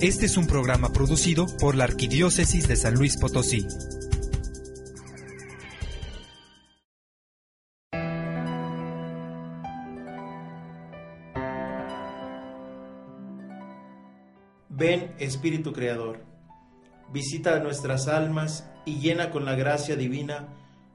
Este 0.00 0.26
es 0.26 0.36
un 0.36 0.46
programa 0.46 0.92
producido 0.92 1.46
por 1.60 1.76
la 1.76 1.84
Arquidiócesis 1.84 2.66
de 2.66 2.76
San 2.76 2.94
Luis 2.94 3.16
Potosí. 3.16 3.64
Ven, 14.68 15.14
Espíritu 15.18 15.72
Creador, 15.72 16.24
visita 17.12 17.60
nuestras 17.60 18.08
almas 18.08 18.68
y 18.84 18.98
llena 18.98 19.30
con 19.30 19.44
la 19.44 19.54
gracia 19.54 19.94
divina 19.94 20.48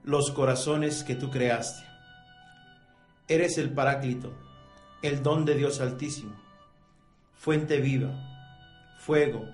los 0.04 0.30
corazones 0.32 1.04
que 1.04 1.16
tú 1.16 1.32
creaste. 1.32 1.88
Eres 3.30 3.58
el 3.58 3.72
Paráclito, 3.72 4.34
el 5.02 5.24
don 5.24 5.46
de 5.46 5.56
Dios 5.56 5.80
Altísimo, 5.80 6.36
fuente 7.34 7.80
viva, 7.80 8.39
fuego, 9.00 9.50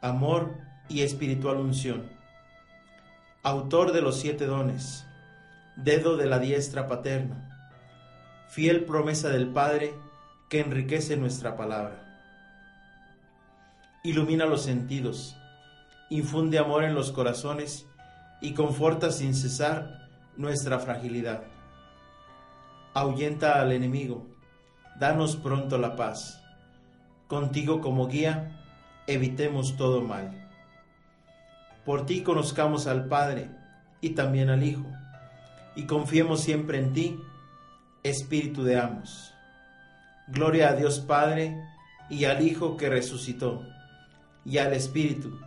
amor 0.00 0.56
y 0.88 1.02
espiritual 1.02 1.58
unción, 1.58 2.08
autor 3.42 3.92
de 3.92 4.00
los 4.00 4.18
siete 4.18 4.46
dones, 4.46 5.06
dedo 5.76 6.16
de 6.16 6.24
la 6.24 6.38
diestra 6.38 6.88
paterna, 6.88 7.68
fiel 8.48 8.86
promesa 8.86 9.28
del 9.28 9.48
Padre 9.48 9.92
que 10.48 10.60
enriquece 10.60 11.18
nuestra 11.18 11.56
palabra 11.56 12.06
ilumina 14.06 14.46
los 14.46 14.62
sentidos, 14.62 15.36
infunde 16.10 16.60
amor 16.60 16.84
en 16.84 16.94
los 16.94 17.10
corazones 17.10 17.86
y 18.40 18.54
conforta 18.54 19.10
sin 19.10 19.34
cesar 19.34 20.08
nuestra 20.36 20.78
fragilidad. 20.78 21.42
Ahuyenta 22.94 23.60
al 23.60 23.72
enemigo, 23.72 24.28
danos 25.00 25.34
pronto 25.34 25.76
la 25.76 25.96
paz. 25.96 26.40
Contigo 27.26 27.80
como 27.80 28.06
guía, 28.06 28.64
evitemos 29.06 29.76
todo 29.76 30.02
mal. 30.02 30.48
Por 31.84 32.06
ti 32.06 32.22
conozcamos 32.22 32.86
al 32.86 33.06
Padre 33.06 33.48
y 34.00 34.10
también 34.10 34.50
al 34.50 34.62
Hijo, 34.62 34.86
y 35.74 35.84
confiemos 35.84 36.40
siempre 36.40 36.78
en 36.78 36.92
ti, 36.92 37.20
Espíritu 38.02 38.62
de 38.64 38.78
ambos. 38.78 39.34
Gloria 40.28 40.70
a 40.70 40.72
Dios 40.74 41.00
Padre 41.00 41.56
y 42.08 42.24
al 42.24 42.46
Hijo 42.46 42.76
que 42.76 42.88
resucitó 42.88 43.62
y 44.44 44.58
al 44.58 44.72
Espíritu, 44.72 45.38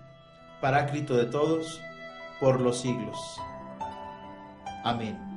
Paráclito 0.62 1.16
de 1.16 1.25
todos, 1.25 1.80
por 2.39 2.59
los 2.59 2.81
siglos. 2.81 3.17
Amén. 4.84 5.28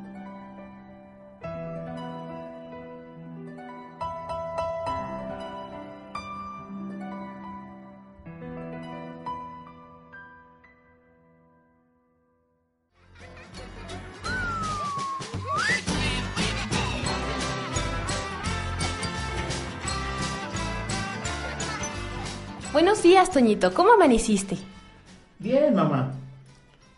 Toñito. 23.32 23.72
¿Cómo 23.72 23.92
amaneciste? 23.92 24.56
Bien, 25.38 25.74
mamá. 25.74 26.12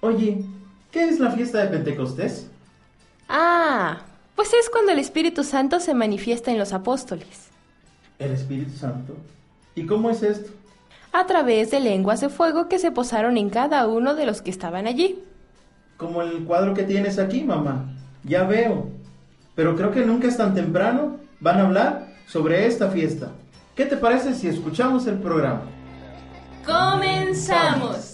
Oye, 0.01 0.45
¿qué 0.91 1.05
es 1.05 1.19
la 1.21 1.31
fiesta 1.31 1.59
de 1.59 1.69
Pentecostés? 1.69 2.51
Ah, 3.29 4.01
pues 4.35 4.53
es 4.53 4.69
cuando 4.69 4.93
el 4.93 4.99
Espíritu 4.99 5.45
Santo 5.45 5.81
se 5.81 5.95
manifiesta 5.95 6.51
en 6.51 6.59
los 6.59 6.73
apóstoles. 6.73 7.49
¿El 8.19 8.33
Espíritu 8.33 8.77
Santo? 8.77 9.17
¿Y 9.75 9.87
cómo 9.87 10.11
es 10.11 10.23
esto? 10.23 10.53
A 11.13 11.27
través 11.27 11.71
de 11.71 11.81
lenguas 11.81 12.21
de 12.21 12.29
fuego 12.29 12.69
que 12.69 12.79
se 12.79 12.91
posaron 12.91 13.39
en 13.39 13.49
cada 13.49 13.87
uno 13.87 14.15
de 14.15 14.27
los 14.27 14.43
que 14.43 14.51
estaban 14.51 14.87
allí. 14.87 15.23
Como 15.97 16.23
el 16.23 16.45
cuadro 16.45 16.75
que 16.75 16.83
tienes 16.83 17.19
aquí, 17.19 17.45
mamá. 17.45 17.87
Ya 18.25 18.43
veo. 18.45 18.89
Pero 19.55 19.77
creo 19.77 19.93
que 19.93 20.05
nunca 20.05 20.27
es 20.27 20.37
tan 20.37 20.55
temprano. 20.55 21.17
Van 21.41 21.59
a 21.59 21.67
hablar 21.67 22.09
sobre 22.27 22.67
esta 22.67 22.91
fiesta. 22.91 23.31
¿Qué 23.77 23.87
te 23.87 23.97
parece 23.97 24.35
si 24.35 24.49
escuchamos 24.49 25.07
el 25.07 25.19
programa? 25.19 25.63
¡Comenzamos! 26.67 28.14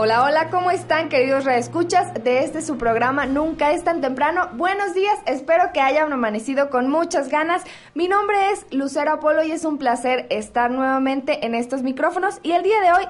Hola, 0.00 0.22
hola, 0.22 0.48
¿cómo 0.48 0.70
están 0.70 1.08
queridos 1.08 1.44
reescuchas 1.44 2.14
de 2.22 2.44
este 2.44 2.62
su 2.62 2.78
programa 2.78 3.26
Nunca 3.26 3.72
es 3.72 3.82
tan 3.82 4.00
temprano? 4.00 4.48
Buenos 4.54 4.94
días, 4.94 5.18
espero 5.26 5.72
que 5.74 5.80
hayan 5.80 6.12
amanecido 6.12 6.70
con 6.70 6.88
muchas 6.88 7.28
ganas. 7.28 7.64
Mi 7.96 8.06
nombre 8.06 8.36
es 8.52 8.64
Lucero 8.72 9.14
Apolo 9.14 9.42
y 9.42 9.50
es 9.50 9.64
un 9.64 9.76
placer 9.76 10.28
estar 10.30 10.70
nuevamente 10.70 11.44
en 11.44 11.56
estos 11.56 11.82
micrófonos 11.82 12.38
y 12.44 12.52
el 12.52 12.62
día 12.62 12.80
de 12.80 12.92
hoy 12.92 13.08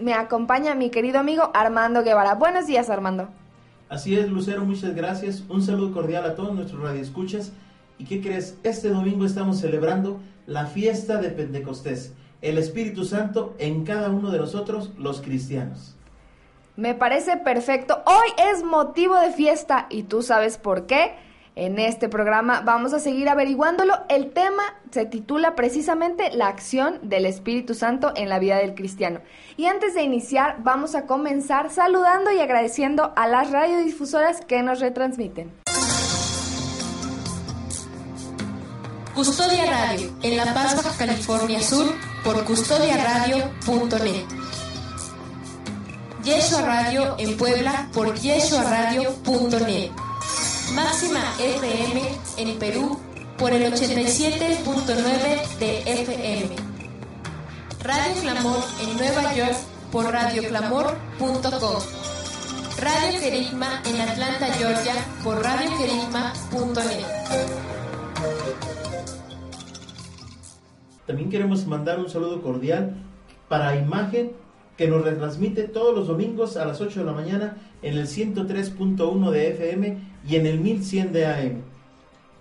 me 0.00 0.12
acompaña 0.12 0.74
mi 0.74 0.90
querido 0.90 1.20
amigo 1.20 1.52
Armando 1.54 2.02
Guevara. 2.02 2.34
Buenos 2.34 2.66
días, 2.66 2.90
Armando. 2.90 3.28
Así 3.88 4.16
es, 4.16 4.28
Lucero, 4.28 4.64
muchas 4.64 4.92
gracias. 4.96 5.44
Un 5.48 5.62
saludo 5.62 5.92
cordial 5.92 6.24
a 6.24 6.34
todos 6.34 6.52
nuestros 6.52 6.82
radioescuchas. 6.82 7.52
¿Y 7.96 8.06
qué 8.06 8.20
crees? 8.20 8.58
Este 8.64 8.88
domingo 8.88 9.24
estamos 9.24 9.60
celebrando 9.60 10.18
la 10.48 10.66
fiesta 10.66 11.20
de 11.20 11.28
Pentecostés, 11.28 12.12
el 12.42 12.58
Espíritu 12.58 13.04
Santo 13.04 13.54
en 13.60 13.84
cada 13.84 14.10
uno 14.10 14.32
de 14.32 14.38
nosotros, 14.38 14.90
los 14.98 15.22
cristianos. 15.22 15.93
Me 16.76 16.94
parece 16.94 17.36
perfecto. 17.36 18.02
Hoy 18.04 18.46
es 18.52 18.64
motivo 18.64 19.16
de 19.16 19.30
fiesta 19.30 19.86
y 19.90 20.04
tú 20.04 20.22
sabes 20.22 20.58
por 20.58 20.86
qué. 20.86 21.14
En 21.56 21.78
este 21.78 22.08
programa 22.08 22.62
vamos 22.62 22.92
a 22.94 22.98
seguir 22.98 23.28
averiguándolo. 23.28 23.94
El 24.08 24.32
tema 24.32 24.64
se 24.90 25.06
titula 25.06 25.54
precisamente 25.54 26.32
La 26.32 26.48
acción 26.48 26.98
del 27.02 27.26
Espíritu 27.26 27.74
Santo 27.74 28.12
en 28.16 28.28
la 28.28 28.40
vida 28.40 28.56
del 28.56 28.74
cristiano. 28.74 29.20
Y 29.56 29.66
antes 29.66 29.94
de 29.94 30.02
iniciar, 30.02 30.56
vamos 30.64 30.96
a 30.96 31.06
comenzar 31.06 31.70
saludando 31.70 32.32
y 32.32 32.40
agradeciendo 32.40 33.12
a 33.14 33.28
las 33.28 33.52
radiodifusoras 33.52 34.44
que 34.44 34.64
nos 34.64 34.80
retransmiten. 34.80 35.52
Custodia 39.14 39.70
Radio, 39.70 40.10
en 40.24 40.36
La 40.36 40.52
Paz, 40.52 40.96
California 40.98 41.60
Sur, 41.60 41.86
por 42.24 42.44
custodiaradio.net. 42.44 44.43
Yeshua 46.24 46.62
Radio 46.62 47.16
en 47.18 47.36
Puebla, 47.36 47.90
por 47.92 48.14
yeshuaradio.net. 48.14 49.90
Máxima 50.72 51.20
FM 51.38 52.00
en 52.38 52.58
Perú, 52.58 52.98
por 53.36 53.52
el 53.52 53.70
87.9 53.70 55.58
de 55.58 55.80
FM. 55.80 56.56
Radio 57.82 58.22
Clamor 58.22 58.64
en 58.80 58.96
Nueva 58.96 59.34
York, 59.34 59.56
por 59.92 60.10
radioclamor.com. 60.10 61.82
Radio 62.78 63.20
Querigma 63.20 63.82
en 63.84 64.00
Atlanta, 64.00 64.46
Georgia, 64.54 64.94
por 65.22 65.42
radioquerigma.net. 65.42 67.04
También 71.06 71.28
queremos 71.28 71.66
mandar 71.66 71.98
un 71.98 72.08
saludo 72.08 72.40
cordial 72.40 72.96
para 73.48 73.76
Imagen 73.76 74.43
que 74.76 74.88
nos 74.88 75.04
retransmite 75.04 75.64
todos 75.64 75.94
los 75.94 76.08
domingos 76.08 76.56
a 76.56 76.64
las 76.64 76.80
8 76.80 77.00
de 77.00 77.06
la 77.06 77.12
mañana 77.12 77.58
en 77.82 77.96
el 77.96 78.06
103.1 78.06 79.30
de 79.30 79.50
FM 79.50 79.98
y 80.28 80.36
en 80.36 80.46
el 80.46 80.60
1100 80.60 81.12
de 81.12 81.26
AM. 81.26 81.62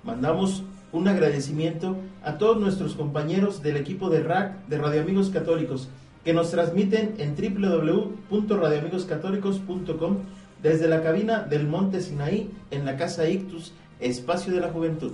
Mandamos 0.03 0.63
un 0.91 1.07
agradecimiento 1.07 1.95
a 2.24 2.38
todos 2.38 2.59
nuestros 2.59 2.94
compañeros 2.95 3.63
del 3.63 3.77
equipo 3.77 4.09
de 4.09 4.24
RAC 4.24 4.68
de 4.68 4.77
Radio 4.77 5.01
Amigos 5.01 5.30
Católicos 5.30 5.89
que 6.24 6.33
nos 6.33 6.51
transmiten 6.51 7.15
en 7.18 7.35
www.radioamigoscatólicos.com 7.35 10.18
desde 10.62 10.88
la 10.88 11.01
cabina 11.03 11.39
del 11.39 11.68
Monte 11.68 12.00
Sinaí 12.01 12.50
en 12.71 12.86
la 12.86 12.95
Casa 12.95 13.27
Ictus, 13.27 13.74
Espacio 14.00 14.53
de 14.53 14.62
la 14.62 14.69
Juventud. 14.69 15.12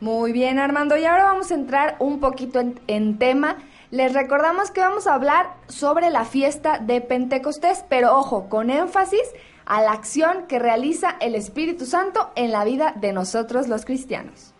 Muy 0.00 0.32
bien, 0.32 0.58
Armando. 0.58 0.96
Y 0.96 1.04
ahora 1.04 1.22
vamos 1.24 1.52
a 1.52 1.54
entrar 1.54 1.94
un 2.00 2.18
poquito 2.18 2.58
en, 2.60 2.80
en 2.88 3.18
tema. 3.18 3.58
Les 3.94 4.12
recordamos 4.12 4.72
que 4.72 4.80
vamos 4.80 5.06
a 5.06 5.14
hablar 5.14 5.54
sobre 5.68 6.10
la 6.10 6.24
fiesta 6.24 6.80
de 6.80 7.00
Pentecostés, 7.00 7.84
pero 7.88 8.18
ojo, 8.18 8.48
con 8.48 8.68
énfasis 8.68 9.22
a 9.66 9.82
la 9.82 9.92
acción 9.92 10.48
que 10.48 10.58
realiza 10.58 11.10
el 11.20 11.36
Espíritu 11.36 11.86
Santo 11.86 12.28
en 12.34 12.50
la 12.50 12.64
vida 12.64 12.92
de 13.00 13.12
nosotros 13.12 13.68
los 13.68 13.84
cristianos. 13.84 14.52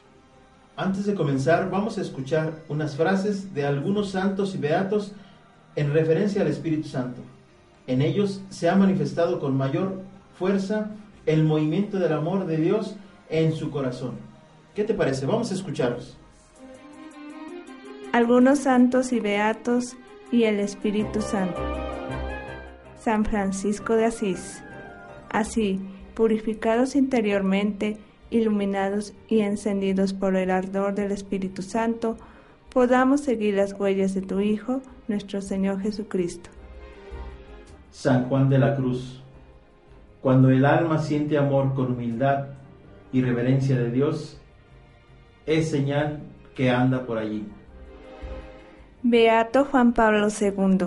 Antes 0.77 1.05
de 1.05 1.17
comenzar, 1.17 1.69
vamos 1.69 1.99
a 1.99 2.03
escuchar 2.03 2.53
unas 2.69 2.95
frases 2.95 3.53
de 3.53 3.67
algunos 3.67 4.11
santos 4.11 4.55
y 4.55 4.59
beatos 4.59 5.11
en 5.75 5.93
referencia 5.93 6.43
al 6.43 6.47
Espíritu 6.47 6.87
Santo. 6.87 7.21
En 7.89 8.03
ellos 8.03 8.41
se 8.51 8.71
ha 8.71 8.77
manifestado 8.77 9.41
con 9.41 9.57
mayor 9.57 10.01
fuerza 10.39 10.91
el 11.27 11.43
movimiento 11.43 11.99
del 11.99 12.13
amor 12.13 12.47
de 12.47 12.59
Dios 12.59 12.95
en 13.29 13.53
su 13.53 13.73
corazón. 13.73 14.13
¿Qué 14.77 14.85
te 14.85 14.95
parece? 14.95 15.27
Vamos 15.27 15.51
a 15.51 15.55
escucharlos. 15.55 16.17
Algunos 18.15 18.61
santos 18.61 19.13
y 19.13 19.19
beatos 19.19 19.97
y 20.31 20.45
el 20.45 20.61
Espíritu 20.61 21.21
Santo. 21.21 21.61
San 22.97 23.25
Francisco 23.25 23.97
de 23.97 24.05
Asís. 24.05 24.63
Así, 25.31 25.81
purificados 26.15 26.95
interiormente, 26.95 27.97
iluminados 28.31 29.15
y 29.27 29.41
encendidos 29.41 30.13
por 30.13 30.37
el 30.37 30.53
ardor 30.53 30.95
del 30.95 31.11
Espíritu 31.11 31.63
Santo, 31.63 32.17
podamos 32.73 33.21
seguir 33.21 33.55
las 33.55 33.73
huellas 33.73 34.15
de 34.15 34.23
tu 34.23 34.39
Hijo, 34.39 34.81
nuestro 35.09 35.43
Señor 35.43 35.81
Jesucristo. 35.81 36.51
San 37.91 38.29
Juan 38.29 38.49
de 38.49 38.61
la 38.61 38.77
Cruz. 38.77 39.25
Cuando 40.23 40.51
el 40.51 40.65
alma 40.65 41.01
siente 41.01 41.37
amor 41.37 41.75
con 41.75 41.91
humildad 41.91 42.47
y 43.13 43.23
reverencia 43.23 43.77
de 43.77 43.91
Dios, 43.91 44.41
es 45.47 45.69
señal 45.69 46.21
que 46.55 46.71
anda 46.71 47.05
por 47.05 47.19
allí. 47.19 47.45
Beato 49.07 49.67
Juan 49.67 49.93
Pablo 49.93 50.29
II. 50.29 50.87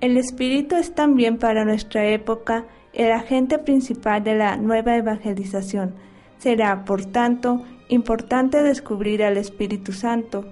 El 0.00 0.16
Espíritu 0.16 0.76
es 0.76 0.94
también 0.94 1.36
para 1.36 1.64
nuestra 1.64 2.06
época 2.06 2.66
el 2.92 3.10
agente 3.10 3.58
principal 3.58 4.22
de 4.22 4.36
la 4.36 4.56
nueva 4.56 4.94
evangelización. 4.94 5.96
Será, 6.38 6.84
por 6.84 7.06
tanto, 7.06 7.64
importante 7.88 8.62
descubrir 8.62 9.24
al 9.24 9.36
Espíritu 9.36 9.92
Santo 9.92 10.44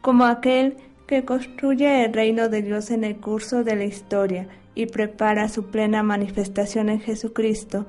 como 0.00 0.24
aquel 0.24 0.78
que 1.06 1.26
construye 1.26 2.06
el 2.06 2.14
reino 2.14 2.48
de 2.48 2.62
Dios 2.62 2.90
en 2.90 3.04
el 3.04 3.18
curso 3.18 3.62
de 3.62 3.76
la 3.76 3.84
historia 3.84 4.48
y 4.74 4.86
prepara 4.86 5.50
su 5.50 5.66
plena 5.66 6.02
manifestación 6.02 6.88
en 6.88 7.00
Jesucristo, 7.00 7.84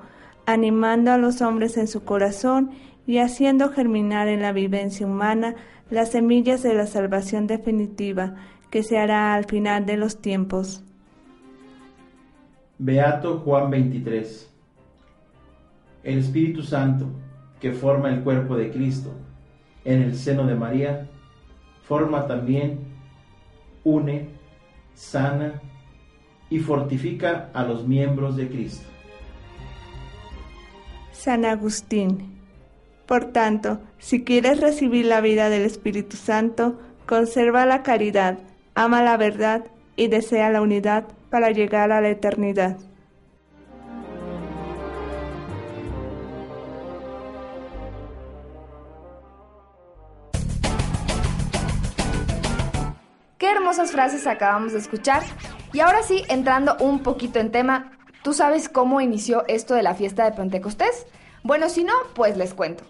animando 0.46 1.14
a 1.14 1.18
los 1.18 1.42
hombres 1.42 1.78
en 1.78 1.88
su 1.88 2.04
corazón 2.04 2.72
y 3.08 3.20
haciendo 3.20 3.70
germinar 3.70 4.28
en 4.28 4.42
la 4.42 4.52
vivencia 4.52 5.06
humana 5.06 5.56
las 5.90 6.12
semillas 6.12 6.64
de 6.64 6.74
la 6.74 6.88
salvación 6.88 7.48
definitiva 7.48 8.36
que 8.72 8.84
se 8.84 8.98
hará 8.98 9.34
al 9.34 9.46
final 9.46 9.86
de 9.86 9.98
los 9.98 10.22
tiempos. 10.22 10.84
Beato 12.78 13.40
Juan 13.40 13.70
23. 13.70 14.52
El 16.04 16.20
Espíritu 16.20 16.62
Santo, 16.62 17.08
que 17.60 17.72
forma 17.72 18.10
el 18.10 18.22
cuerpo 18.22 18.58
de 18.58 18.70
Cristo 18.72 19.14
en 19.86 20.02
el 20.02 20.16
seno 20.16 20.46
de 20.46 20.56
María, 20.56 21.08
forma 21.84 22.28
también, 22.28 22.80
une, 23.84 24.28
sana 24.94 25.62
y 26.50 26.60
fortifica 26.60 27.50
a 27.54 27.64
los 27.64 27.88
miembros 27.88 28.36
de 28.36 28.50
Cristo. 28.50 28.88
San 31.12 31.46
Agustín. 31.46 32.35
Por 33.06 33.26
tanto, 33.26 33.80
si 34.00 34.24
quieres 34.24 34.62
recibir 34.62 35.06
la 35.06 35.22
vida 35.22 35.50
del 35.50 35.62
Espíritu 35.62 36.18
Santo, 36.18 36.80
conserva 37.06 37.68
la 37.68 37.84
caridad, 37.84 38.40
ama 38.74 39.04
la 39.04 39.16
verdad 39.16 39.66
y 39.96 40.08
desea 40.08 40.50
la 40.50 40.62
unidad 40.62 41.06
para 41.30 41.52
llegar 41.52 41.92
a 41.92 42.02
la 42.02 42.10
eternidad. 42.10 42.78
Qué 53.38 53.52
hermosas 53.52 53.92
frases 53.92 54.26
acabamos 54.26 54.74
de 54.74 54.80
escuchar. 54.80 55.22
Y 55.74 55.82
ahora 55.82 56.02
sí, 56.02 56.24
entrando 56.30 56.76
un 56.80 57.04
poquito 57.04 57.38
en 57.38 57.52
tema, 57.52 57.92
¿tú 58.24 58.34
sabes 58.34 58.68
cómo 58.68 59.00
inició 59.00 59.46
esto 59.48 59.76
de 59.76 59.84
la 59.84 59.94
fiesta 59.94 60.26
de 60.26 60.32
Pentecostés? 60.32 61.06
Bueno, 61.44 61.70
si 61.70 61.84
no, 61.84 61.94
pues 62.16 62.38
les 62.38 62.56
cuento. 62.56 62.84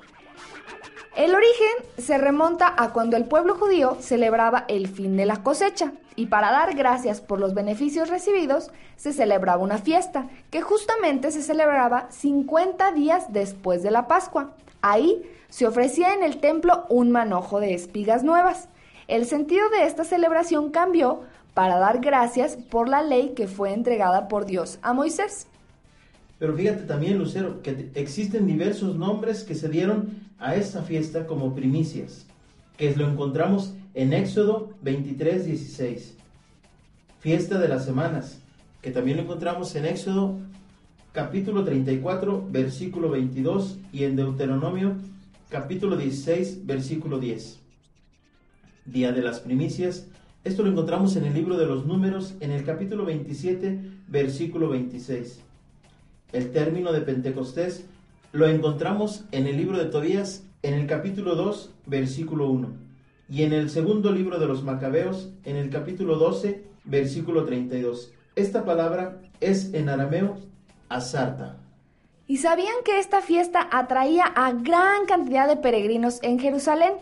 El 1.16 1.34
origen 1.34 1.72
se 1.98 2.18
remonta 2.18 2.74
a 2.76 2.92
cuando 2.92 3.16
el 3.16 3.24
pueblo 3.24 3.56
judío 3.56 3.96
celebraba 4.02 4.66
el 4.68 4.90
fin 4.90 5.16
de 5.16 5.26
la 5.26 5.44
cosecha 5.44 5.94
y 6.18 6.26
para 6.26 6.52
dar 6.52 6.76
gracias 6.76 7.22
por 7.22 7.40
los 7.40 7.54
beneficios 7.54 8.10
recibidos 8.10 8.70
se 8.98 9.14
celebraba 9.14 9.64
una 9.64 9.78
fiesta 9.78 10.28
que 10.52 10.62
justamente 10.62 11.32
se 11.32 11.42
celebraba 11.42 12.08
50 12.12 12.92
días 12.92 13.32
después 13.32 13.82
de 13.82 13.92
la 13.92 14.10
Pascua. 14.10 14.56
Ahí 14.82 15.24
se 15.48 15.66
ofrecía 15.66 16.14
en 16.14 16.22
el 16.22 16.42
templo 16.42 16.86
un 16.90 17.12
manojo 17.12 17.62
de 17.62 17.74
espigas 17.74 18.26
nuevas. 18.26 18.68
El 19.08 19.26
sentido 19.26 19.70
de 19.70 19.86
esta 19.86 20.04
celebración 20.04 20.70
cambió 20.70 21.22
para 21.54 21.78
dar 21.78 22.00
gracias 22.00 22.58
por 22.58 22.90
la 22.90 23.02
ley 23.02 23.30
que 23.38 23.48
fue 23.48 23.72
entregada 23.72 24.28
por 24.28 24.46
Dios 24.46 24.80
a 24.82 24.92
Moisés. 24.92 25.48
Pero 26.40 26.56
fíjate 26.56 26.84
también, 26.84 27.18
Lucero, 27.18 27.62
que 27.62 27.74
te- 27.74 28.00
existen 28.02 28.46
diversos 28.48 28.96
nombres 28.96 29.44
que 29.44 29.56
se 29.56 29.70
dieron 29.70 30.10
a 30.38 30.56
esta 30.56 30.82
fiesta 30.84 31.26
como 31.28 31.56
primicias, 31.56 32.26
que 32.78 32.94
lo 32.96 33.10
encontramos 33.10 33.74
en 33.94 34.12
Éxodo 34.14 34.74
23, 34.82 35.46
16. 35.46 36.16
Fiesta 37.20 37.58
de 37.60 37.70
las 37.70 37.86
semanas, 37.86 38.42
que 38.82 38.92
también 38.92 39.18
lo 39.18 39.24
encontramos 39.24 39.74
en 39.76 39.86
Éxodo 39.86 40.36
capítulo 41.14 41.64
34, 41.64 42.46
versículo 42.52 43.10
22 43.10 43.78
y 43.94 44.04
en 44.04 44.18
Deuteronomio 44.18 44.98
capítulo 45.50 45.96
16, 45.96 46.66
versículo 46.66 47.18
10. 47.20 47.60
Día 48.86 49.14
de 49.14 49.22
las 49.22 49.40
primicias, 49.40 50.08
esto 50.44 50.62
lo 50.64 50.70
encontramos 50.70 51.16
en 51.16 51.24
el 51.26 51.34
libro 51.34 51.58
de 51.58 51.66
los 51.66 51.86
números 51.86 52.36
en 52.42 52.52
el 52.52 52.64
capítulo 52.66 53.06
27, 53.06 53.80
versículo 54.10 54.68
26. 54.70 55.40
El 56.36 56.52
término 56.52 56.92
de 56.92 57.00
Pentecostés 57.00 57.86
lo 58.34 58.46
encontramos 58.46 59.24
en 59.32 59.48
el 59.48 59.56
libro 59.56 59.78
de 59.78 59.86
Tobías 59.86 60.44
en 60.64 60.74
el 60.74 60.86
capítulo 60.86 61.34
2, 61.34 61.74
versículo 61.86 62.50
1, 62.50 62.74
y 63.30 63.44
en 63.44 63.54
el 63.54 63.70
segundo 63.70 64.12
libro 64.12 64.38
de 64.38 64.46
los 64.46 64.62
Macabeos 64.62 65.30
en 65.46 65.56
el 65.56 65.70
capítulo 65.70 66.18
12, 66.18 66.62
versículo 66.84 67.46
32. 67.46 68.12
Esta 68.36 68.66
palabra 68.66 69.22
es 69.40 69.74
en 69.74 69.88
arameo 69.88 70.36
asarta. 70.90 71.56
¿Y 72.28 72.36
sabían 72.36 72.84
que 72.84 73.00
esta 73.00 73.22
fiesta 73.22 73.70
atraía 73.72 74.26
a 74.26 74.52
gran 74.52 75.06
cantidad 75.06 75.48
de 75.48 75.56
peregrinos 75.56 76.20
en 76.22 76.38
Jerusalén? 76.38 76.96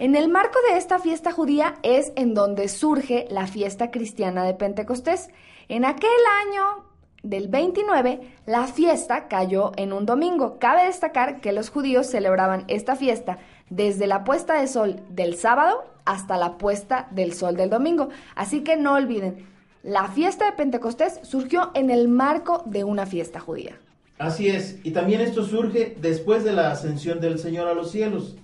En 0.00 0.16
el 0.16 0.28
marco 0.28 0.58
de 0.68 0.78
esta 0.78 0.98
fiesta 0.98 1.30
judía 1.30 1.76
es 1.84 2.12
en 2.16 2.34
donde 2.34 2.66
surge 2.66 3.28
la 3.30 3.46
fiesta 3.46 3.92
cristiana 3.92 4.42
de 4.42 4.54
Pentecostés. 4.54 5.28
En 5.68 5.84
aquel 5.84 6.10
año 6.48 6.89
del 7.22 7.48
29, 7.48 8.20
la 8.46 8.66
fiesta 8.66 9.28
cayó 9.28 9.72
en 9.76 9.92
un 9.92 10.06
domingo. 10.06 10.58
Cabe 10.58 10.86
destacar 10.86 11.40
que 11.40 11.52
los 11.52 11.70
judíos 11.70 12.06
celebraban 12.06 12.64
esta 12.68 12.96
fiesta 12.96 13.38
desde 13.68 14.06
la 14.06 14.24
puesta 14.24 14.60
de 14.60 14.66
sol 14.66 15.00
del 15.08 15.36
sábado 15.36 15.84
hasta 16.04 16.36
la 16.36 16.58
puesta 16.58 17.08
del 17.10 17.34
sol 17.34 17.56
del 17.56 17.70
domingo. 17.70 18.08
Así 18.34 18.62
que 18.62 18.76
no 18.76 18.94
olviden, 18.94 19.46
la 19.82 20.08
fiesta 20.08 20.46
de 20.46 20.52
Pentecostés 20.52 21.20
surgió 21.22 21.70
en 21.74 21.90
el 21.90 22.08
marco 22.08 22.62
de 22.66 22.84
una 22.84 23.06
fiesta 23.06 23.40
judía. 23.40 23.78
Así 24.18 24.48
es, 24.48 24.78
y 24.84 24.90
también 24.90 25.22
esto 25.22 25.44
surge 25.44 25.96
después 26.00 26.44
de 26.44 26.52
la 26.52 26.70
ascensión 26.70 27.20
del 27.20 27.38
Señor 27.38 27.68
a 27.68 27.74
los 27.74 27.90
cielos. 27.90 28.36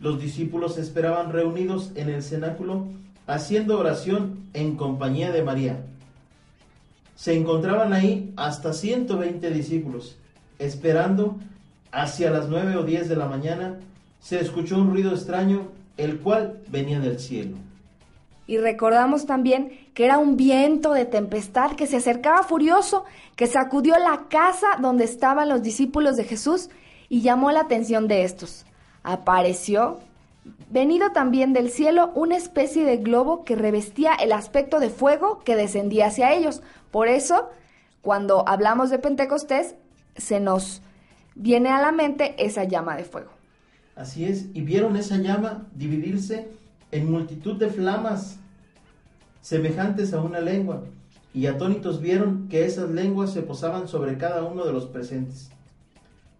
Los 0.00 0.20
discípulos 0.20 0.76
esperaban 0.76 1.32
reunidos 1.32 1.92
en 1.94 2.10
el 2.10 2.22
cenáculo 2.22 2.88
haciendo 3.26 3.78
oración 3.78 4.50
en 4.52 4.76
compañía 4.76 5.32
de 5.32 5.42
María. 5.42 5.86
Se 7.14 7.34
encontraban 7.34 7.92
ahí 7.92 8.32
hasta 8.36 8.72
120 8.72 9.50
discípulos, 9.50 10.16
esperando 10.58 11.38
hacia 11.92 12.30
las 12.30 12.48
9 12.48 12.76
o 12.76 12.82
10 12.82 13.08
de 13.08 13.16
la 13.16 13.26
mañana. 13.26 13.78
Se 14.20 14.40
escuchó 14.40 14.78
un 14.78 14.90
ruido 14.90 15.12
extraño, 15.12 15.68
el 15.96 16.18
cual 16.18 16.60
venía 16.68 16.98
del 16.98 17.20
cielo. 17.20 17.56
Y 18.46 18.58
recordamos 18.58 19.26
también 19.26 19.72
que 19.94 20.04
era 20.04 20.18
un 20.18 20.36
viento 20.36 20.92
de 20.92 21.06
tempestad 21.06 21.72
que 21.72 21.86
se 21.86 21.96
acercaba 21.96 22.42
furioso, 22.42 23.04
que 23.36 23.46
sacudió 23.46 23.96
la 23.98 24.26
casa 24.28 24.66
donde 24.80 25.04
estaban 25.04 25.48
los 25.48 25.62
discípulos 25.62 26.16
de 26.16 26.24
Jesús 26.24 26.68
y 27.08 27.22
llamó 27.22 27.52
la 27.52 27.60
atención 27.60 28.06
de 28.06 28.24
estos. 28.24 28.66
Apareció, 29.02 30.00
venido 30.70 31.12
también 31.12 31.52
del 31.52 31.70
cielo, 31.70 32.10
una 32.14 32.36
especie 32.36 32.84
de 32.84 32.98
globo 32.98 33.44
que 33.44 33.56
revestía 33.56 34.14
el 34.14 34.32
aspecto 34.32 34.78
de 34.78 34.90
fuego 34.90 35.40
que 35.44 35.56
descendía 35.56 36.06
hacia 36.06 36.34
ellos. 36.34 36.62
Por 36.94 37.08
eso, 37.08 37.50
cuando 38.02 38.48
hablamos 38.48 38.88
de 38.88 39.00
Pentecostés, 39.00 39.74
se 40.14 40.38
nos 40.38 40.80
viene 41.34 41.70
a 41.70 41.82
la 41.82 41.90
mente 41.90 42.36
esa 42.38 42.62
llama 42.62 42.96
de 42.96 43.02
fuego. 43.02 43.32
Así 43.96 44.24
es, 44.24 44.46
y 44.54 44.60
vieron 44.60 44.94
esa 44.94 45.16
llama 45.16 45.66
dividirse 45.74 46.46
en 46.92 47.10
multitud 47.10 47.56
de 47.56 47.68
flamas 47.68 48.38
semejantes 49.40 50.14
a 50.14 50.20
una 50.20 50.38
lengua, 50.38 50.84
y 51.34 51.46
atónitos 51.46 52.00
vieron 52.00 52.46
que 52.46 52.64
esas 52.64 52.88
lenguas 52.90 53.32
se 53.32 53.42
posaban 53.42 53.88
sobre 53.88 54.16
cada 54.16 54.44
uno 54.44 54.64
de 54.64 54.72
los 54.72 54.86
presentes. 54.86 55.50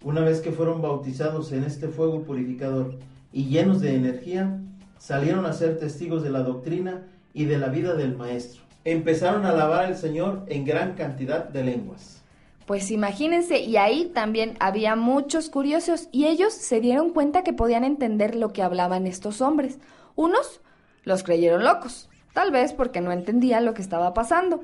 Una 0.04 0.20
vez 0.20 0.40
que 0.40 0.52
fueron 0.52 0.80
bautizados 0.80 1.50
en 1.50 1.64
este 1.64 1.88
fuego 1.88 2.23
purificador 2.23 2.94
y 3.32 3.46
llenos 3.46 3.80
de 3.80 3.96
energía, 3.96 4.56
salieron 5.00 5.46
a 5.46 5.52
ser 5.52 5.80
testigos 5.80 6.23
de 6.23 6.30
la 6.30 6.44
doctrina 6.44 7.02
y 7.32 7.46
de 7.46 7.58
la 7.58 7.70
vida 7.70 7.94
del 7.94 8.16
Maestro. 8.16 8.63
Empezaron 8.85 9.47
a 9.47 9.50
alabar 9.50 9.87
al 9.87 9.97
Señor 9.97 10.45
en 10.49 10.64
gran 10.64 10.95
cantidad 10.95 11.45
de 11.49 11.64
lenguas. 11.64 12.23
Pues 12.67 12.91
imagínense, 12.91 13.59
y 13.59 13.76
ahí 13.76 14.11
también 14.14 14.57
había 14.59 14.97
muchos 14.97 15.50
curiosos, 15.50 16.09
y 16.12 16.26
ellos 16.26 16.53
se 16.55 16.81
dieron 16.81 17.11
cuenta 17.11 17.43
que 17.43 17.53
podían 17.53 17.85
entender 17.85 18.35
lo 18.35 18.53
que 18.53 18.62
hablaban 18.62 19.07
estos 19.07 19.41
hombres. 19.41 19.79
Unos 20.17 20.61
los 21.05 21.23
creyeron 21.23 21.64
locos, 21.64 22.09
tal 22.33 22.50
vez 22.50 22.73
porque 22.73 23.00
no 23.00 23.12
entendían 23.12 23.64
lo 23.64 23.75
que 23.75 23.83
estaba 23.83 24.14
pasando. 24.14 24.62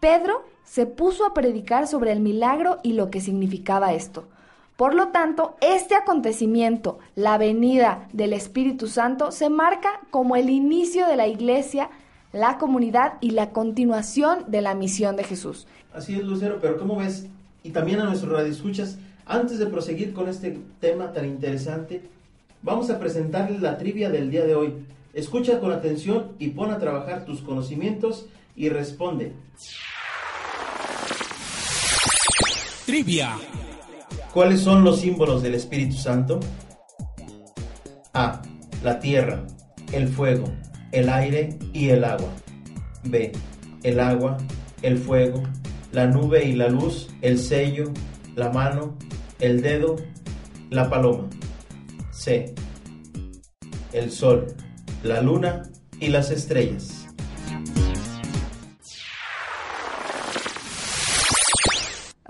Pedro 0.00 0.44
se 0.64 0.86
puso 0.86 1.26
a 1.26 1.34
predicar 1.34 1.86
sobre 1.86 2.12
el 2.12 2.20
milagro 2.20 2.78
y 2.82 2.94
lo 2.94 3.10
que 3.10 3.20
significaba 3.20 3.92
esto. 3.92 4.24
Por 4.76 4.94
lo 4.94 5.08
tanto, 5.08 5.56
este 5.60 5.94
acontecimiento, 5.94 6.98
la 7.14 7.38
venida 7.38 8.08
del 8.12 8.32
Espíritu 8.32 8.88
Santo, 8.88 9.30
se 9.30 9.48
marca 9.48 10.00
como 10.10 10.34
el 10.34 10.50
inicio 10.50 11.06
de 11.06 11.16
la 11.16 11.28
iglesia, 11.28 11.90
la 12.34 12.58
comunidad 12.58 13.14
y 13.20 13.30
la 13.30 13.50
continuación 13.50 14.44
de 14.48 14.60
la 14.60 14.74
misión 14.74 15.16
de 15.16 15.22
Jesús. 15.22 15.66
Así 15.92 16.16
es, 16.16 16.24
Lucero, 16.24 16.58
pero 16.60 16.76
¿cómo 16.76 16.96
ves? 16.96 17.28
Y 17.62 17.70
también 17.70 18.00
a 18.00 18.04
nuestros 18.04 18.32
radioescuchas, 18.32 18.98
antes 19.24 19.58
de 19.58 19.66
proseguir 19.66 20.12
con 20.12 20.28
este 20.28 20.58
tema 20.80 21.12
tan 21.12 21.26
interesante, 21.26 22.02
vamos 22.62 22.90
a 22.90 22.98
presentarles 22.98 23.62
la 23.62 23.78
trivia 23.78 24.10
del 24.10 24.30
día 24.30 24.44
de 24.44 24.56
hoy. 24.56 24.74
Escucha 25.14 25.60
con 25.60 25.70
atención 25.70 26.32
y 26.40 26.48
pon 26.48 26.72
a 26.72 26.78
trabajar 26.78 27.24
tus 27.24 27.40
conocimientos 27.40 28.26
y 28.56 28.68
responde. 28.68 29.32
Trivia. 32.84 33.36
¿Cuáles 34.32 34.60
son 34.60 34.82
los 34.82 35.00
símbolos 35.00 35.40
del 35.42 35.54
Espíritu 35.54 35.94
Santo? 35.94 36.40
A. 38.12 38.42
La 38.82 38.98
tierra, 38.98 39.46
el 39.92 40.08
fuego, 40.08 40.46
el 40.94 41.08
aire 41.08 41.58
y 41.72 41.90
el 41.90 42.04
agua. 42.04 42.32
B. 43.02 43.32
El 43.82 43.98
agua, 44.00 44.38
el 44.82 44.96
fuego, 44.96 45.42
la 45.92 46.06
nube 46.06 46.44
y 46.44 46.52
la 46.52 46.68
luz, 46.68 47.08
el 47.20 47.38
sello, 47.38 47.92
la 48.36 48.50
mano, 48.50 48.96
el 49.40 49.60
dedo, 49.60 49.96
la 50.70 50.88
paloma. 50.88 51.28
C. 52.12 52.54
El 53.92 54.10
sol, 54.10 54.46
la 55.02 55.20
luna 55.20 55.62
y 55.98 56.08
las 56.08 56.30
estrellas. 56.30 57.04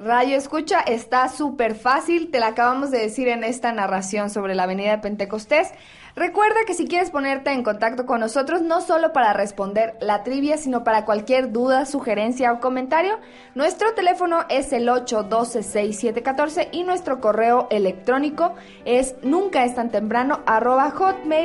Radio 0.04 0.36
Escucha 0.36 0.80
está 0.80 1.28
súper 1.30 1.74
fácil, 1.74 2.30
te 2.30 2.38
la 2.38 2.48
acabamos 2.48 2.90
de 2.90 2.98
decir 2.98 3.26
en 3.28 3.42
esta 3.42 3.72
narración 3.72 4.28
sobre 4.28 4.54
la 4.54 4.64
Avenida 4.64 4.90
de 4.90 4.98
Pentecostés. 4.98 5.70
Recuerda 6.16 6.60
que 6.64 6.74
si 6.74 6.86
quieres 6.86 7.10
ponerte 7.10 7.50
en 7.50 7.64
contacto 7.64 8.06
con 8.06 8.20
nosotros, 8.20 8.62
no 8.62 8.80
solo 8.80 9.12
para 9.12 9.32
responder 9.32 9.96
la 10.00 10.22
trivia, 10.22 10.56
sino 10.56 10.84
para 10.84 11.04
cualquier 11.04 11.50
duda, 11.50 11.86
sugerencia 11.86 12.52
o 12.52 12.60
comentario, 12.60 13.18
nuestro 13.56 13.94
teléfono 13.94 14.44
es 14.48 14.72
el 14.72 14.86
812-6714 14.88 16.68
y 16.70 16.84
nuestro 16.84 17.20
correo 17.20 17.66
electrónico 17.70 18.54
es 18.84 19.16
nunca 19.22 19.64
es 19.64 19.74
tan 19.74 19.90
temprano 19.90 20.40
hotmail.com. 20.46 21.44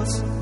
Us. 0.00 0.39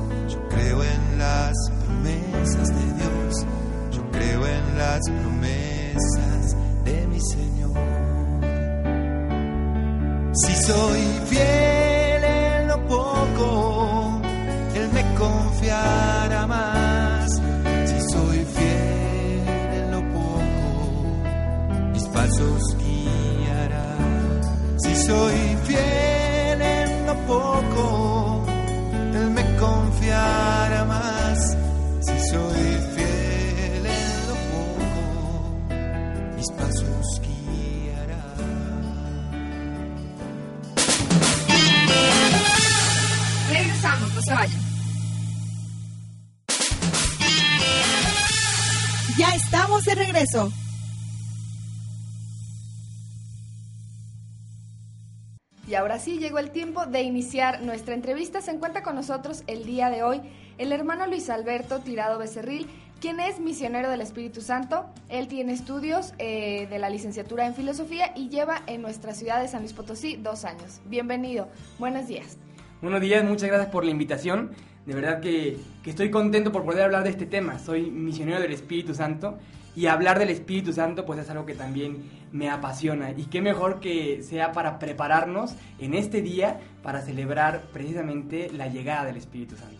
De 56.85 57.01
iniciar 57.01 57.61
nuestra 57.61 57.93
entrevista. 57.93 58.41
Se 58.41 58.51
encuentra 58.51 58.83
con 58.83 58.95
nosotros 58.95 59.43
el 59.47 59.65
día 59.65 59.89
de 59.89 60.03
hoy 60.03 60.21
el 60.57 60.71
hermano 60.71 61.07
Luis 61.07 61.29
Alberto 61.29 61.79
Tirado 61.79 62.17
Becerril, 62.19 62.67
quien 63.01 63.19
es 63.19 63.39
misionero 63.39 63.89
del 63.89 64.01
Espíritu 64.01 64.41
Santo. 64.41 64.85
Él 65.09 65.27
tiene 65.27 65.53
estudios 65.53 66.13
eh, 66.17 66.67
de 66.69 66.79
la 66.79 66.89
licenciatura 66.89 67.45
en 67.45 67.55
filosofía 67.55 68.11
y 68.15 68.29
lleva 68.29 68.61
en 68.67 68.81
nuestra 68.81 69.13
ciudad 69.13 69.41
de 69.41 69.47
San 69.47 69.61
Luis 69.61 69.73
Potosí 69.73 70.15
dos 70.17 70.45
años. 70.45 70.81
Bienvenido. 70.85 71.47
Buenos 71.79 72.07
días. 72.07 72.37
Buenos 72.81 73.01
días, 73.01 73.23
muchas 73.23 73.49
gracias 73.49 73.71
por 73.71 73.83
la 73.83 73.91
invitación. 73.91 74.51
De 74.85 74.95
verdad 74.95 75.19
que, 75.19 75.57
que 75.83 75.89
estoy 75.89 76.09
contento 76.09 76.51
por 76.51 76.63
poder 76.63 76.83
hablar 76.83 77.03
de 77.03 77.09
este 77.09 77.25
tema. 77.25 77.59
Soy 77.59 77.91
misionero 77.91 78.39
del 78.39 78.53
Espíritu 78.53 78.93
Santo 78.93 79.37
y 79.75 79.87
hablar 79.87 80.19
del 80.19 80.29
Espíritu 80.29 80.73
Santo 80.73 81.05
pues 81.05 81.19
es 81.19 81.29
algo 81.29 81.45
que 81.45 81.55
también 81.55 82.09
me 82.31 82.49
apasiona. 82.49 83.11
Y 83.11 83.25
qué 83.25 83.41
mejor 83.41 83.79
que 83.79 84.23
sea 84.23 84.51
para 84.51 84.79
prepararnos 84.79 85.55
en 85.79 85.93
este 85.93 86.21
día 86.21 86.59
para 86.83 87.01
celebrar 87.01 87.61
precisamente 87.73 88.49
la 88.51 88.67
llegada 88.67 89.05
del 89.05 89.17
Espíritu 89.17 89.55
Santo. 89.55 89.77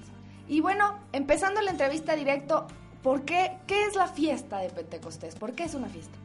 Y 0.47 0.61
bueno, 0.61 0.97
empezando 1.13 1.61
la 1.61 1.71
entrevista 1.71 2.15
directo, 2.15 2.65
¿por 3.03 3.23
qué? 3.23 3.57
¿Qué 3.67 3.85
es 3.85 3.95
la 3.95 4.07
fiesta 4.07 4.57
de 4.59 4.69
Pentecostés? 4.69 5.35
¿Por 5.35 5.53
qué 5.53 5.65
es 5.65 5.75
una 5.75 5.87
fiesta? 5.87 6.17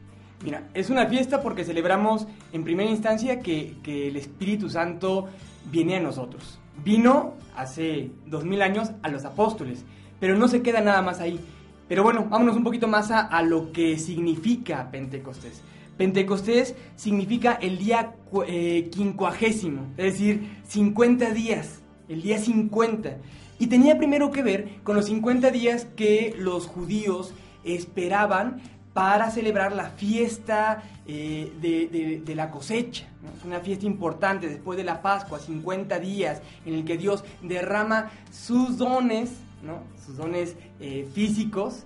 Mira, 0.43 0.67
es 0.73 0.89
una 0.89 1.05
fiesta 1.05 1.41
porque 1.41 1.63
celebramos 1.63 2.27
en 2.51 2.63
primera 2.63 2.89
instancia 2.89 3.39
que, 3.39 3.77
que 3.83 4.07
el 4.07 4.15
Espíritu 4.15 4.69
Santo 4.69 5.29
viene 5.71 5.97
a 5.97 5.99
nosotros. 5.99 6.59
Vino 6.83 7.35
hace 7.55 8.11
dos 8.25 8.43
mil 8.43 8.61
años 8.61 8.91
a 9.01 9.09
los 9.09 9.25
apóstoles, 9.25 9.85
pero 10.19 10.35
no 10.35 10.47
se 10.47 10.61
queda 10.61 10.81
nada 10.81 11.01
más 11.01 11.19
ahí. 11.19 11.39
Pero 11.87 12.03
bueno, 12.03 12.27
vámonos 12.29 12.55
un 12.55 12.63
poquito 12.63 12.87
más 12.87 13.11
a, 13.11 13.41
lo 13.43 13.71
que 13.71 13.97
significa 13.97 14.89
Pentecostés. 14.91 15.61
Pentecostés 15.97 16.75
significa 16.95 17.53
el 17.53 17.77
día 17.77 18.15
eh, 18.47 18.89
quincuagésimo, 18.91 19.93
es 19.97 20.13
decir, 20.13 20.61
50 20.67 21.31
días, 21.31 21.81
el 22.09 22.21
día 22.21 22.39
50. 22.39 23.17
Y 23.59 23.67
tenía 23.67 23.97
primero 23.97 24.31
que 24.31 24.43
ver 24.43 24.79
con 24.83 24.95
los 24.95 25.05
50 25.05 25.51
días 25.51 25.87
que 25.95 26.35
los 26.37 26.67
judíos 26.67 27.33
esperaban 27.63 28.61
para 28.95 29.29
celebrar 29.29 29.73
la 29.73 29.89
fiesta 29.89 30.81
eh, 31.05 31.51
de, 31.61 32.35
la 32.35 32.49
cosecha. 32.49 33.05
Es 33.37 33.43
una 33.43 33.59
fiesta 33.59 33.85
importante 33.85 34.47
después 34.47 34.77
de 34.77 34.85
la 34.85 35.01
Pascua, 35.01 35.37
50 35.37 35.99
días 35.99 36.41
en 36.65 36.75
el 36.75 36.85
que 36.85 36.97
Dios 36.97 37.25
derrama 37.41 38.09
sus 38.31 38.77
dones, 38.77 39.31
sus 40.05 40.17
dones 40.17 40.55
eh, 40.79 41.07
físicos, 41.13 41.85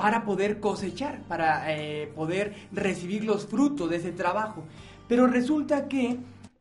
para 0.00 0.24
poder 0.24 0.60
cosechar, 0.60 1.20
para 1.28 1.76
eh, 1.76 2.10
poder 2.14 2.54
recibir 2.72 3.22
los 3.24 3.46
frutos 3.46 3.90
de 3.90 3.96
ese 3.96 4.12
trabajo. 4.12 4.64
Pero 5.08 5.26
resulta 5.26 5.88
que 5.88 6.16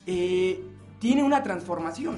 eh, 0.05 0.61
tiene 0.99 1.23
una 1.23 1.41
transformación. 1.41 2.17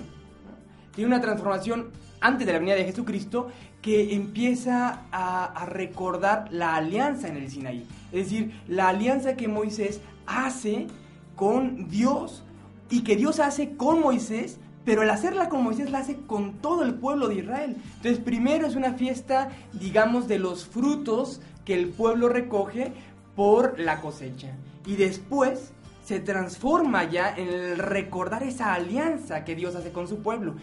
Tiene 0.95 1.09
una 1.09 1.21
transformación 1.21 1.91
antes 2.21 2.47
de 2.47 2.53
la 2.53 2.59
venida 2.59 2.75
de 2.75 2.85
Jesucristo 2.85 3.49
que 3.83 4.15
empieza 4.15 5.03
a, 5.11 5.45
a 5.45 5.65
recordar 5.67 6.47
la 6.51 6.75
alianza 6.75 7.27
en 7.27 7.37
el 7.37 7.51
Sinaí. 7.51 7.85
Es 8.11 8.25
decir, 8.25 8.59
la 8.67 8.89
alianza 8.89 9.35
que 9.35 9.47
Moisés 9.47 10.01
hace 10.25 10.87
con 11.35 11.87
Dios 11.87 12.43
y 12.89 13.03
que 13.03 13.15
Dios 13.15 13.39
hace 13.39 13.75
con 13.77 14.01
Moisés, 14.01 14.59
pero 14.85 15.01
al 15.01 15.09
hacerla 15.09 15.49
con 15.49 15.63
Moisés 15.63 15.91
la 15.91 15.99
hace 15.99 16.17
con 16.27 16.53
todo 16.53 16.83
el 16.83 16.95
pueblo 16.95 17.27
de 17.27 17.35
Israel. 17.35 17.77
Entonces, 17.97 18.19
primero 18.19 18.65
es 18.67 18.75
una 18.75 18.93
fiesta, 18.93 19.49
digamos, 19.73 20.27
de 20.27 20.39
los 20.39 20.65
frutos 20.65 21.41
que 21.65 21.75
el 21.75 21.89
pueblo 21.89 22.29
recoge 22.29 22.93
por 23.35 23.79
la 23.79 24.01
cosecha. 24.01 24.55
Y 24.85 24.95
después 24.95 25.71
se 26.03 26.19
transforma 26.19 27.09
ya 27.09 27.33
en 27.35 27.47
el 27.47 27.77
recordar 27.77 28.43
esa 28.43 28.73
alianza 28.73 29.45
que 29.45 29.55
Dios 29.55 29.75
hace 29.75 29.91
con 29.91 30.07
su 30.07 30.23
pueblo. 30.23 30.55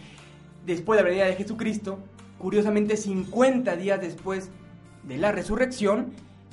Después 0.65 0.97
de 0.97 1.03
la 1.03 1.09
venida 1.09 1.25
de 1.25 1.35
Jesucristo, 1.35 1.99
curiosamente 2.37 2.97
50 2.97 3.75
días 3.77 4.01
después 4.01 4.49
de 5.03 5.17
la 5.17 5.31
resurrección, 5.31 6.07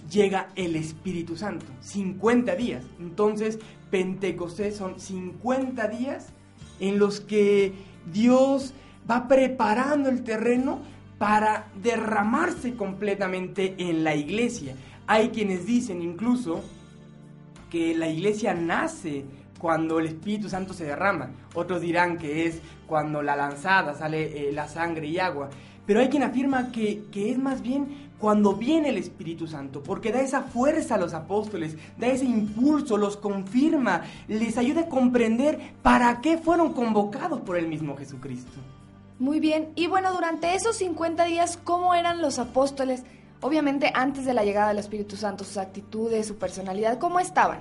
llega 0.08 0.48
el 0.54 0.76
Espíritu 0.76 1.36
Santo. 1.36 1.66
50 1.80 2.54
días. 2.54 2.84
Entonces, 3.00 3.58
Pentecostés 3.90 4.76
son 4.76 5.00
50 5.00 5.88
días 5.88 6.28
en 6.80 6.98
los 6.98 7.20
que 7.20 7.72
Dios 8.12 8.74
va 9.10 9.28
preparando 9.28 10.08
el 10.08 10.24
terreno 10.24 10.80
para 11.18 11.68
derramarse 11.82 12.74
completamente 12.74 13.74
en 13.78 14.04
la 14.04 14.14
iglesia. 14.14 14.74
Hay 15.06 15.30
quienes 15.30 15.66
dicen 15.66 16.02
incluso 16.02 16.62
que 17.70 17.94
la 17.94 18.08
iglesia 18.08 18.54
nace 18.54 19.24
cuando 19.58 19.98
el 19.98 20.06
Espíritu 20.06 20.48
Santo 20.48 20.74
se 20.74 20.84
derrama. 20.84 21.30
Otros 21.54 21.80
dirán 21.80 22.18
que 22.18 22.46
es 22.46 22.60
cuando 22.86 23.22
la 23.22 23.36
lanzada 23.36 23.94
sale 23.94 24.48
eh, 24.48 24.52
la 24.52 24.68
sangre 24.68 25.06
y 25.06 25.18
agua. 25.18 25.48
Pero 25.86 26.00
hay 26.00 26.08
quien 26.08 26.24
afirma 26.24 26.72
que, 26.72 27.04
que 27.12 27.30
es 27.30 27.38
más 27.38 27.62
bien 27.62 28.05
cuando 28.18 28.54
viene 28.54 28.88
el 28.88 28.96
Espíritu 28.96 29.46
Santo, 29.46 29.82
porque 29.82 30.10
da 30.12 30.20
esa 30.20 30.42
fuerza 30.42 30.94
a 30.94 30.98
los 30.98 31.12
apóstoles, 31.12 31.76
da 31.98 32.06
ese 32.06 32.24
impulso, 32.24 32.96
los 32.96 33.16
confirma, 33.16 34.02
les 34.26 34.56
ayuda 34.56 34.82
a 34.82 34.88
comprender 34.88 35.74
para 35.82 36.20
qué 36.20 36.38
fueron 36.38 36.72
convocados 36.72 37.40
por 37.40 37.56
el 37.58 37.68
mismo 37.68 37.96
Jesucristo. 37.96 38.52
Muy 39.18 39.40
bien. 39.40 39.68
Y 39.76 39.86
bueno, 39.86 40.12
durante 40.12 40.54
esos 40.54 40.76
50 40.76 41.24
días, 41.24 41.58
¿cómo 41.62 41.94
eran 41.94 42.20
los 42.22 42.38
apóstoles? 42.38 43.02
Obviamente 43.40 43.90
antes 43.94 44.24
de 44.24 44.34
la 44.34 44.44
llegada 44.44 44.68
del 44.68 44.78
Espíritu 44.78 45.16
Santo, 45.16 45.44
sus 45.44 45.58
actitudes, 45.58 46.26
su 46.26 46.36
personalidad, 46.36 46.98
¿cómo 46.98 47.20
estaban? 47.20 47.60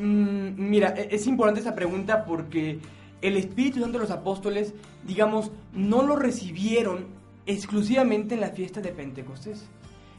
Mm, 0.00 0.54
mira, 0.70 0.94
e- 0.96 1.08
es 1.12 1.26
importante 1.26 1.60
esa 1.60 1.74
pregunta 1.74 2.24
porque 2.24 2.80
el 3.20 3.36
Espíritu 3.36 3.80
Santo 3.80 3.98
de 3.98 4.04
los 4.04 4.10
apóstoles, 4.10 4.74
digamos, 5.06 5.50
no 5.72 6.02
lo 6.02 6.16
recibieron 6.16 7.06
exclusivamente 7.46 8.34
en 8.34 8.40
la 8.40 8.50
fiesta 8.50 8.80
de 8.80 8.92
Pentecostés. 8.92 9.64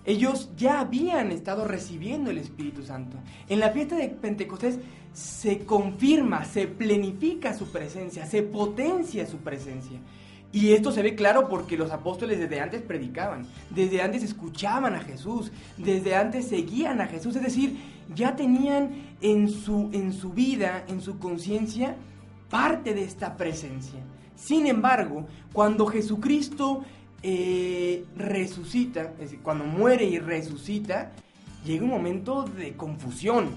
Ellos 0.06 0.50
ya 0.58 0.82
habían 0.82 1.32
estado 1.32 1.66
recibiendo 1.66 2.30
el 2.30 2.38
Espíritu 2.38 2.84
Santo. 2.84 3.18
En 3.48 3.60
la 3.60 3.70
fiesta 3.70 3.96
de 3.96 4.10
Pentecostés 4.10 4.80
se 5.14 5.60
confirma, 5.60 6.44
se 6.44 6.68
plenifica 6.68 7.54
su 7.54 7.72
presencia, 7.72 8.26
se 8.26 8.44
potencia 8.44 9.26
su 9.26 9.38
presencia. 9.38 10.00
Y 10.52 10.74
esto 10.74 10.92
se 10.92 11.02
ve 11.02 11.16
claro 11.16 11.50
porque 11.50 11.78
los 11.78 11.92
apóstoles 11.92 12.38
desde 12.38 12.60
antes 12.60 12.82
predicaban, 12.82 13.48
desde 13.72 14.02
antes 14.02 14.24
escuchaban 14.24 14.94
a 14.94 15.00
Jesús, 15.00 15.52
desde 15.78 16.16
antes 16.16 16.48
seguían 16.48 17.02
a 17.02 17.08
Jesús, 17.08 17.36
es 17.36 17.42
decir, 17.42 17.80
ya 18.14 18.36
tenían 18.36 18.92
en 19.22 19.50
su, 19.50 19.90
en 19.94 20.14
su 20.14 20.32
vida, 20.32 20.84
en 20.88 21.02
su 21.02 21.18
conciencia, 21.18 21.96
parte 22.50 22.94
de 22.94 23.04
esta 23.04 23.36
presencia. 23.36 24.00
Sin 24.36 24.68
embargo, 24.68 25.26
cuando 25.54 25.88
Jesucristo 25.88 26.84
eh, 27.24 28.06
resucita, 28.18 29.14
es 29.14 29.20
decir, 29.20 29.40
cuando 29.42 29.64
muere 29.66 30.06
y 30.06 30.20
resucita, 30.20 31.12
llega 31.66 31.84
un 31.84 31.90
momento 31.90 32.44
de 32.44 32.74
confusión. 32.74 33.50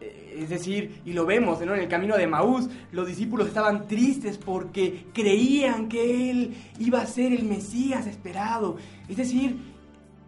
Eh, 0.00 0.36
Es 0.42 0.50
decir, 0.50 1.00
y 1.04 1.12
lo 1.12 1.26
vemos 1.26 1.60
en 1.60 1.68
el 1.70 1.88
camino 1.88 2.16
de 2.16 2.28
Maús, 2.28 2.68
los 2.92 3.08
discípulos 3.08 3.48
estaban 3.48 3.88
tristes 3.88 4.38
porque 4.38 5.06
creían 5.12 5.88
que 5.88 6.30
él 6.30 6.54
iba 6.78 7.00
a 7.00 7.06
ser 7.06 7.32
el 7.32 7.42
Mesías 7.44 8.06
esperado. 8.06 8.76
Es 9.08 9.16
decir, 9.16 9.56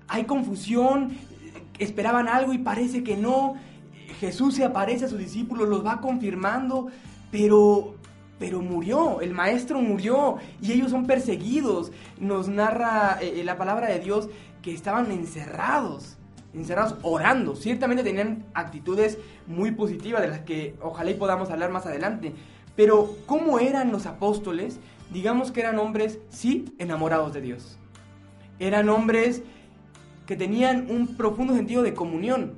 hay 0.08 0.24
confusión, 0.24 1.12
esperaban 1.78 2.26
algo 2.26 2.52
y 2.52 2.58
parece 2.58 3.04
que 3.04 3.16
no. 3.16 3.54
Jesús 4.18 4.56
se 4.56 4.64
aparece 4.64 5.04
a 5.04 5.08
sus 5.08 5.18
discípulos, 5.20 5.68
los 5.68 5.86
va 5.86 6.00
confirmando, 6.00 6.88
pero, 7.30 7.94
pero 8.40 8.62
murió, 8.62 9.20
el 9.20 9.34
maestro 9.34 9.82
murió 9.82 10.38
y 10.62 10.72
ellos 10.72 10.90
son 10.90 11.06
perseguidos. 11.06 11.92
Nos 12.18 12.48
narra 12.48 13.18
eh, 13.20 13.42
la 13.44 13.58
palabra 13.58 13.88
de 13.88 14.00
Dios 14.00 14.30
que 14.62 14.72
estaban 14.72 15.12
encerrados, 15.12 16.16
encerrados 16.54 16.96
orando. 17.02 17.54
Ciertamente 17.54 18.02
tenían 18.02 18.46
actitudes 18.54 19.18
muy 19.46 19.72
positivas 19.72 20.22
de 20.22 20.28
las 20.28 20.40
que 20.40 20.74
ojalá 20.80 21.10
y 21.10 21.14
podamos 21.14 21.50
hablar 21.50 21.70
más 21.70 21.84
adelante. 21.84 22.32
Pero 22.74 23.14
¿cómo 23.26 23.58
eran 23.58 23.92
los 23.92 24.06
apóstoles? 24.06 24.80
Digamos 25.12 25.52
que 25.52 25.60
eran 25.60 25.78
hombres, 25.78 26.18
sí, 26.30 26.74
enamorados 26.78 27.34
de 27.34 27.42
Dios. 27.42 27.78
Eran 28.58 28.88
hombres 28.88 29.42
que 30.24 30.36
tenían 30.36 30.90
un 30.90 31.14
profundo 31.14 31.54
sentido 31.54 31.82
de 31.82 31.92
comunión. 31.92 32.54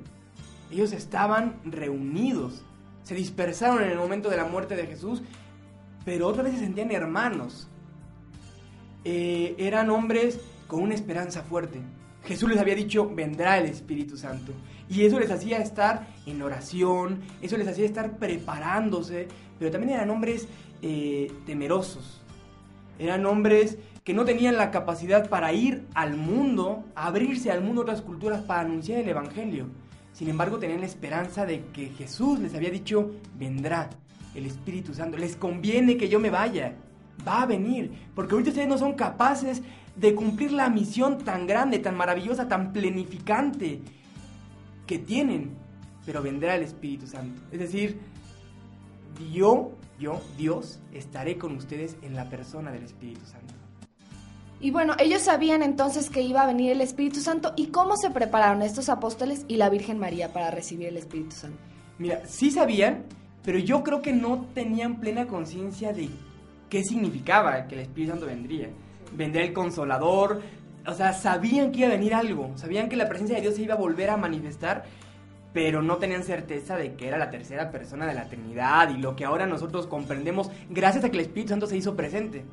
Ellos 0.71 0.93
estaban 0.93 1.59
reunidos, 1.65 2.63
se 3.03 3.15
dispersaron 3.15 3.83
en 3.83 3.91
el 3.91 3.97
momento 3.97 4.29
de 4.29 4.37
la 4.37 4.45
muerte 4.45 4.77
de 4.77 4.87
Jesús, 4.87 5.23
pero 6.05 6.27
otra 6.27 6.43
vez 6.43 6.53
se 6.53 6.59
sentían 6.59 6.91
hermanos. 6.91 7.67
Eh, 9.05 9.55
eran 9.57 9.89
hombres 9.89 10.39
con 10.67 10.81
una 10.81 10.95
esperanza 10.95 11.43
fuerte. 11.43 11.81
Jesús 12.25 12.49
les 12.49 12.59
había 12.59 12.75
dicho, 12.75 13.09
vendrá 13.13 13.57
el 13.57 13.65
Espíritu 13.65 14.15
Santo. 14.15 14.53
Y 14.89 15.03
eso 15.03 15.19
les 15.19 15.31
hacía 15.31 15.57
estar 15.57 16.07
en 16.25 16.41
oración, 16.41 17.21
eso 17.41 17.57
les 17.57 17.67
hacía 17.67 17.85
estar 17.85 18.17
preparándose, 18.17 19.27
pero 19.59 19.71
también 19.71 19.93
eran 19.93 20.09
hombres 20.09 20.47
eh, 20.81 21.31
temerosos. 21.45 22.21
Eran 22.99 23.25
hombres 23.25 23.77
que 24.03 24.13
no 24.13 24.25
tenían 24.25 24.57
la 24.57 24.71
capacidad 24.71 25.29
para 25.29 25.51
ir 25.53 25.85
al 25.93 26.15
mundo, 26.15 26.83
abrirse 26.95 27.51
al 27.51 27.61
mundo 27.61 27.83
de 27.83 27.91
otras 27.91 28.01
culturas 28.01 28.41
para 28.41 28.61
anunciar 28.61 28.99
el 28.99 29.09
Evangelio. 29.09 29.67
Sin 30.13 30.29
embargo, 30.29 30.59
tenían 30.59 30.81
la 30.81 30.85
esperanza 30.85 31.45
de 31.45 31.65
que 31.73 31.87
Jesús 31.87 32.39
les 32.39 32.53
había 32.53 32.69
dicho, 32.69 33.11
vendrá 33.37 33.89
el 34.35 34.45
Espíritu 34.45 34.93
Santo. 34.93 35.17
Les 35.17 35.35
conviene 35.35 35.97
que 35.97 36.09
yo 36.09 36.19
me 36.19 36.29
vaya. 36.29 36.75
Va 37.27 37.43
a 37.43 37.45
venir. 37.45 37.91
Porque 38.15 38.33
ahorita 38.33 38.49
ustedes 38.49 38.67
no 38.67 38.77
son 38.77 38.93
capaces 38.93 39.61
de 39.95 40.15
cumplir 40.15 40.51
la 40.51 40.69
misión 40.69 41.19
tan 41.19 41.45
grande, 41.45 41.79
tan 41.79 41.95
maravillosa, 41.95 42.47
tan 42.47 42.73
plenificante 42.73 43.81
que 44.87 44.99
tienen. 44.99 45.51
Pero 46.05 46.21
vendrá 46.21 46.55
el 46.55 46.63
Espíritu 46.63 47.07
Santo. 47.07 47.41
Es 47.51 47.59
decir, 47.59 47.99
yo, 49.31 49.71
yo, 49.99 50.21
Dios, 50.37 50.79
estaré 50.91 51.37
con 51.37 51.55
ustedes 51.55 51.97
en 52.01 52.15
la 52.15 52.29
persona 52.29 52.71
del 52.71 52.83
Espíritu 52.83 53.25
Santo. 53.25 53.53
Y 54.59 54.71
bueno, 54.71 54.95
ellos 54.97 55.21
sabían 55.21 55.61
entonces 55.61 56.09
que 56.09 56.21
iba 56.21 56.41
a 56.41 56.47
venir 56.47 56.71
el 56.71 56.79
Espíritu 56.79 57.19
Santo 57.19 57.51
y 57.57 57.67
cómo 57.67 57.97
se 57.97 58.09
prepararon 58.11 58.61
estos 58.61 58.87
apóstoles 58.87 59.43
y 59.49 59.57
la 59.57 59.69
Virgen 59.69 59.99
María 59.99 60.31
para 60.31 60.51
recibir 60.51 60.87
el 60.87 60.95
Espíritu 60.95 61.35
Santo. 61.35 61.57
Mira, 61.99 62.25
sí 62.25 62.49
sabían, 62.49 63.03
pero 63.43 63.59
yo 63.59 63.83
creo 63.83 64.01
que 64.01 64.13
no 64.13 64.45
tenían 64.53 64.99
plena 64.99 65.27
conciencia 65.27 65.93
de 65.93 66.09
qué 66.69 66.83
significaba 66.83 67.67
que 67.67 67.75
el 67.75 67.81
Espíritu 67.81 68.11
Santo 68.11 68.25
vendría. 68.25 68.69
Vendría 69.15 69.43
el 69.43 69.53
consolador, 69.53 70.41
o 70.85 70.93
sea, 70.93 71.13
sabían 71.13 71.71
que 71.71 71.79
iba 71.79 71.87
a 71.87 71.91
venir 71.91 72.15
algo, 72.15 72.51
sabían 72.55 72.89
que 72.89 72.95
la 72.95 73.07
presencia 73.07 73.35
de 73.35 73.41
Dios 73.41 73.55
se 73.55 73.61
iba 73.61 73.75
a 73.75 73.77
volver 73.77 74.09
a 74.09 74.17
manifestar, 74.17 74.85
pero 75.53 75.81
no 75.81 75.97
tenían 75.97 76.23
certeza 76.23 76.75
de 76.75 76.95
que 76.95 77.07
era 77.07 77.17
la 77.17 77.29
tercera 77.29 77.69
persona 77.69 78.07
de 78.07 78.15
la 78.15 78.27
Trinidad 78.27 78.89
y 78.89 78.97
lo 78.97 79.15
que 79.15 79.23
ahora 79.23 79.45
nosotros 79.45 79.85
comprendemos 79.85 80.49
gracias 80.69 81.03
a 81.03 81.09
que 81.09 81.17
el 81.17 81.25
Espíritu 81.25 81.49
Santo 81.49 81.67
se 81.67 81.77
hizo 81.77 81.95
presente. 81.95 82.43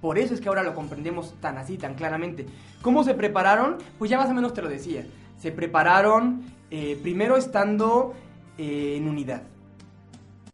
Por 0.00 0.18
eso 0.18 0.34
es 0.34 0.40
que 0.40 0.48
ahora 0.48 0.62
lo 0.62 0.74
comprendemos 0.74 1.34
tan 1.40 1.56
así, 1.56 1.78
tan 1.78 1.94
claramente. 1.94 2.46
¿Cómo 2.82 3.02
se 3.02 3.14
prepararon? 3.14 3.78
Pues 3.98 4.10
ya 4.10 4.18
más 4.18 4.28
o 4.28 4.34
menos 4.34 4.52
te 4.52 4.60
lo 4.60 4.68
decía. 4.68 5.06
Se 5.38 5.50
prepararon 5.50 6.42
eh, 6.70 6.98
primero 7.02 7.36
estando 7.36 8.14
eh, 8.58 8.96
en 8.98 9.08
unidad. 9.08 9.42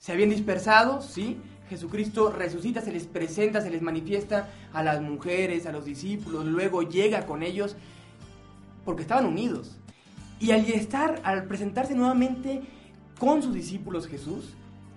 Se 0.02 0.10
habían 0.10 0.30
dispersado, 0.30 1.00
¿sí? 1.00 1.36
Jesucristo 1.70 2.32
resucita, 2.32 2.80
se 2.80 2.90
les 2.90 3.06
presenta, 3.06 3.60
se 3.60 3.70
les 3.70 3.82
manifiesta 3.82 4.48
a 4.72 4.82
las 4.82 5.00
mujeres, 5.00 5.64
a 5.64 5.70
los 5.70 5.84
discípulos, 5.84 6.44
luego 6.44 6.82
llega 6.82 7.24
con 7.24 7.44
ellos 7.44 7.76
porque 8.84 9.02
estaban 9.02 9.26
unidos. 9.26 9.78
Y 10.40 10.50
al 10.50 10.68
estar, 10.68 11.20
al 11.22 11.44
presentarse 11.44 11.94
nuevamente 11.94 12.62
con 13.20 13.44
sus 13.44 13.54
discípulos 13.54 14.08
Jesús, 14.08 14.54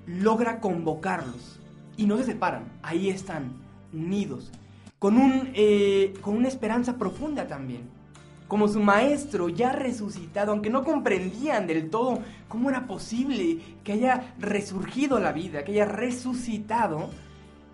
logra 0.08 0.60
convocarlos 0.60 1.60
y 1.98 2.08
no 2.08 2.18
se 2.18 2.24
separan, 2.24 2.64
ahí 2.82 3.10
están, 3.10 3.52
unidos, 3.94 4.52
con, 4.98 5.18
un, 5.18 5.52
eh, 5.54 6.16
con 6.22 6.36
una 6.36 6.48
esperanza 6.48 6.98
profunda 6.98 7.48
también. 7.48 7.84
Como 8.48 8.68
su 8.68 8.80
maestro 8.80 9.50
ya 9.50 9.72
resucitado, 9.72 10.52
aunque 10.52 10.70
no 10.70 10.84
comprendían 10.84 11.66
del 11.66 11.90
todo 11.90 12.20
cómo 12.48 12.70
era 12.70 12.86
posible 12.86 13.60
que 13.84 13.94
haya 13.94 14.36
resurgido 14.38 15.20
la 15.20 15.32
vida, 15.32 15.64
que 15.64 15.72
haya 15.72 15.86
resucitado, 15.86 17.10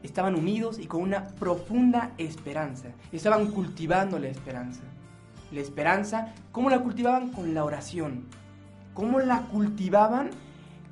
estaban 0.03 0.35
unidos 0.35 0.79
y 0.79 0.87
con 0.87 1.01
una 1.01 1.27
profunda 1.27 2.11
esperanza. 2.17 2.89
Estaban 3.11 3.47
cultivando 3.51 4.17
la 4.17 4.29
esperanza. 4.29 4.81
La 5.51 5.59
esperanza, 5.59 6.33
¿cómo 6.51 6.69
la 6.69 6.79
cultivaban? 6.79 7.29
Con 7.29 7.53
la 7.53 7.65
oración. 7.65 8.25
¿Cómo 8.93 9.19
la 9.19 9.41
cultivaban? 9.41 10.29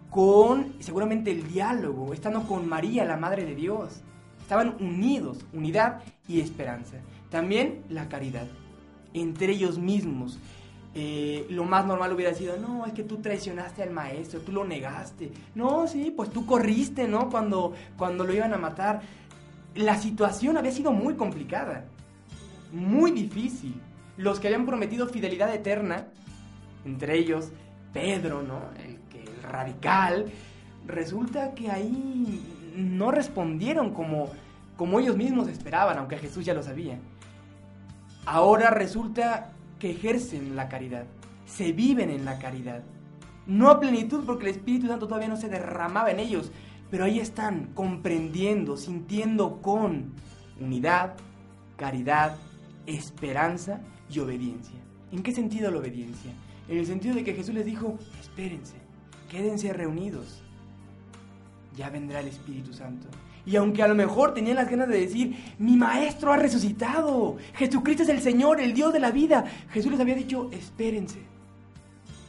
Con 0.09 0.73
seguramente 0.79 1.31
el 1.31 1.47
diálogo, 1.47 2.13
estando 2.13 2.43
con 2.43 2.67
María, 2.67 3.05
la 3.05 3.15
Madre 3.15 3.45
de 3.45 3.55
Dios. 3.55 4.01
Estaban 4.41 4.75
unidos, 4.79 5.45
unidad 5.53 6.01
y 6.27 6.41
esperanza. 6.41 6.97
También 7.29 7.83
la 7.89 8.09
caridad, 8.09 8.47
entre 9.13 9.53
ellos 9.53 9.77
mismos. 9.77 10.39
Eh, 10.95 11.45
lo 11.49 11.65
más 11.65 11.85
normal 11.85 12.13
hubiera 12.13 12.33
sido, 12.33 12.57
no, 12.57 12.85
es 12.85 12.93
que 12.93 13.03
tú 13.03 13.17
traicionaste 13.17 13.83
al 13.83 13.91
maestro, 13.91 14.39
tú 14.41 14.51
lo 14.51 14.65
negaste. 14.65 15.31
No, 15.55 15.87
sí, 15.87 16.11
pues 16.15 16.31
tú 16.31 16.45
corriste, 16.45 17.07
¿no? 17.07 17.29
Cuando, 17.29 17.73
cuando 17.97 18.23
lo 18.23 18.33
iban 18.33 18.53
a 18.53 18.57
matar. 18.57 19.01
La 19.75 19.97
situación 19.97 20.57
había 20.57 20.71
sido 20.71 20.91
muy 20.91 21.13
complicada, 21.13 21.85
muy 22.71 23.11
difícil. 23.11 23.79
Los 24.17 24.39
que 24.39 24.47
habían 24.47 24.65
prometido 24.65 25.07
fidelidad 25.07 25.53
eterna, 25.53 26.07
entre 26.85 27.17
ellos 27.17 27.49
Pedro, 27.93 28.41
¿no? 28.41 28.61
El, 28.83 28.99
el 29.17 29.43
radical, 29.43 30.25
resulta 30.87 31.53
que 31.53 31.69
ahí 31.69 32.41
no 32.75 33.11
respondieron 33.11 33.93
como, 33.93 34.29
como 34.75 34.99
ellos 34.99 35.15
mismos 35.15 35.47
esperaban, 35.47 35.97
aunque 35.99 36.17
Jesús 36.17 36.45
ya 36.45 36.53
lo 36.53 36.63
sabía. 36.63 36.99
Ahora 38.31 38.69
resulta 38.69 39.53
que 39.79 39.89
ejercen 39.89 40.55
la 40.55 40.69
caridad, 40.69 41.05
se 41.47 41.71
viven 41.71 42.11
en 42.11 42.25
la 42.25 42.37
caridad. 42.37 42.83
No 43.47 43.71
a 43.71 43.79
plenitud 43.79 44.23
porque 44.23 44.43
el 44.43 44.55
Espíritu 44.55 44.85
Santo 44.85 45.07
todavía 45.07 45.29
no 45.29 45.35
se 45.35 45.49
derramaba 45.49 46.11
en 46.11 46.19
ellos, 46.19 46.51
pero 46.91 47.05
ahí 47.05 47.19
están 47.19 47.73
comprendiendo, 47.73 48.77
sintiendo 48.77 49.63
con 49.63 50.13
unidad, 50.61 51.15
caridad, 51.75 52.37
esperanza 52.85 53.81
y 54.11 54.19
obediencia. 54.19 54.77
¿En 55.11 55.23
qué 55.23 55.31
sentido 55.31 55.71
la 55.71 55.79
obediencia? 55.79 56.31
En 56.67 56.77
el 56.77 56.85
sentido 56.85 57.15
de 57.15 57.23
que 57.23 57.33
Jesús 57.33 57.55
les 57.55 57.65
dijo, 57.65 57.97
espérense, 58.21 58.75
quédense 59.27 59.73
reunidos, 59.73 60.43
ya 61.75 61.89
vendrá 61.89 62.19
el 62.19 62.27
Espíritu 62.27 62.73
Santo. 62.73 63.07
Y 63.49 63.55
aunque 63.55 63.81
a 63.81 63.87
lo 63.87 63.95
mejor 63.95 64.35
tenían 64.35 64.57
las 64.57 64.69
ganas 64.69 64.87
de 64.89 64.99
decir, 64.99 65.35
mi 65.57 65.75
maestro 65.75 66.31
ha 66.31 66.37
resucitado, 66.37 67.37
Jesucristo 67.55 68.03
es 68.03 68.09
el 68.09 68.21
Señor, 68.21 68.61
el 68.61 68.75
Dios 68.75 68.93
de 68.93 68.99
la 68.99 69.09
vida, 69.09 69.43
Jesús 69.71 69.91
les 69.91 69.99
había 69.99 70.13
dicho, 70.13 70.51
espérense, 70.51 71.17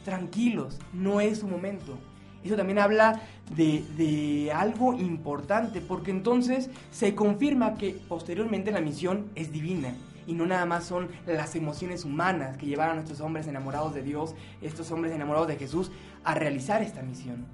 tranquilos, 0.03 0.79
no 0.93 1.21
es 1.21 1.37
su 1.37 1.47
momento. 1.47 1.95
Eso 2.43 2.55
también 2.55 2.79
habla 2.79 3.21
de, 3.55 3.83
de, 3.97 4.51
algo 4.51 4.95
importante, 4.95 5.79
porque 5.79 6.09
entonces 6.09 6.71
se 6.89 7.13
confirma 7.13 7.75
que 7.75 7.95
posteriormente 8.09 8.71
la 8.71 8.81
misión 8.81 9.27
es 9.35 9.51
divina 9.51 9.93
y 10.25 10.33
no 10.33 10.47
nada 10.47 10.65
más 10.65 10.85
son 10.85 11.07
las 11.27 11.55
emociones 11.55 12.03
humanas 12.03 12.57
que 12.57 12.65
llevaron 12.65 12.97
a 12.97 13.01
estos 13.01 13.21
hombres 13.21 13.45
enamorados 13.45 13.93
de 13.93 14.01
Dios, 14.01 14.33
estos 14.63 14.89
hombres 14.89 15.13
enamorados 15.13 15.49
de 15.49 15.57
Jesús, 15.57 15.91
a 16.23 16.33
realizar 16.33 16.81
esta 16.81 17.03
misión. 17.03 17.45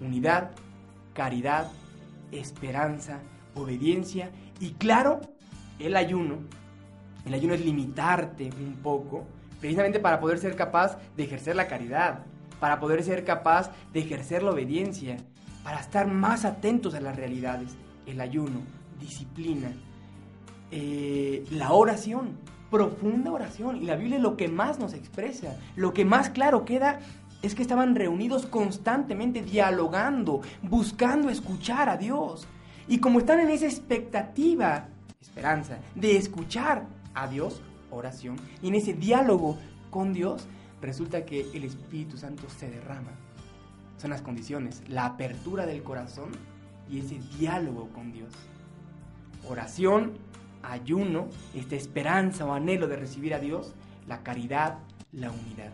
Unidad, 0.00 0.50
caridad, 1.14 1.70
esperanza, 2.32 3.20
obediencia 3.54 4.30
y 4.60 4.70
claro, 4.72 5.20
el 5.78 5.96
ayuno. 5.96 6.38
El 7.24 7.34
ayuno 7.34 7.54
es 7.54 7.64
limitarte 7.64 8.50
un 8.58 8.76
poco, 8.82 9.26
precisamente 9.60 9.98
para 9.98 10.20
poder 10.20 10.38
ser 10.38 10.54
capaz 10.54 10.98
de 11.16 11.24
ejercer 11.24 11.56
la 11.56 11.66
caridad, 11.66 12.20
para 12.60 12.78
poder 12.78 13.02
ser 13.02 13.24
capaz 13.24 13.70
de 13.92 14.00
ejercer 14.00 14.42
la 14.42 14.52
obediencia, 14.52 15.16
para 15.64 15.80
estar 15.80 16.06
más 16.06 16.44
atentos 16.44 16.94
a 16.94 17.00
las 17.00 17.16
realidades. 17.16 17.76
El 18.06 18.20
ayuno, 18.20 18.60
disciplina, 19.00 19.72
eh, 20.70 21.44
la 21.50 21.72
oración, 21.72 22.38
profunda 22.70 23.32
oración. 23.32 23.76
Y 23.76 23.86
la 23.86 23.96
Biblia 23.96 24.16
es 24.16 24.22
lo 24.22 24.36
que 24.36 24.48
más 24.48 24.78
nos 24.78 24.94
expresa, 24.94 25.56
lo 25.74 25.92
que 25.92 26.04
más 26.04 26.30
claro 26.30 26.64
queda 26.64 27.00
es 27.46 27.54
que 27.54 27.62
estaban 27.62 27.94
reunidos 27.94 28.46
constantemente, 28.46 29.42
dialogando, 29.42 30.40
buscando 30.62 31.30
escuchar 31.30 31.88
a 31.88 31.96
Dios. 31.96 32.46
Y 32.88 32.98
como 32.98 33.18
están 33.18 33.40
en 33.40 33.50
esa 33.50 33.66
expectativa, 33.66 34.88
esperanza, 35.20 35.78
de 35.94 36.16
escuchar 36.16 36.86
a 37.14 37.26
Dios, 37.28 37.62
oración, 37.90 38.36
y 38.62 38.68
en 38.68 38.76
ese 38.76 38.94
diálogo 38.94 39.58
con 39.90 40.12
Dios, 40.12 40.46
resulta 40.80 41.24
que 41.24 41.48
el 41.54 41.64
Espíritu 41.64 42.16
Santo 42.16 42.48
se 42.48 42.70
derrama. 42.70 43.12
Son 43.96 44.10
las 44.10 44.22
condiciones, 44.22 44.82
la 44.88 45.06
apertura 45.06 45.66
del 45.66 45.82
corazón 45.82 46.30
y 46.90 47.00
ese 47.00 47.18
diálogo 47.38 47.88
con 47.94 48.12
Dios. 48.12 48.32
Oración, 49.48 50.12
ayuno, 50.62 51.28
esta 51.54 51.76
esperanza 51.76 52.44
o 52.44 52.52
anhelo 52.52 52.88
de 52.88 52.96
recibir 52.96 53.34
a 53.34 53.38
Dios, 53.38 53.74
la 54.06 54.22
caridad, 54.22 54.78
la 55.12 55.30
unidad. 55.30 55.72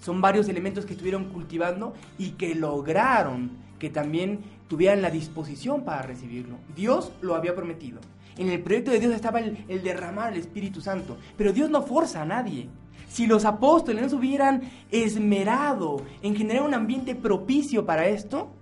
Son 0.00 0.20
varios 0.20 0.48
elementos 0.48 0.86
que 0.86 0.92
estuvieron 0.92 1.26
cultivando 1.26 1.94
y 2.18 2.30
que 2.30 2.54
lograron 2.54 3.50
que 3.78 3.90
también 3.90 4.40
tuvieran 4.68 5.02
la 5.02 5.10
disposición 5.10 5.84
para 5.84 6.02
recibirlo. 6.02 6.56
Dios 6.74 7.12
lo 7.20 7.34
había 7.34 7.54
prometido. 7.54 8.00
En 8.36 8.48
el 8.48 8.62
proyecto 8.62 8.90
de 8.90 9.00
Dios 9.00 9.12
estaba 9.12 9.40
el, 9.40 9.64
el 9.68 9.82
derramar 9.82 10.32
el 10.32 10.38
Espíritu 10.38 10.80
Santo, 10.80 11.18
pero 11.36 11.52
Dios 11.52 11.70
no 11.70 11.82
forza 11.82 12.22
a 12.22 12.26
nadie. 12.26 12.68
Si 13.08 13.26
los 13.26 13.44
apóstoles 13.44 14.02
no 14.02 14.08
se 14.08 14.16
hubieran 14.16 14.62
esmerado 14.90 16.02
en 16.22 16.36
generar 16.36 16.62
un 16.62 16.74
ambiente 16.74 17.14
propicio 17.14 17.84
para 17.84 18.06
esto, 18.06 18.52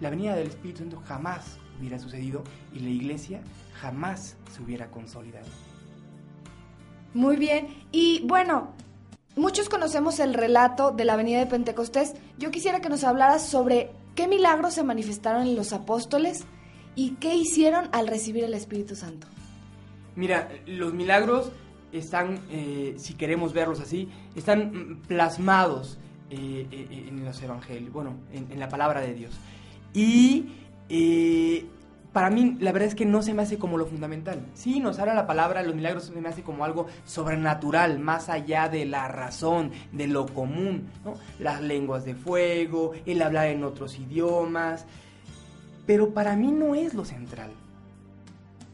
la 0.00 0.10
venida 0.10 0.34
del 0.34 0.48
Espíritu 0.48 0.80
Santo 0.80 1.00
jamás 1.06 1.58
hubiera 1.78 1.98
sucedido 1.98 2.42
y 2.74 2.80
la 2.80 2.90
iglesia 2.90 3.40
jamás 3.74 4.36
se 4.50 4.62
hubiera 4.62 4.90
consolidado. 4.90 5.46
Muy 7.14 7.36
bien, 7.36 7.68
y 7.92 8.22
bueno, 8.26 8.72
muchos 9.36 9.68
conocemos 9.68 10.20
el 10.20 10.34
relato 10.34 10.90
de 10.90 11.04
la 11.04 11.16
venida 11.16 11.38
de 11.38 11.46
Pentecostés. 11.46 12.14
Yo 12.38 12.50
quisiera 12.50 12.80
que 12.80 12.88
nos 12.88 13.04
hablaras 13.04 13.46
sobre 13.46 13.90
qué 14.14 14.28
milagros 14.28 14.74
se 14.74 14.82
manifestaron 14.82 15.42
en 15.42 15.56
los 15.56 15.72
apóstoles 15.72 16.44
y 16.94 17.12
qué 17.12 17.34
hicieron 17.34 17.88
al 17.92 18.06
recibir 18.06 18.44
el 18.44 18.54
Espíritu 18.54 18.94
Santo. 18.96 19.26
Mira, 20.14 20.50
los 20.66 20.92
milagros 20.92 21.50
están, 21.92 22.40
eh, 22.50 22.94
si 22.98 23.14
queremos 23.14 23.52
verlos 23.52 23.80
así, 23.80 24.08
están 24.34 25.00
plasmados 25.06 25.98
eh, 26.30 26.66
eh, 26.70 27.06
en 27.08 27.24
los 27.24 27.40
evangelios, 27.42 27.92
bueno, 27.92 28.16
en, 28.32 28.58
la 28.58 28.68
palabra 28.68 29.00
de 29.00 29.14
Dios. 29.14 29.32
Y 29.94 30.46
para 32.12 32.28
mí, 32.28 32.56
la 32.60 32.72
verdad 32.72 32.88
es 32.88 32.94
que 32.94 33.06
no 33.06 33.22
se 33.22 33.32
me 33.32 33.42
hace 33.42 33.58
como 33.58 33.78
lo 33.78 33.86
fundamental. 33.86 34.44
Sí, 34.52 34.80
nos 34.80 34.98
habla 34.98 35.14
la 35.14 35.26
palabra, 35.26 35.62
los 35.62 35.74
milagros 35.74 36.04
se 36.04 36.20
me 36.20 36.28
hace 36.28 36.42
como 36.42 36.64
algo 36.64 36.86
sobrenatural, 37.06 37.98
más 37.98 38.28
allá 38.28 38.68
de 38.68 38.84
la 38.84 39.08
razón, 39.08 39.70
de 39.92 40.06
lo 40.08 40.26
común. 40.26 40.88
Las 41.38 41.62
lenguas 41.62 42.04
de 42.04 42.14
fuego, 42.14 42.92
el 43.06 43.22
hablar 43.22 43.46
en 43.46 43.64
otros 43.64 43.98
idiomas. 43.98 44.84
Pero 45.86 46.10
para 46.10 46.36
mí 46.36 46.52
no 46.52 46.74
es 46.74 46.92
lo 46.92 47.06
central. 47.06 47.50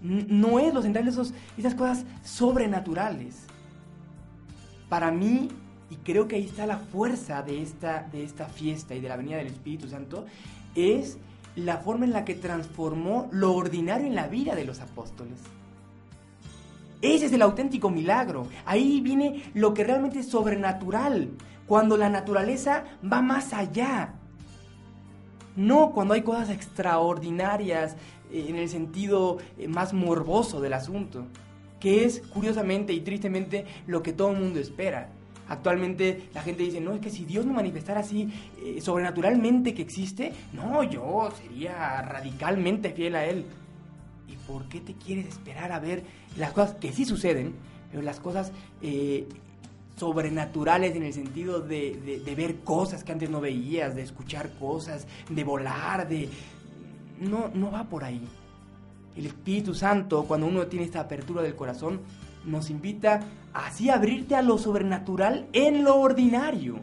No 0.02 0.58
es 0.58 0.74
lo 0.74 0.82
central 0.82 1.06
esos, 1.06 1.32
esas 1.56 1.76
cosas 1.76 2.04
sobrenaturales. 2.24 3.46
Para 4.88 5.12
mí, 5.12 5.48
y 5.90 5.96
creo 5.96 6.26
que 6.26 6.36
ahí 6.36 6.44
está 6.44 6.66
la 6.66 6.78
fuerza 6.78 7.42
de 7.42 7.62
esta, 7.62 8.02
de 8.10 8.24
esta 8.24 8.46
fiesta 8.46 8.96
y 8.96 9.00
de 9.00 9.08
la 9.08 9.16
venida 9.16 9.36
del 9.36 9.46
Espíritu 9.46 9.88
Santo, 9.88 10.26
es 10.74 11.18
la 11.58 11.78
forma 11.78 12.04
en 12.04 12.12
la 12.12 12.24
que 12.24 12.34
transformó 12.34 13.28
lo 13.32 13.54
ordinario 13.54 14.06
en 14.06 14.14
la 14.14 14.28
vida 14.28 14.54
de 14.54 14.64
los 14.64 14.80
apóstoles. 14.80 15.38
Ese 17.00 17.26
es 17.26 17.32
el 17.32 17.42
auténtico 17.42 17.90
milagro. 17.90 18.48
Ahí 18.64 19.00
viene 19.00 19.50
lo 19.54 19.74
que 19.74 19.84
realmente 19.84 20.20
es 20.20 20.28
sobrenatural. 20.28 21.30
Cuando 21.66 21.96
la 21.96 22.08
naturaleza 22.08 22.84
va 23.10 23.22
más 23.22 23.52
allá. 23.52 24.14
No 25.54 25.92
cuando 25.92 26.14
hay 26.14 26.22
cosas 26.22 26.50
extraordinarias 26.50 27.96
eh, 28.32 28.46
en 28.48 28.56
el 28.56 28.68
sentido 28.68 29.38
eh, 29.58 29.68
más 29.68 29.92
morboso 29.92 30.60
del 30.60 30.72
asunto. 30.72 31.26
Que 31.78 32.04
es, 32.04 32.20
curiosamente 32.20 32.92
y 32.92 33.00
tristemente, 33.00 33.64
lo 33.86 34.02
que 34.02 34.12
todo 34.12 34.32
el 34.32 34.40
mundo 34.40 34.58
espera. 34.58 35.10
Actualmente 35.48 36.28
la 36.34 36.42
gente 36.42 36.62
dice, 36.62 36.80
no, 36.80 36.92
es 36.92 37.00
que 37.00 37.10
si 37.10 37.24
Dios 37.24 37.46
me 37.46 37.52
manifestara 37.54 38.00
así 38.00 38.28
eh, 38.62 38.80
sobrenaturalmente 38.80 39.72
que 39.74 39.82
existe, 39.82 40.32
no, 40.52 40.82
yo 40.84 41.30
sería 41.40 42.02
radicalmente 42.02 42.92
fiel 42.92 43.16
a 43.16 43.24
Él. 43.24 43.44
¿Y 44.28 44.36
por 44.46 44.68
qué 44.68 44.80
te 44.80 44.92
quieres 44.94 45.26
esperar 45.26 45.72
a 45.72 45.78
ver 45.80 46.02
las 46.36 46.52
cosas 46.52 46.74
que 46.76 46.92
sí 46.92 47.04
suceden, 47.06 47.54
pero 47.90 48.02
las 48.02 48.20
cosas 48.20 48.52
eh, 48.82 49.26
sobrenaturales 49.96 50.94
en 50.94 51.02
el 51.02 51.12
sentido 51.12 51.60
de, 51.60 51.98
de- 52.04 52.20
de 52.20 52.34
ver 52.34 52.56
cosas 52.60 53.02
que 53.02 53.12
antes 53.12 53.30
no 53.30 53.40
veías, 53.40 53.94
de 53.96 54.02
escuchar 54.02 54.50
cosas, 54.58 55.06
de 55.28 55.44
volar, 55.44 56.08
de... 56.08 56.28
No, 57.20 57.50
no 57.54 57.70
va 57.72 57.84
por 57.84 58.04
ahí. 58.04 58.20
El 59.16 59.26
Espíritu 59.26 59.74
Santo, 59.74 60.24
cuando 60.24 60.46
uno 60.46 60.66
tiene 60.68 60.84
esta 60.84 61.00
apertura 61.00 61.42
del 61.42 61.56
corazón, 61.56 62.00
nos 62.44 62.70
invita 62.70 63.20
así 63.52 63.90
a 63.90 63.94
abrirte 63.94 64.34
a 64.34 64.42
lo 64.42 64.58
sobrenatural 64.58 65.46
en 65.52 65.84
lo 65.84 65.96
ordinario. 65.96 66.80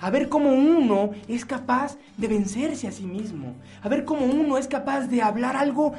A 0.00 0.10
ver 0.10 0.28
cómo 0.28 0.50
uno 0.52 1.10
es 1.28 1.44
capaz 1.44 1.98
de 2.16 2.28
vencerse 2.28 2.88
a 2.88 2.92
sí 2.92 3.04
mismo. 3.04 3.54
A 3.82 3.88
ver 3.88 4.04
cómo 4.04 4.24
uno 4.24 4.56
es 4.56 4.66
capaz 4.66 5.06
de 5.06 5.20
hablar 5.20 5.56
algo 5.56 5.92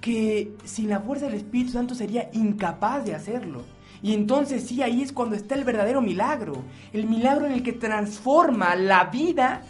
que 0.00 0.54
sin 0.64 0.90
la 0.90 1.00
fuerza 1.00 1.26
del 1.26 1.36
Espíritu 1.36 1.72
Santo 1.72 1.94
sería 1.94 2.30
incapaz 2.32 3.04
de 3.04 3.14
hacerlo. 3.14 3.64
Y 4.02 4.14
entonces 4.14 4.66
sí, 4.66 4.82
ahí 4.82 5.02
es 5.02 5.12
cuando 5.12 5.36
está 5.36 5.54
el 5.54 5.64
verdadero 5.64 6.02
milagro. 6.02 6.62
El 6.92 7.06
milagro 7.06 7.46
en 7.46 7.52
el 7.52 7.62
que 7.62 7.72
transforma 7.72 8.74
la 8.76 9.04
vida 9.04 9.62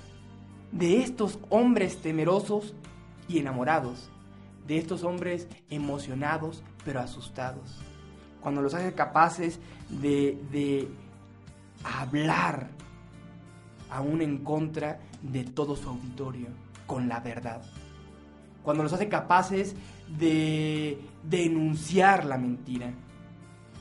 de 0.73 1.03
estos 1.03 1.39
hombres 1.49 1.99
temerosos 1.99 2.75
y 3.29 3.39
enamorados. 3.39 4.11
De 4.67 4.79
estos 4.79 5.05
hombres 5.05 5.49
emocionados 5.69 6.63
pero 6.85 7.01
asustados. 7.01 7.90
Cuando 8.41 8.63
los 8.63 8.75
hace 8.75 8.95
capaces 8.95 9.61
de, 9.89 10.39
de 10.51 10.89
hablar 11.85 12.69
aún 13.91 14.23
en 14.23 14.39
contra 14.39 15.01
de 15.23 15.45
todo 15.45 15.77
su 15.77 15.89
auditorio 15.89 16.49
con 16.87 17.09
la 17.09 17.21
verdad. 17.21 17.63
Cuando 18.63 18.83
los 18.83 18.93
hace 18.93 19.09
capaces 19.09 19.75
de 20.19 21.01
denunciar 21.23 22.25
la 22.25 22.39
mentira. 22.39 22.93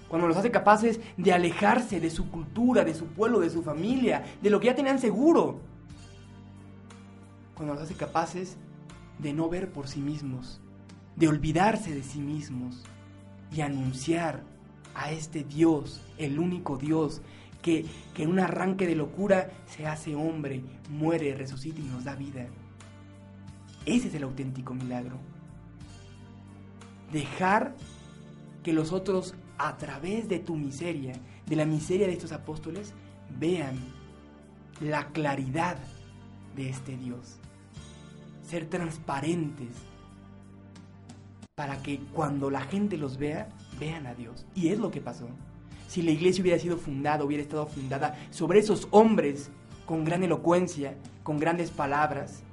Cuando 0.07 0.27
los 0.27 0.37
hace 0.37 0.51
capaces 0.51 0.99
de 1.17 1.33
alejarse 1.33 1.99
de 1.99 2.09
su 2.09 2.29
cultura, 2.29 2.83
de 2.83 2.95
su 2.95 3.05
pueblo, 3.07 3.39
de 3.39 3.49
su 3.49 3.61
familia, 3.61 4.23
de 4.41 4.49
lo 4.49 4.59
que 4.59 4.67
ya 4.67 4.75
tenían 4.75 4.99
seguro. 4.99 5.59
Cuando 7.53 7.75
los 7.75 7.83
hace 7.83 7.93
capaces 7.93 8.57
de 9.19 9.33
no 9.33 9.49
ver 9.49 9.71
por 9.71 9.87
sí 9.87 9.99
mismos, 9.99 10.61
de 11.15 11.27
olvidarse 11.27 11.93
de 11.93 12.03
sí 12.03 12.19
mismos 12.19 12.83
y 13.51 13.61
anunciar 13.61 14.43
a 14.99 15.11
este 15.11 15.45
Dios, 15.45 16.01
el 16.17 16.39
único 16.39 16.77
Dios, 16.77 17.21
que, 17.61 17.85
en 18.17 18.29
un 18.29 18.39
arranque 18.39 18.85
de 18.85 18.95
locura 18.95 19.49
se 19.65 19.87
hace 19.87 20.13
hombre, 20.13 20.61
muere, 20.89 21.33
resucita 21.35 21.79
y 21.79 21.85
nos 21.85 22.03
da 22.03 22.15
vida. 22.15 22.47
Ese 23.85 24.09
es 24.09 24.13
el 24.13 24.23
auténtico 24.23 24.73
milagro. 24.73 25.17
Dejar 27.13 27.75
que 28.61 28.73
los 28.73 28.91
otros, 28.91 29.35
a 29.57 29.77
través 29.77 30.27
de 30.27 30.39
tu 30.39 30.57
miseria, 30.57 31.13
de 31.45 31.55
la 31.55 31.65
miseria 31.65 32.05
de 32.05 32.13
estos 32.13 32.33
apóstoles, 32.33 32.93
vean 33.39 33.77
la 34.81 35.07
claridad 35.07 35.77
de 36.57 36.69
este 36.69 36.97
Dios. 36.97 37.37
Ser 38.43 38.69
transparentes 38.69 39.69
para 41.55 41.81
que 41.81 41.99
cuando 42.13 42.49
la 42.49 42.61
gente 42.61 42.97
los 42.97 43.17
vea, 43.17 43.47
vean 43.79 44.07
a 44.07 44.13
Dios. 44.13 44.45
Y 44.55 44.69
es 44.69 44.79
lo 44.79 44.91
que 44.91 45.01
pasó. 45.01 45.27
Si 45.87 46.01
la 46.01 46.11
iglesia 46.11 46.41
hubiera 46.41 46.59
sido 46.59 46.77
fundada, 46.77 47.23
hubiera 47.23 47.41
estado 47.41 47.65
fundada 47.65 48.17
sobre 48.29 48.59
esos 48.59 48.87
hombres 48.91 49.49
con 49.85 50.05
gran 50.05 50.23
elocuencia, 50.23 50.95
con 51.23 51.39
grandes 51.39 51.71
palabras, 51.71 52.43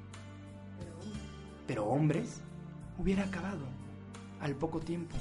pero 1.66 1.84
hombres, 1.86 2.40
hubiera 2.98 3.24
acabado 3.24 3.66
al 4.40 4.54
poco 4.54 4.80
tiempo. 4.80 5.16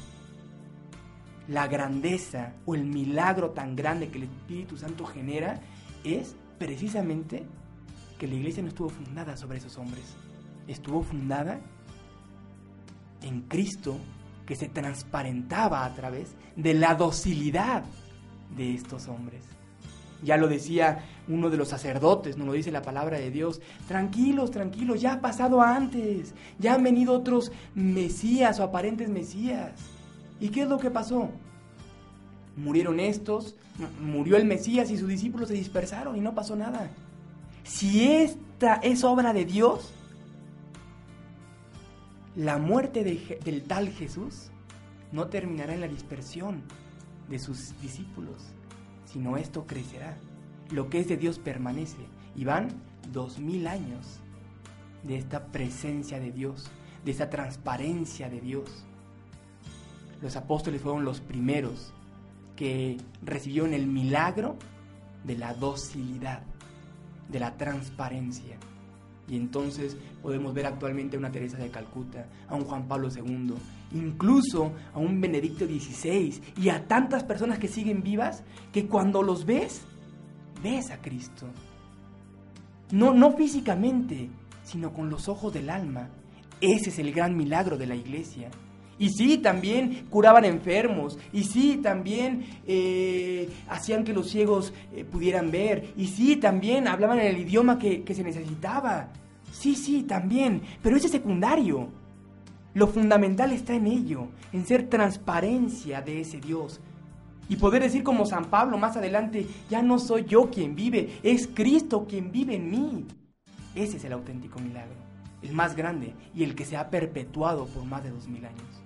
La 1.48 1.68
grandeza 1.68 2.54
o 2.66 2.76
el 2.76 2.86
milagro 2.86 3.52
tan 3.52 3.76
grande 3.76 4.10
que 4.10 4.20
el 4.20 4.24
Espíritu 4.24 4.78
Santo 4.78 5.06
genera 5.06 5.60
es 6.04 6.36
precisamente 6.58 7.46
que 8.18 8.28
la 8.28 8.36
iglesia 8.36 8.64
no 8.64 8.70
estuvo 8.70 8.90
fundada 8.90 9.36
sobre 9.36 9.58
esos 9.58 9.78
hombres, 9.78 10.16
estuvo 10.68 11.04
fundada 11.04 11.60
en 13.22 13.42
Cristo 13.42 13.98
que 14.46 14.56
se 14.56 14.70
transparentaba 14.70 15.86
a 15.86 15.94
través 15.96 16.36
de 16.56 16.74
la 16.74 16.96
docilidad 16.96 17.84
de 18.56 18.74
estos 18.74 19.08
hombres. 19.08 19.44
Ya 20.24 20.38
lo 20.38 20.48
decía 20.48 21.06
uno 21.28 21.50
de 21.50 21.58
los 21.58 21.70
sacerdotes, 21.70 22.38
nos 22.38 22.48
lo 22.48 22.54
dice 22.54 22.72
la 22.72 22.82
palabra 22.82 23.18
de 23.20 23.32
Dios. 23.32 23.62
Tranquilos, 23.88 24.52
tranquilos, 24.52 25.02
ya 25.02 25.14
ha 25.14 25.22
pasado 25.22 25.62
antes. 25.62 26.34
Ya 26.58 26.74
han 26.74 26.84
venido 26.84 27.14
otros 27.14 27.52
mesías 27.74 28.60
o 28.60 28.64
aparentes 28.64 29.10
mesías. 29.10 29.74
¿Y 30.40 30.50
qué 30.50 30.64
es 30.64 30.68
lo 30.68 30.80
que 30.80 30.90
pasó? 30.90 31.30
Murieron 32.58 33.00
estos, 33.00 33.56
murió 34.02 34.38
el 34.38 34.46
Mesías 34.46 34.90
y 34.90 34.98
sus 34.98 35.10
discípulos 35.10 35.50
se 35.50 35.56
dispersaron 35.56 36.16
y 36.16 36.22
no 36.22 36.34
pasó 36.34 36.56
nada. 36.56 36.90
Si 37.64 38.08
esta 38.08 38.76
es 38.76 39.04
obra 39.04 39.34
de 39.34 39.46
Dios, 39.46 39.92
la 42.36 42.58
muerte 42.58 43.04
de- 43.04 43.40
del 43.44 43.64
tal 43.64 43.90
Jesús 43.90 44.50
no 45.12 45.28
terminará 45.28 45.74
en 45.74 45.82
la 45.82 45.88
dispersión 45.88 46.62
de 47.30 47.40
sus 47.40 47.80
discípulos, 47.82 48.44
sino 49.06 49.38
esto 49.38 49.66
crecerá. 49.66 50.18
Lo 50.72 50.90
que 50.90 51.00
es 51.00 51.08
de 51.08 51.18
Dios 51.18 51.40
permanece. 51.40 52.06
Y 52.36 52.44
van 52.44 52.68
dos 53.14 53.40
mil 53.40 53.68
años 53.68 54.20
de 55.04 55.18
esta 55.18 55.46
presencia 55.48 56.20
de 56.20 56.32
Dios, 56.32 56.66
de 57.06 57.12
esta 57.12 57.30
transparencia 57.30 58.30
de 58.30 58.42
Dios. 58.42 58.86
Los 60.22 60.36
apóstoles 60.36 60.82
fueron 60.82 61.06
los 61.06 61.22
primeros 61.22 61.94
que 62.56 62.98
recibieron 63.22 63.74
el 63.74 63.88
milagro 63.88 64.58
de 65.24 65.38
la 65.38 65.54
docilidad, 65.54 66.42
de 67.30 67.40
la 67.40 67.58
transparencia. 67.58 68.58
Y 69.28 69.36
entonces 69.38 69.98
podemos 70.22 70.54
ver 70.54 70.68
actualmente 70.68 71.16
a 71.16 71.20
una 71.20 71.32
Teresa 71.32 71.58
de 71.58 71.70
Calcuta, 71.70 72.28
a 72.48 72.56
un 72.56 72.64
Juan 72.66 72.88
Pablo 72.88 73.10
II, 73.10 73.56
incluso 73.94 74.72
a 74.94 75.00
un 75.00 75.20
Benedicto 75.20 75.66
XVI 75.66 76.42
y 76.58 76.70
a 76.70 76.88
tantas 76.88 77.24
personas 77.24 77.58
que 77.58 77.68
siguen 77.68 78.04
vivas 78.04 78.44
que 78.72 78.88
cuando 78.88 79.24
los 79.24 79.46
ves, 79.46 79.84
ves 80.62 80.92
a 80.92 81.02
Cristo. 81.02 81.48
No, 82.92 83.14
no 83.14 83.32
físicamente, 83.32 84.30
sino 84.64 84.94
con 84.94 85.10
los 85.10 85.28
ojos 85.28 85.54
del 85.54 85.70
alma. 85.70 86.10
Ese 86.62 86.90
es 86.90 87.00
el 87.00 87.12
gran 87.12 87.36
milagro 87.36 87.78
de 87.78 87.88
la 87.88 87.96
iglesia. 87.96 88.52
Y 88.98 89.10
sí, 89.10 89.38
también 89.38 90.08
curaban 90.10 90.46
enfermos. 90.46 91.18
Y 91.34 91.44
sí, 91.44 91.80
también 91.82 92.46
eh, 92.66 93.50
hacían 93.68 94.04
que 94.04 94.14
los 94.14 94.30
ciegos 94.30 94.74
eh, 94.94 95.04
pudieran 95.04 95.52
ver. 95.52 95.94
Y 95.98 96.08
sí, 96.08 96.38
también 96.38 96.88
hablaban 96.88 97.20
en 97.20 97.28
el 97.28 97.38
idioma 97.38 97.78
que, 97.78 98.04
que 98.04 98.14
se 98.14 98.24
necesitaba. 98.24 99.10
Sí, 99.52 99.76
sí, 99.76 100.04
también. 100.04 100.62
Pero 100.82 100.98
ese 100.98 101.08
es 101.08 101.12
secundario. 101.12 101.90
Lo 102.74 102.88
fundamental 102.88 103.54
está 103.54 103.74
en 103.74 103.88
ello, 103.88 104.28
en 104.52 104.66
ser 104.66 104.90
transparencia 104.90 106.02
de 106.02 106.20
ese 106.20 106.42
Dios. 106.42 106.82
Y 107.48 107.56
poder 107.58 107.84
decir 107.84 108.04
como 108.04 108.26
San 108.26 108.46
Pablo 108.46 108.78
más 108.78 108.98
adelante, 108.98 109.48
ya 109.70 109.82
no 109.82 110.00
soy 110.00 110.26
yo 110.26 110.50
quien 110.50 110.76
vive, 110.76 111.20
es 111.24 111.48
Cristo 111.48 112.06
quien 112.06 112.32
vive 112.32 112.56
en 112.56 112.72
mí. 112.72 113.06
Ese 113.76 113.98
es 113.98 114.04
el 114.04 114.14
auténtico 114.14 114.60
milagro, 114.60 114.96
el 115.42 115.54
más 115.54 115.76
grande 115.76 116.14
y 116.34 116.44
el 116.44 116.56
que 116.56 116.66
se 116.66 116.76
ha 116.76 116.90
perpetuado 116.90 117.66
por 117.68 117.86
más 117.86 118.04
de 118.04 118.10
dos 118.10 118.28
mil 118.28 118.44
años. 118.46 118.85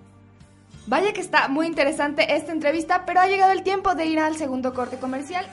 Vaya 0.90 1.12
que 1.12 1.20
está 1.20 1.46
muy 1.46 1.68
interesante 1.68 2.34
esta 2.34 2.50
entrevista, 2.50 3.06
pero 3.06 3.20
ha 3.20 3.28
llegado 3.28 3.52
el 3.52 3.62
tiempo 3.62 3.94
de 3.94 4.06
ir 4.06 4.18
al 4.18 4.36
segundo 4.36 4.74
corte 4.74 4.98
comercial. 4.98 5.46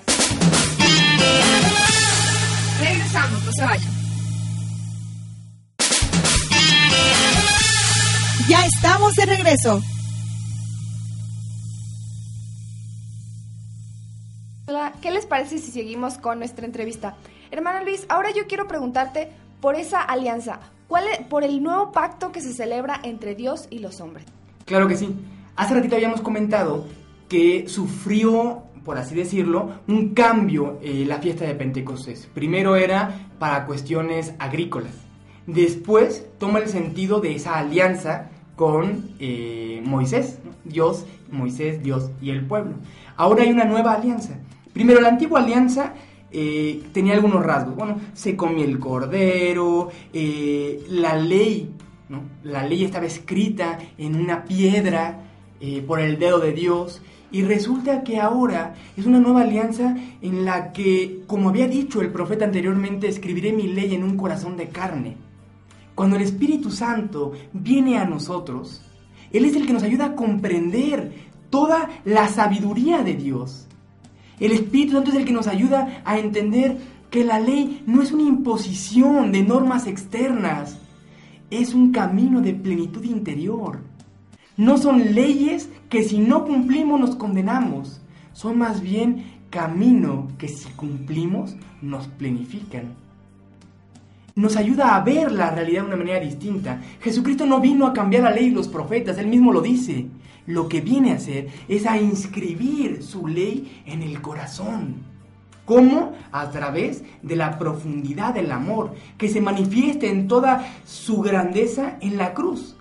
Regresamos, 2.80 3.45
no 3.45 3.52
se 3.52 3.63
vayan. 3.63 3.91
Ya 8.50 8.65
estamos 8.65 9.13
de 9.13 9.26
regreso. 9.28 9.80
Hola, 14.65 14.93
¿qué 15.04 15.12
les 15.12 15.28
parece 15.28 15.60
si 15.60 15.69
seguimos 15.69 16.17
con 16.17 16.39
nuestra 16.39 16.65
entrevista? 16.65 17.15
Hermano 17.52 17.84
Luis, 17.84 18.08
ahora 18.10 18.32
yo 18.32 18.47
quiero 18.47 18.67
preguntarte 18.67 19.32
por 19.62 19.76
esa 19.76 20.02
alianza, 20.02 20.62
¿cuál 20.88 21.08
es, 21.10 21.19
por 21.28 21.43
el 21.43 21.62
nuevo 21.62 21.91
pacto 21.91 22.32
que 22.32 22.41
se 22.41 22.54
celebra 22.54 23.00
entre 23.04 23.36
Dios 23.36 23.67
y 23.69 23.78
los 23.78 24.02
hombres. 24.02 24.26
Claro 24.67 24.89
que 24.89 24.97
sí. 24.97 25.15
Hace 25.56 25.75
ratito 25.75 25.95
habíamos 25.95 26.19
comentado 26.19 26.86
que 27.30 27.69
sufrió, 27.69 28.63
por 28.84 28.97
así 28.97 29.15
decirlo, 29.15 29.71
un 29.88 30.13
cambio 30.13 30.77
eh, 30.84 31.06
la 31.08 31.19
fiesta 31.19 31.45
de 31.45 31.56
Pentecostés. 31.56 32.30
Primero 32.34 32.75
era 32.75 33.30
para 33.39 33.65
cuestiones 33.65 34.34
agrícolas. 34.39 34.91
Después 35.45 36.27
toma 36.38 36.60
el 36.60 36.67
sentido 36.67 37.21
de 37.21 37.36
esa 37.36 37.58
alianza 37.58 38.30
con 38.58 39.12
eh, 39.19 39.82
Moisés. 39.86 40.39
Dios, 40.65 41.06
Moisés, 41.32 41.82
Dios 41.82 42.12
y 42.21 42.32
el 42.32 42.45
pueblo. 42.45 42.73
Ahora 43.15 43.43
hay 43.43 43.51
una 43.51 43.63
nueva 43.63 43.93
alianza. 43.93 44.38
Primero, 44.73 44.99
la 44.99 45.08
antigua 45.08 45.39
alianza 45.39 45.93
eh, 46.30 46.84
tenía 46.91 47.13
algunos 47.13 47.41
rasgos. 47.41 47.73
Bueno, 47.77 48.01
se 48.13 48.36
comía 48.36 48.65
el 48.65 48.80
cordero, 48.80 49.91
la 50.13 51.15
ley, 51.15 51.71
La 52.43 52.65
ley 52.65 52.84
estaba 52.84 53.06
escrita 53.06 53.80
en 53.98 54.15
una 54.15 54.46
piedra 54.46 55.22
eh, 55.60 55.82
por 55.82 56.00
el 56.00 56.20
dedo 56.20 56.39
de 56.39 56.54
Dios. 56.54 57.02
Y 57.30 57.41
resulta 57.41 58.04
que 58.04 58.22
ahora 58.22 58.76
es 58.96 59.06
una 59.06 59.20
nueva 59.20 59.41
alianza 59.41 59.98
en 60.22 60.46
la 60.46 60.72
que, 60.72 61.24
como 61.28 61.50
había 61.50 61.67
dicho 61.67 62.02
el 62.02 62.12
profeta 62.12 62.46
anteriormente, 62.46 63.08
escribiré 63.08 63.52
mi 63.52 63.67
ley 63.67 63.93
en 63.96 64.04
un 64.04 64.15
corazón 64.15 64.56
de 64.56 64.70
carne. 64.70 65.17
Cuando 65.93 66.15
el 66.15 66.22
Espíritu 66.22 66.72
Santo 66.72 67.34
viene 67.52 67.98
a 67.98 68.06
nosotros, 68.06 68.82
Él 69.34 69.43
es 69.43 69.56
el 69.56 69.65
que 69.65 69.74
nos 69.74 69.84
ayuda 69.84 70.06
a 70.06 70.15
comprender 70.15 71.12
toda 71.50 71.89
la 72.06 72.30
sabiduría 72.30 73.04
de 73.04 73.15
Dios. 73.15 73.67
El 74.39 74.52
Espíritu 74.52 74.93
Santo 74.93 75.10
es 75.10 75.17
el 75.17 75.26
que 75.26 75.34
nos 75.34 75.48
ayuda 75.48 76.02
a 76.06 76.20
entender 76.20 76.78
que 77.10 77.24
la 77.24 77.39
ley 77.39 77.84
no 77.88 78.02
es 78.02 78.12
una 78.12 78.24
imposición 78.24 79.32
de 79.32 79.41
normas 79.41 79.88
externas, 79.88 80.78
es 81.49 81.73
un 81.73 81.91
camino 81.91 82.41
de 82.41 82.53
plenitud 82.53 83.03
interior. 83.03 83.79
No 84.57 84.77
son 84.77 85.13
leyes 85.13 85.69
que 85.89 86.03
si 86.03 86.17
no 86.17 86.45
cumplimos 86.45 86.99
nos 86.99 87.15
condenamos, 87.15 88.01
son 88.33 88.57
más 88.57 88.81
bien 88.81 89.38
camino 89.49 90.27
que 90.38 90.47
si 90.47 90.69
cumplimos 90.69 91.55
nos 91.81 92.07
plenifican. 92.07 92.95
Nos 94.36 94.55
ayuda 94.55 94.95
a 94.95 95.03
ver 95.03 95.31
la 95.31 95.49
realidad 95.51 95.81
de 95.81 95.88
una 95.88 95.95
manera 95.95 96.19
distinta. 96.19 96.81
Jesucristo 97.01 97.45
no 97.45 97.60
vino 97.60 97.88
a 97.88 97.93
cambiar 97.93 98.23
la 98.23 98.31
ley 98.31 98.45
y 98.45 98.51
los 98.51 98.67
profetas, 98.67 99.17
él 99.17 99.27
mismo 99.27 99.51
lo 99.51 99.62
dice. 99.62 100.07
Lo 100.45 100.67
que 100.67 100.81
viene 100.81 101.12
a 101.12 101.15
hacer 101.15 101.47
es 101.67 101.86
a 101.86 101.99
inscribir 101.99 103.03
su 103.03 103.27
ley 103.27 103.81
en 103.86 104.01
el 104.03 104.21
corazón. 104.21 105.07
¿Cómo? 105.67 106.13
A 106.32 106.49
través 106.49 107.03
de 107.21 107.36
la 107.36 107.60
profundidad 107.60 108.34
del 108.34 108.53
amor, 108.53 108.93
que 109.17 109.27
se 109.27 109.41
manifieste 109.41 110.10
en 110.10 110.30
toda 110.30 110.65
su 110.86 111.19
grandeza 111.21 111.97
en 111.99 112.15
la 112.15 112.34
cruz. 112.34 112.77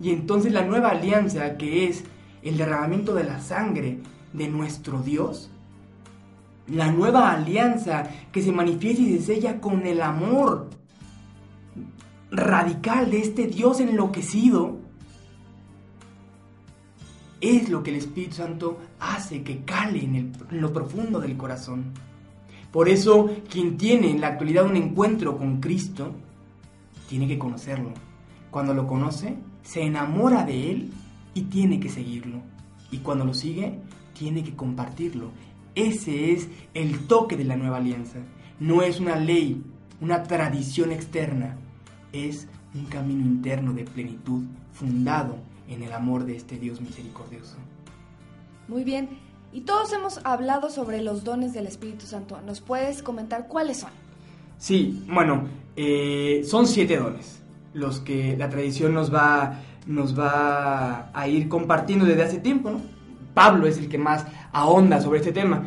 Y 0.00 0.08
entonces 0.08 0.50
la 0.50 0.64
nueva 0.64 0.88
alianza, 0.88 1.58
que 1.58 1.86
es 1.86 2.02
el 2.42 2.56
derramamiento 2.56 3.14
de 3.14 3.24
la 3.24 3.40
sangre 3.40 3.98
de 4.32 4.48
nuestro 4.48 5.02
Dios, 5.02 5.50
la 6.66 6.90
nueva 6.90 7.30
alianza 7.30 8.08
que 8.32 8.40
se 8.40 8.52
manifiesta 8.52 9.02
y 9.02 9.18
se 9.18 9.34
sella 9.34 9.60
con 9.60 9.84
el 9.84 10.00
amor 10.00 10.70
radical 12.30 13.10
de 13.10 13.20
este 13.20 13.48
Dios 13.48 13.80
enloquecido, 13.80 14.78
es 17.42 17.68
lo 17.68 17.82
que 17.82 17.90
el 17.90 17.96
Espíritu 17.96 18.36
Santo 18.36 18.78
hace 18.98 19.42
que 19.42 19.62
cale 19.66 20.02
en, 20.02 20.32
en 20.50 20.60
lo 20.62 20.72
profundo 20.72 21.20
del 21.20 21.36
corazón. 21.36 21.92
Por 22.74 22.88
eso, 22.88 23.30
quien 23.48 23.76
tiene 23.76 24.10
en 24.10 24.20
la 24.20 24.26
actualidad 24.26 24.66
un 24.66 24.74
encuentro 24.74 25.38
con 25.38 25.60
Cristo, 25.60 26.10
tiene 27.08 27.28
que 27.28 27.38
conocerlo. 27.38 27.92
Cuando 28.50 28.74
lo 28.74 28.88
conoce, 28.88 29.36
se 29.62 29.82
enamora 29.82 30.44
de 30.44 30.72
Él 30.72 30.90
y 31.34 31.42
tiene 31.42 31.78
que 31.78 31.88
seguirlo. 31.88 32.42
Y 32.90 32.98
cuando 32.98 33.24
lo 33.24 33.32
sigue, 33.32 33.78
tiene 34.12 34.42
que 34.42 34.56
compartirlo. 34.56 35.30
Ese 35.76 36.32
es 36.32 36.48
el 36.74 37.06
toque 37.06 37.36
de 37.36 37.44
la 37.44 37.54
nueva 37.54 37.76
alianza. 37.76 38.18
No 38.58 38.82
es 38.82 38.98
una 38.98 39.14
ley, 39.14 39.62
una 40.00 40.24
tradición 40.24 40.90
externa. 40.90 41.56
Es 42.12 42.48
un 42.74 42.86
camino 42.86 43.20
interno 43.24 43.72
de 43.72 43.84
plenitud 43.84 44.42
fundado 44.72 45.36
en 45.68 45.84
el 45.84 45.92
amor 45.92 46.24
de 46.24 46.34
este 46.34 46.58
Dios 46.58 46.80
misericordioso. 46.80 47.54
Muy 48.66 48.82
bien. 48.82 49.23
Y 49.54 49.62
todos 49.62 49.92
hemos 49.92 50.20
hablado 50.24 50.68
sobre 50.68 51.00
los 51.00 51.24
dones 51.24 51.54
del 51.54 51.66
Espíritu 51.66 52.04
Santo. 52.04 52.40
¿Nos 52.44 52.60
puedes 52.60 53.02
comentar 53.02 53.48
cuáles 53.48 53.78
son? 53.78 53.90
Sí, 54.58 55.04
bueno, 55.08 55.44
eh, 55.76 56.44
son 56.46 56.66
siete 56.66 56.98
dones 56.98 57.40
los 57.74 58.00
que 58.00 58.36
la 58.36 58.48
tradición 58.48 58.94
nos 58.94 59.12
va, 59.12 59.60
nos 59.86 60.18
va 60.18 61.10
a 61.12 61.28
ir 61.28 61.48
compartiendo 61.48 62.06
desde 62.06 62.22
hace 62.22 62.38
tiempo, 62.38 62.70
¿no? 62.70 62.80
Pablo 63.34 63.66
es 63.66 63.78
el 63.78 63.88
que 63.88 63.98
más 63.98 64.24
ahonda 64.52 65.00
sobre 65.00 65.18
este 65.18 65.32
tema. 65.32 65.64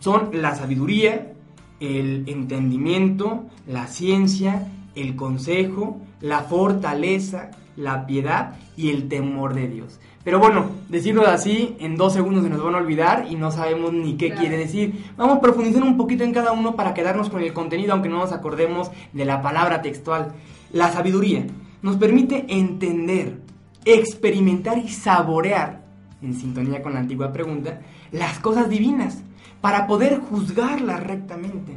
Son 0.00 0.30
la 0.32 0.54
sabiduría, 0.56 1.32
el 1.80 2.24
entendimiento, 2.26 3.46
la 3.66 3.86
ciencia, 3.86 4.66
el 4.96 5.14
consejo, 5.14 6.00
la 6.20 6.40
fortaleza, 6.40 7.52
la 7.76 8.04
piedad 8.06 8.56
y 8.76 8.90
el 8.90 9.08
temor 9.08 9.54
de 9.54 9.68
Dios. 9.68 10.00
Pero 10.24 10.38
bueno, 10.38 10.66
decirlo 10.88 11.26
así, 11.26 11.76
en 11.80 11.96
dos 11.96 12.14
segundos 12.14 12.42
se 12.44 12.48
nos 12.50 12.62
van 12.62 12.74
a 12.74 12.78
olvidar 12.78 13.26
y 13.30 13.36
no 13.36 13.50
sabemos 13.50 13.92
ni 13.92 14.16
qué 14.16 14.28
Claro. 14.28 14.40
quiere 14.40 14.56
decir. 14.56 15.04
Vamos 15.18 15.36
a 15.36 15.40
profundizar 15.40 15.82
un 15.82 15.98
poquito 15.98 16.24
en 16.24 16.32
cada 16.32 16.52
uno 16.52 16.74
para 16.76 16.94
quedarnos 16.94 17.28
con 17.28 17.42
el 17.42 17.52
contenido, 17.52 17.92
aunque 17.92 18.08
no 18.08 18.18
nos 18.18 18.32
acordemos 18.32 18.90
de 19.12 19.24
la 19.26 19.42
palabra 19.42 19.82
textual. 19.82 20.32
La 20.72 20.90
sabiduría 20.90 21.46
nos 21.82 21.96
permite 21.96 22.46
entender, 22.48 23.38
experimentar 23.84 24.78
y 24.78 24.88
saborear, 24.88 25.84
en 26.22 26.34
sintonía 26.34 26.82
con 26.82 26.94
la 26.94 27.00
antigua 27.00 27.30
pregunta, 27.30 27.82
las 28.10 28.38
cosas 28.38 28.70
divinas 28.70 29.22
para 29.60 29.86
poder 29.86 30.20
juzgarlas 30.20 31.02
rectamente. 31.04 31.72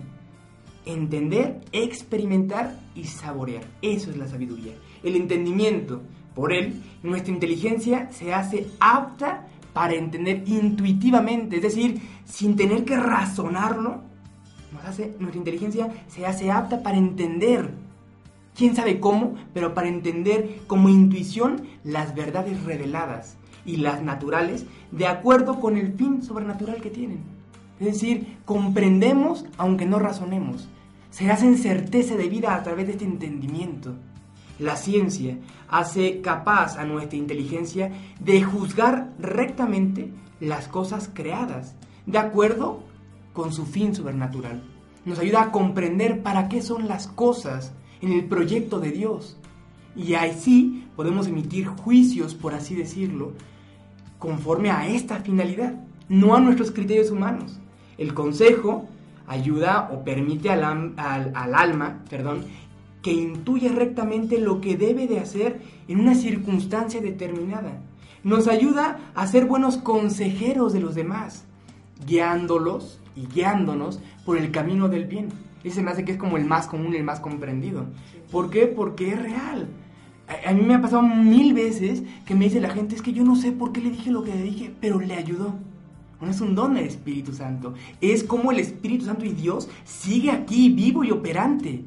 Entender, 0.85 1.59
experimentar 1.73 2.79
y 2.95 3.03
saborear. 3.03 3.63
Eso 3.81 4.09
es 4.09 4.15
la 4.17 4.27
sabiduría. 4.27 4.71
El 5.03 5.17
entendimiento. 5.17 6.01
Por 6.37 6.53
él, 6.53 6.83
nuestra 7.01 7.33
inteligencia 7.33 8.11
se 8.11 8.31
hace 8.31 8.67
apta 8.79 9.47
para 9.73 9.95
entender 9.95 10.43
intuitivamente, 10.45 11.55
es 11.55 11.63
decir, 11.63 11.99
sin 12.25 12.55
tener 12.55 12.85
que 12.85 12.95
razonarlo, 12.95 14.03
nos 14.71 14.85
hace, 14.85 15.15
nuestra 15.17 15.39
inteligencia 15.39 15.89
se 16.07 16.27
hace 16.27 16.51
apta 16.51 16.83
para 16.83 16.99
entender. 16.99 17.71
Quién 18.55 18.75
sabe 18.75 18.99
cómo, 18.99 19.33
pero 19.51 19.73
para 19.73 19.87
entender 19.87 20.59
como 20.67 20.89
intuición 20.89 21.63
las 21.83 22.13
verdades 22.13 22.63
reveladas 22.65 23.35
y 23.65 23.77
las 23.77 24.03
naturales 24.03 24.67
de 24.91 25.07
acuerdo 25.07 25.59
con 25.59 25.75
el 25.75 25.93
fin 25.93 26.21
sobrenatural 26.21 26.81
que 26.81 26.91
tienen. 26.91 27.21
Es 27.79 27.87
decir, 27.87 28.37
comprendemos 28.45 29.43
aunque 29.57 29.87
no 29.87 29.97
razonemos. 29.97 30.69
Se 31.09 31.31
hacen 31.31 31.57
certeza 31.57 32.15
de 32.15 32.29
vida 32.29 32.53
a 32.53 32.61
través 32.61 32.85
de 32.85 32.91
este 32.91 33.05
entendimiento. 33.05 33.95
La 34.59 34.75
ciencia 34.75 35.37
hace 35.69 36.21
capaz 36.21 36.77
a 36.77 36.85
nuestra 36.85 37.17
inteligencia 37.17 37.91
de 38.19 38.41
juzgar 38.41 39.13
rectamente 39.19 40.11
las 40.39 40.67
cosas 40.67 41.09
creadas, 41.13 41.75
de 42.05 42.17
acuerdo 42.17 42.83
con 43.33 43.53
su 43.53 43.65
fin 43.65 43.93
sobrenatural. 43.93 44.63
Nos 45.05 45.19
ayuda 45.19 45.43
a 45.43 45.51
comprender 45.51 46.23
para 46.23 46.49
qué 46.49 46.61
son 46.61 46.87
las 46.87 47.07
cosas 47.07 47.71
en 48.01 48.11
el 48.11 48.25
proyecto 48.25 48.79
de 48.79 48.91
Dios. 48.91 49.37
Y 49.95 50.15
así 50.15 50.87
podemos 50.95 51.27
emitir 51.27 51.67
juicios, 51.67 52.33
por 52.33 52.53
así 52.53 52.75
decirlo, 52.75 53.33
conforme 54.19 54.71
a 54.71 54.87
esta 54.87 55.19
finalidad, 55.19 55.75
no 56.09 56.35
a 56.35 56.39
nuestros 56.39 56.71
criterios 56.71 57.11
humanos. 57.11 57.59
El 57.97 58.13
consejo 58.13 58.87
ayuda 59.27 59.89
o 59.91 60.03
permite 60.03 60.49
al, 60.49 60.93
al 60.97 61.55
alma, 61.55 62.03
perdón, 62.09 62.45
que 63.07 63.13
intuya 63.13 63.71
rectamente 63.71 64.37
lo 64.37 64.59
que 64.59 64.75
debe 64.75 65.07
de 65.07 65.21
hacer 65.21 65.61
en 65.87 66.01
una 66.01 66.13
circunstancia 66.13 66.99
determinada. 66.99 67.79
Nos 68.21 68.49
ayuda 68.49 68.99
a 69.15 69.25
ser 69.27 69.45
buenos 69.45 69.77
consejeros 69.77 70.73
de 70.73 70.81
los 70.81 70.93
demás, 70.93 71.45
guiándolos 72.05 72.99
y 73.15 73.25
guiándonos 73.27 74.01
por 74.25 74.37
el 74.37 74.51
camino 74.51 74.89
del 74.89 75.05
bien. 75.05 75.29
Ese 75.63 75.81
me 75.81 75.91
hace 75.91 76.03
que 76.03 76.11
es 76.11 76.17
como 76.17 76.35
el 76.35 76.43
más 76.43 76.67
común, 76.67 76.95
el 76.95 77.05
más 77.05 77.21
comprendido. 77.21 77.85
¿Por 78.29 78.49
qué? 78.49 78.67
Porque 78.67 79.13
es 79.13 79.23
real. 79.23 79.69
A, 80.27 80.49
a 80.49 80.53
mí 80.53 80.63
me 80.63 80.73
ha 80.73 80.81
pasado 80.81 81.03
mil 81.03 81.53
veces 81.53 82.03
que 82.25 82.35
me 82.35 82.43
dice 82.43 82.59
la 82.59 82.71
gente, 82.71 82.93
es 82.93 83.01
que 83.01 83.13
yo 83.13 83.23
no 83.23 83.37
sé 83.37 83.53
por 83.53 83.71
qué 83.71 83.79
le 83.79 83.91
dije 83.91 84.11
lo 84.11 84.23
que 84.23 84.35
le 84.35 84.43
dije, 84.43 84.73
pero 84.81 84.99
le 84.99 85.13
ayudó. 85.13 85.55
Bueno, 86.19 86.35
es 86.35 86.41
un 86.41 86.55
don 86.55 86.73
del 86.73 86.87
Espíritu 86.87 87.31
Santo. 87.31 87.73
Es 88.01 88.25
como 88.25 88.51
el 88.51 88.59
Espíritu 88.59 89.05
Santo 89.05 89.23
y 89.23 89.29
Dios 89.29 89.69
sigue 89.85 90.29
aquí, 90.29 90.67
vivo 90.67 91.05
y 91.05 91.11
operante. 91.11 91.85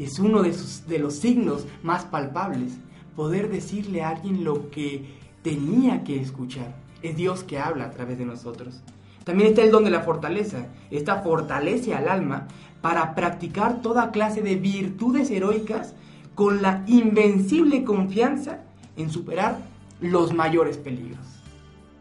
Es 0.00 0.18
uno 0.18 0.42
de, 0.42 0.98
los 0.98 1.14
signos 1.14 1.66
más 1.82 2.06
palpables. 2.06 2.72
Poder 3.14 3.50
decirle 3.50 4.02
a 4.02 4.08
alguien 4.08 4.44
lo 4.44 4.70
que 4.70 5.04
tenía 5.42 6.04
que 6.04 6.18
escuchar. 6.18 6.74
Es 7.02 7.16
Dios 7.16 7.44
que 7.44 7.58
habla 7.58 7.84
a 7.84 7.90
través 7.90 8.16
de 8.16 8.24
nosotros. 8.24 8.80
También 9.24 9.50
está 9.50 9.62
el 9.62 9.70
don 9.70 9.84
de 9.84 9.90
la 9.90 10.00
fortaleza. 10.00 10.68
Esta 10.90 11.20
fortalece 11.20 11.94
al 11.94 12.08
alma 12.08 12.48
para 12.80 13.14
practicar 13.14 13.82
toda 13.82 14.10
clase 14.10 14.40
de 14.40 14.56
virtudes 14.56 15.30
heroicas 15.30 15.92
con 16.34 16.62
la 16.62 16.82
invencible 16.86 17.84
confianza 17.84 18.60
en 18.96 19.10
superar 19.10 19.58
los 20.00 20.32
mayores 20.32 20.78
peligros. 20.78 21.26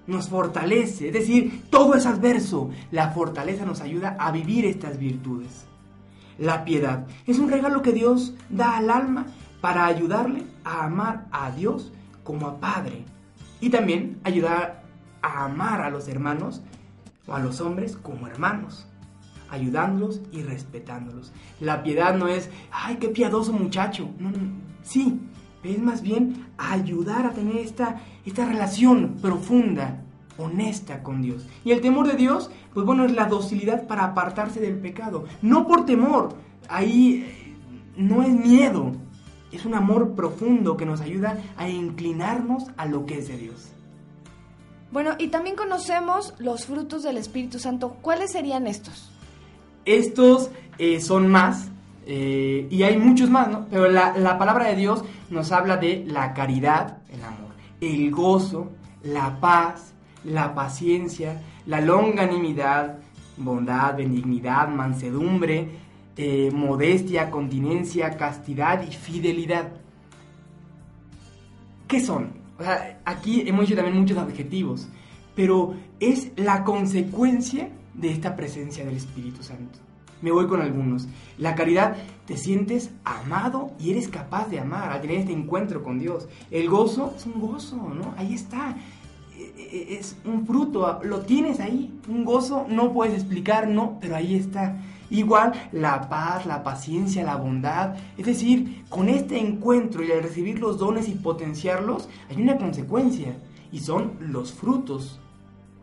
nos 0.07 0.29
fortalece, 0.29 1.09
es 1.09 1.13
decir, 1.13 1.63
todo 1.69 1.95
es 1.95 2.05
adverso. 2.05 2.69
La 2.91 3.09
fortaleza 3.09 3.65
nos 3.65 3.81
ayuda 3.81 4.15
a 4.17 4.31
vivir 4.31 4.65
estas 4.65 4.97
virtudes. 4.97 5.65
La 6.39 6.63
piedad 6.63 7.05
es 7.27 7.37
un 7.37 7.49
regalo 7.49 7.81
que 7.81 7.91
Dios 7.91 8.33
da 8.49 8.77
al 8.77 8.89
alma 8.89 9.25
para 9.59 9.85
ayudarle 9.85 10.45
a 10.63 10.85
amar 10.85 11.27
a 11.31 11.51
Dios 11.51 11.91
como 12.23 12.47
a 12.47 12.61
Padre 12.61 13.03
y 13.59 13.69
también 13.69 14.21
ayudar 14.23 14.83
a 15.21 15.43
amar 15.43 15.81
a 15.81 15.89
los 15.89 16.07
hermanos 16.07 16.61
o 17.27 17.33
a 17.33 17.39
los 17.39 17.59
hombres 17.59 17.97
como 17.97 18.27
hermanos, 18.27 18.87
ayudándolos 19.49 20.21
y 20.31 20.43
respetándolos. 20.43 21.33
La 21.59 21.83
piedad 21.83 22.15
no 22.15 22.29
es, 22.29 22.49
ay, 22.71 22.95
qué 23.01 23.09
piadoso 23.09 23.51
muchacho. 23.51 24.09
No, 24.17 24.29
no, 24.29 24.37
sí, 24.81 25.19
es 25.63 25.81
más 25.81 26.01
bien 26.01 26.47
ayudar 26.57 27.25
a 27.25 27.33
tener 27.33 27.57
esta, 27.57 28.01
esta 28.25 28.45
relación 28.45 29.17
profunda, 29.21 30.03
honesta 30.39 31.03
con 31.03 31.21
Dios. 31.21 31.45
Y 31.63 31.71
el 31.71 31.81
temor 31.81 32.07
de 32.07 32.15
Dios, 32.15 32.49
pues 32.73 32.85
bueno, 32.85 33.05
es 33.05 33.11
la 33.11 33.25
docilidad 33.25 33.87
para 33.87 34.05
apartarse 34.05 34.59
del 34.59 34.77
pecado. 34.77 35.25
No 35.41 35.67
por 35.67 35.85
temor, 35.85 36.35
ahí 36.67 37.25
eh, 37.27 37.55
no 37.97 38.23
es 38.23 38.29
miedo, 38.29 38.93
es 39.51 39.65
un 39.65 39.73
amor 39.73 40.15
profundo 40.15 40.77
que 40.77 40.85
nos 40.85 41.01
ayuda 41.01 41.37
a 41.57 41.69
inclinarnos 41.69 42.65
a 42.77 42.85
lo 42.85 43.05
que 43.05 43.19
es 43.19 43.27
de 43.27 43.37
Dios. 43.37 43.69
Bueno, 44.91 45.11
y 45.19 45.27
también 45.27 45.55
conocemos 45.55 46.33
los 46.39 46.65
frutos 46.65 47.03
del 47.03 47.17
Espíritu 47.17 47.59
Santo. 47.59 47.97
¿Cuáles 48.01 48.31
serían 48.31 48.65
estos? 48.65 49.11
Estos 49.85 50.49
eh, 50.77 50.99
son 50.99 51.27
más, 51.27 51.69
eh, 52.05 52.67
y 52.71 52.83
hay 52.83 52.97
muchos 52.97 53.29
más, 53.29 53.49
¿no? 53.49 53.67
Pero 53.69 53.89
la, 53.89 54.17
la 54.17 54.37
palabra 54.37 54.65
de 54.65 54.75
Dios 54.75 55.03
nos 55.29 55.51
habla 55.51 55.77
de 55.77 56.05
la 56.07 56.33
caridad, 56.33 56.97
el 57.09 57.23
amor, 57.23 57.51
el 57.81 58.09
gozo, 58.09 58.69
la 59.03 59.39
paz, 59.39 59.93
la 60.23 60.53
paciencia, 60.53 61.41
la 61.65 61.81
longanimidad, 61.81 62.97
bondad, 63.37 63.95
benignidad, 63.95 64.67
mansedumbre, 64.67 65.69
eh, 66.17 66.51
modestia, 66.51 67.29
continencia, 67.29 68.17
castidad 68.17 68.83
y 68.83 68.93
fidelidad. 68.93 69.71
¿Qué 71.87 71.99
son? 71.99 72.33
Aquí 73.05 73.43
hemos 73.47 73.61
dicho 73.61 73.75
también 73.75 73.97
muchos 73.97 74.17
adjetivos, 74.17 74.87
pero 75.35 75.75
es 75.99 76.31
la 76.35 76.63
consecuencia 76.63 77.69
de 77.93 78.11
esta 78.11 78.35
presencia 78.35 78.83
del 78.85 78.97
Espíritu 78.97 79.43
Santo. 79.43 79.79
Me 80.21 80.31
voy 80.31 80.47
con 80.47 80.61
algunos. 80.61 81.07
La 81.37 81.55
caridad, 81.55 81.95
te 82.25 82.35
sientes 82.35 82.91
amado 83.05 83.71
y 83.79 83.91
eres 83.91 84.09
capaz 84.09 84.49
de 84.49 84.59
amar, 84.59 84.91
a 84.91 84.99
tener 84.99 85.19
este 85.19 85.31
encuentro 85.31 85.81
con 85.81 85.97
Dios. 85.97 86.27
El 86.51 86.69
gozo 86.69 87.13
es 87.15 87.25
un 87.25 87.39
gozo, 87.39 87.77
¿no? 87.77 88.13
Ahí 88.17 88.33
está. 88.33 88.75
E- 89.39 89.53
e- 89.93 89.97
Es 89.99 90.17
un 90.25 90.45
fruto, 90.45 90.99
lo 91.03 91.21
tienes 91.21 91.59
ahí. 91.59 91.99
Un 92.07 92.25
gozo, 92.25 92.65
no 92.69 92.93
puedes 92.93 93.13
explicar, 93.15 93.67
no, 93.67 93.97
pero 94.01 94.15
ahí 94.15 94.35
está. 94.35 94.77
Igual 95.11 95.53
la 95.71 96.07
paz, 96.09 96.45
la 96.45 96.61
paciencia, 96.63 97.23
la 97.23 97.35
bondad. 97.37 97.95
Es 98.17 98.25
decir, 98.27 98.85
con 98.89 99.09
este 99.09 99.39
encuentro 99.39 100.03
y 100.03 100.11
al 100.11 100.23
recibir 100.23 100.59
los 100.59 100.77
dones 100.77 101.07
y 101.09 101.15
potenciarlos, 101.15 102.09
hay 102.29 102.41
una 102.41 102.57
consecuencia. 102.57 103.37
Y 103.71 103.79
son 103.79 104.13
los 104.19 104.51
frutos. 104.53 105.19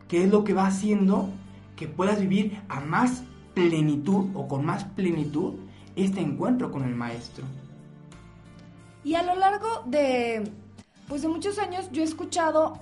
que 0.07 0.23
es 0.23 0.31
lo 0.31 0.43
que 0.45 0.53
va 0.53 0.67
haciendo 0.67 1.29
que 1.75 1.87
puedas 1.87 2.19
vivir 2.21 2.61
a 2.69 2.79
más 2.79 3.23
plenitud 3.53 4.27
o 4.35 4.47
con 4.47 4.65
más 4.65 4.85
plenitud 4.85 5.55
este 5.97 6.21
encuentro 6.21 6.71
con 6.71 6.83
el 6.83 6.95
Maestro. 6.95 7.45
Y 9.03 9.15
a 9.15 9.23
lo 9.23 9.35
largo 9.35 9.67
de, 9.85 10.51
pues 11.07 11.21
de 11.21 11.27
muchos 11.29 11.59
años 11.59 11.89
yo 11.91 12.01
he 12.01 12.05
escuchado 12.05 12.79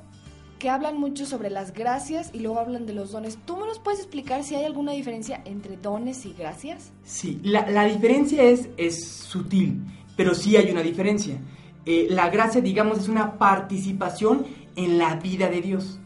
que 0.59 0.69
hablan 0.69 0.97
mucho 0.97 1.25
sobre 1.25 1.49
las 1.49 1.73
gracias 1.73 2.29
y 2.33 2.39
luego 2.39 2.59
hablan 2.59 2.85
de 2.85 2.93
los 2.93 3.11
dones. 3.11 3.37
¿Tú 3.45 3.57
me 3.57 3.65
nos 3.65 3.79
puedes 3.79 3.99
explicar 3.99 4.43
si 4.43 4.55
hay 4.55 4.65
alguna 4.65 4.93
diferencia 4.93 5.41
entre 5.45 5.77
dones 5.77 6.25
y 6.25 6.33
gracias? 6.33 6.91
Sí, 7.03 7.39
la, 7.43 7.69
la 7.69 7.85
diferencia 7.85 8.43
es, 8.43 8.69
es 8.77 9.05
sutil, 9.05 9.81
pero 10.15 10.33
sí 10.33 10.55
hay 10.55 10.71
una 10.71 10.81
diferencia. 10.81 11.37
Eh, 11.85 12.07
la 12.09 12.29
gracia, 12.29 12.61
digamos, 12.61 12.99
es 12.99 13.09
una 13.09 13.37
participación 13.37 14.45
en 14.75 14.97
la 14.97 15.15
vida 15.15 15.49
de 15.49 15.61
Dios. 15.61 15.99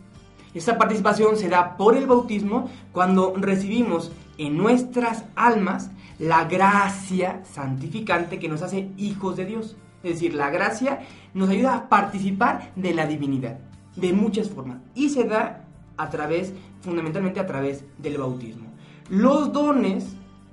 Esa 0.54 0.78
participación 0.78 1.38
se 1.38 1.48
da 1.48 1.78
por 1.78 1.96
el 1.96 2.08
bautismo 2.08 2.70
cuando 2.92 3.34
recibimos 3.36 4.12
en 4.38 4.58
nuestras 4.58 5.26
almas 5.36 5.92
la 6.18 6.46
gracia 6.46 7.44
santificante 7.54 8.40
que 8.40 8.50
nos 8.50 8.64
hace 8.64 8.90
hijos 8.98 9.38
de 9.38 9.46
Dios. 9.46 9.78
Es 10.04 10.14
decir, 10.14 10.34
la 10.34 10.50
gracia 10.50 11.02
nos 11.34 11.50
ayuda 11.50 11.76
a 11.76 11.90
participar 11.90 12.72
de 12.76 12.94
la 12.94 13.06
divinidad 13.06 13.69
de 13.96 14.14
muchas 14.14 14.50
formas 14.50 14.80
y 14.96 15.10
se 15.10 15.24
da 15.24 15.66
a 15.98 16.10
través, 16.10 16.54
fundamentalmente 16.82 17.40
a 17.40 17.48
través 17.48 17.84
del 17.98 18.18
bautismo. 18.18 18.68
Los 19.10 19.52
dones 19.52 20.06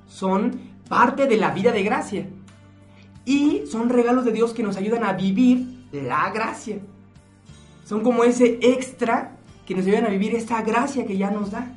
son 0.09 0.61
parte 0.89 1.27
de 1.27 1.37
la 1.37 1.51
vida 1.51 1.73
de 1.73 1.83
gracia 1.83 2.27
y 3.25 3.63
son 3.71 3.89
regalos 3.89 4.25
de 4.25 4.33
Dios 4.33 4.53
que 4.53 4.63
nos 4.63 4.77
ayudan 4.77 5.05
a 5.05 5.13
vivir 5.13 5.67
la 5.93 6.31
gracia. 6.31 6.79
Son 7.85 8.03
como 8.03 8.25
ese 8.25 8.59
extra 8.63 9.37
que 9.67 9.75
nos 9.75 9.85
ayudan 9.85 10.07
a 10.07 10.11
vivir 10.11 10.35
esta 10.35 10.63
gracia 10.63 11.07
que 11.07 11.17
ya 11.17 11.31
nos 11.31 11.51
da. 11.51 11.77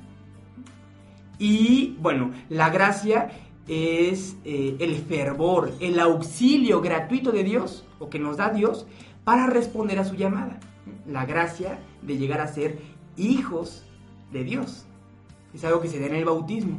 Y 1.38 1.96
bueno, 2.02 2.32
la 2.50 2.70
gracia 2.70 3.30
es 3.68 4.36
eh, 4.44 4.76
el 4.80 4.96
fervor, 4.98 5.72
el 5.80 6.00
auxilio 6.00 6.82
gratuito 6.82 7.32
de 7.32 7.44
Dios, 7.44 7.86
o 8.00 8.10
que 8.10 8.20
nos 8.20 8.38
da 8.38 8.50
Dios, 8.50 8.88
para 9.24 9.48
responder 9.48 10.00
a 10.00 10.06
su 10.06 10.16
llamada. 10.16 10.60
La 11.08 11.26
gracia 11.26 11.80
de 12.02 12.18
llegar 12.18 12.42
a 12.42 12.48
ser 12.48 12.80
hijos 13.18 13.84
de 14.32 14.44
Dios. 14.44 14.86
Es 15.54 15.64
algo 15.64 15.82
que 15.82 15.88
se 15.88 16.00
da 16.00 16.08
en 16.08 16.16
el 16.16 16.26
bautismo. 16.26 16.78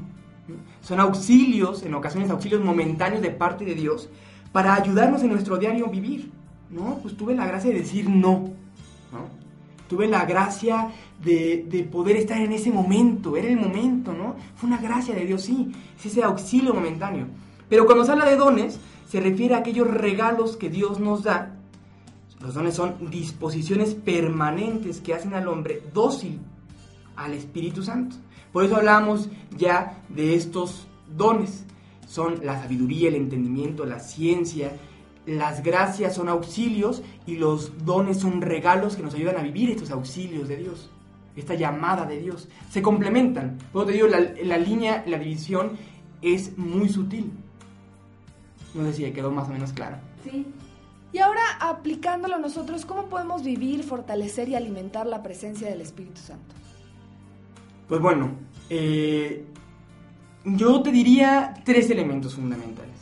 Son 0.81 1.01
auxilios, 1.01 1.83
en 1.83 1.95
ocasiones 1.95 2.31
auxilios 2.31 2.63
momentáneos 2.65 3.23
de 3.23 3.31
parte 3.31 3.65
de 3.65 3.75
Dios, 3.75 4.09
para 4.53 4.75
ayudarnos 4.75 5.23
en 5.23 5.31
nuestro 5.31 5.57
diario 5.57 5.89
vivir. 5.89 6.31
No, 6.71 6.99
pues 7.03 7.17
tuve 7.17 7.35
la 7.35 7.47
gracia 7.47 7.71
de 7.71 7.81
decir 7.81 8.09
no. 8.09 8.51
¿no? 9.13 9.41
Tuve 9.89 10.07
la 10.07 10.25
gracia 10.25 10.91
de, 11.23 11.67
de, 11.69 11.83
poder 11.83 12.17
estar 12.17 12.41
en 12.41 12.53
ese 12.53 12.71
momento, 12.71 13.37
era 13.37 13.49
el 13.49 13.57
momento, 13.57 14.13
¿no? 14.13 14.37
Fue 14.55 14.69
una 14.69 14.81
gracia 14.81 15.15
de 15.15 15.27
Dios, 15.27 15.43
sí, 15.43 15.73
es 15.99 16.07
ese 16.07 16.23
auxilio 16.23 16.73
momentáneo. 16.73 17.27
Pero 17.69 17.87
cuando 17.87 18.05
se 18.05 18.13
habla 18.13 18.25
de 18.25 18.37
dones, 18.37 18.79
se 19.09 19.21
refiere 19.21 19.55
a 19.55 19.59
aquellos 19.59 19.91
regalos 19.91 20.57
que 20.57 20.71
Dios 20.71 21.01
nos 21.01 21.25
da. 21.25 21.57
Los 22.41 22.55
dones 22.55 22.75
son 22.75 23.11
disposiciones 23.11 23.95
permanentes 23.95 25.01
que 25.01 25.15
hacen 25.15 25.35
al 25.35 25.49
hombre 25.49 25.83
dócil 25.93 26.41
al 27.17 27.35
Espíritu 27.35 27.83
Santo. 27.83 28.17
Por 28.53 28.65
eso 28.65 28.77
hablamos 28.77 29.29
ya 29.57 30.03
de 30.09 30.35
estos 30.35 30.87
dones. 31.17 31.65
Son 32.07 32.45
la 32.45 32.61
sabiduría, 32.61 33.09
el 33.09 33.15
entendimiento, 33.15 33.85
la 33.85 34.01
ciencia, 34.01 34.73
las 35.27 35.63
gracias 35.63 36.15
son 36.15 36.29
auxilios 36.29 37.03
y 37.27 37.37
los 37.37 37.85
dones 37.85 38.19
son 38.19 38.41
regalos 38.41 38.97
que 38.97 39.03
nos 39.03 39.15
ayudan 39.15 39.37
a 39.37 39.43
vivir 39.43 39.71
estos 39.71 39.91
auxilios 39.91 40.49
de 40.49 40.57
Dios, 40.57 40.91
esta 41.37 41.55
llamada 41.55 42.07
de 42.07 42.19
Dios. 42.19 42.49
Se 42.71 42.83
complementan. 42.83 43.59
Por 43.73 43.87
te 43.87 43.93
digo, 43.93 44.09
la, 44.09 44.19
la, 44.19 44.59
línea, 44.59 45.05
la 45.07 45.19
división 45.19 45.73
es 46.23 46.57
muy 46.57 46.89
sutil. 46.89 47.31
No 48.75 48.85
sé 48.85 48.93
si 48.93 49.11
quedó 49.13 49.31
más 49.31 49.49
o 49.49 49.53
menos 49.53 49.73
claro. 49.73 49.99
Sí. 50.25 50.47
Y 51.13 51.19
ahora, 51.19 51.41
aplicándolo 51.61 52.39
nosotros, 52.39 52.85
¿cómo 52.85 53.07
podemos 53.07 53.43
vivir, 53.43 53.83
fortalecer 53.83 54.49
y 54.49 54.55
alimentar 54.55 55.07
la 55.07 55.23
presencia 55.23 55.69
del 55.69 55.81
Espíritu 55.81 56.21
Santo? 56.21 56.55
Pues 57.89 58.01
bueno, 58.01 58.31
eh, 58.69 59.45
yo 60.45 60.81
te 60.83 60.93
diría 60.93 61.55
tres 61.65 61.91
elementos 61.91 62.37
fundamentales. 62.37 62.97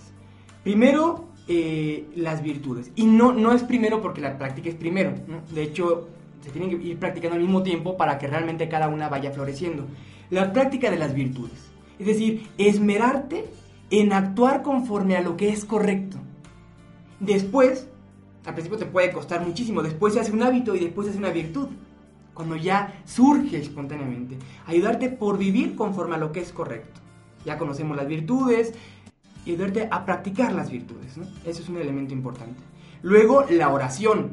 Primero, 0.63 1.29
eh, 1.47 2.07
las 2.17 2.43
virtudes. 2.43 2.91
Y 2.97 3.05
no, 3.05 3.33
no 3.33 3.53
es 3.53 3.63
primero 3.63 4.01
porque 4.01 4.21
la 4.21 4.39
práctica 4.39 4.71
es 4.71 4.75
primero. 4.75 5.15
De 5.55 5.63
hecho, 5.63 6.09
se 6.43 6.51
tienen 6.51 6.71
que 6.71 6.87
ir 6.87 6.99
practicando 6.99 7.37
al 7.37 7.43
mismo 7.43 7.63
tiempo 7.63 7.97
para 7.97 8.19
que 8.19 8.27
realmente 8.27 8.69
cada 8.69 8.89
una 8.89 9.09
vaya 9.09 9.31
floreciendo. 9.31 9.87
La 10.31 10.53
práctica 10.53 10.91
de 10.91 10.99
las 10.99 11.15
virtudes. 11.15 11.71
Es 11.99 12.07
decir, 12.07 12.49
esmerarte 12.59 13.45
en 13.91 14.13
actuar 14.13 14.63
conforme 14.63 15.17
a 15.17 15.21
lo 15.21 15.37
que 15.37 15.51
es 15.51 15.65
correcto. 15.65 16.19
Después, 17.21 17.89
al 18.49 18.55
principio 18.55 18.79
te 18.79 18.87
puede 18.87 19.13
costar 19.13 19.47
muchísimo, 19.47 19.83
después 19.83 20.15
se 20.15 20.21
hace 20.21 20.33
un 20.33 20.43
hábito 20.43 20.75
y 20.75 20.81
después 20.81 21.07
se 21.07 21.11
hace 21.11 21.19
una 21.19 21.31
virtud. 21.31 21.69
Cuando 22.33 22.57
ya 22.57 23.03
surge 23.05 23.59
espontáneamente. 23.59 24.39
Ayudarte 24.67 25.09
por 25.11 25.37
vivir 25.39 25.77
conforme 25.77 26.15
a 26.15 26.19
lo 26.19 26.33
que 26.33 26.41
es 26.41 26.53
correcto. 26.53 27.01
Ya 27.45 27.59
conocemos 27.59 27.97
las 27.97 28.07
virtudes, 28.07 28.73
y 29.45 29.53
ayudarte 29.53 29.89
a 29.91 30.05
practicar 30.05 30.53
las 30.53 30.71
virtudes. 30.71 31.17
¿no? 31.17 31.25
Eso 31.45 31.63
es 31.63 31.69
un 31.69 31.77
elemento 31.79 32.15
importante. 32.15 32.61
Luego, 33.03 33.45
la 33.51 33.69
oración. 33.71 34.31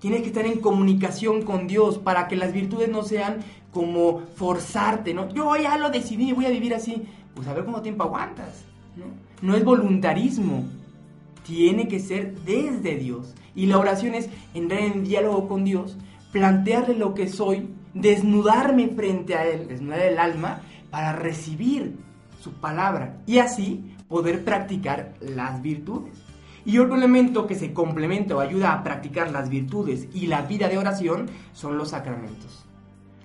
Tienes 0.00 0.22
que 0.22 0.28
estar 0.28 0.44
en 0.46 0.60
comunicación 0.60 1.42
con 1.42 1.66
Dios 1.66 1.98
para 1.98 2.28
que 2.28 2.36
las 2.36 2.52
virtudes 2.52 2.88
no 2.88 3.02
sean 3.02 3.38
como 3.72 4.20
forzarte, 4.36 5.14
¿no? 5.14 5.28
Yo 5.32 5.56
ya 5.56 5.78
lo 5.78 5.90
decidí, 5.90 6.32
voy 6.32 6.46
a 6.46 6.50
vivir 6.50 6.74
así. 6.74 7.04
Pues 7.34 7.48
a 7.48 7.54
ver 7.54 7.64
cuánto 7.64 7.82
tiempo 7.82 8.04
aguantas, 8.04 8.64
¿no? 8.96 9.04
No 9.40 9.56
es 9.56 9.64
voluntarismo. 9.64 10.64
Tiene 11.44 11.88
que 11.88 12.00
ser 12.00 12.34
desde 12.40 12.96
Dios. 12.96 13.34
Y 13.54 13.66
la 13.66 13.78
oración 13.78 14.14
es 14.14 14.28
entrar 14.54 14.80
en 14.80 15.04
diálogo 15.04 15.46
con 15.46 15.64
Dios, 15.64 15.96
plantearle 16.32 16.96
lo 16.96 17.14
que 17.14 17.28
soy 17.28 17.68
desnudarme 17.94 18.88
frente 18.88 19.36
a 19.36 19.46
Él, 19.46 19.68
desnudar 19.68 20.00
el 20.00 20.18
alma 20.18 20.60
para 20.90 21.12
recibir 21.12 21.96
su 22.40 22.52
palabra 22.52 23.22
y 23.26 23.38
así 23.38 23.94
poder 24.08 24.44
practicar 24.44 25.14
las 25.20 25.62
virtudes. 25.62 26.12
Y 26.66 26.78
otro 26.78 26.96
elemento 26.96 27.46
que 27.46 27.54
se 27.54 27.72
complementa 27.72 28.36
o 28.36 28.40
ayuda 28.40 28.72
a 28.72 28.82
practicar 28.82 29.30
las 29.30 29.48
virtudes 29.48 30.08
y 30.14 30.26
la 30.26 30.42
vida 30.42 30.68
de 30.68 30.78
oración 30.78 31.26
son 31.52 31.76
los 31.78 31.90
sacramentos. 31.90 32.64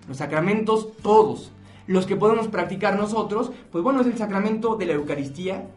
Los 0.07 0.17
sacramentos 0.17 0.89
todos, 1.01 1.51
los 1.88 2.05
que 2.05 2.15
podemos 2.15 2.47
practicar 2.47 2.97
nosotros, 2.97 3.51
pues 3.72 3.84
bueno, 3.84 4.01
es 4.01 4.07
el 4.07 4.17
sacramento 4.17 4.76
de 4.76 4.86
la 4.88 4.93
Eucaristía, 4.93 5.70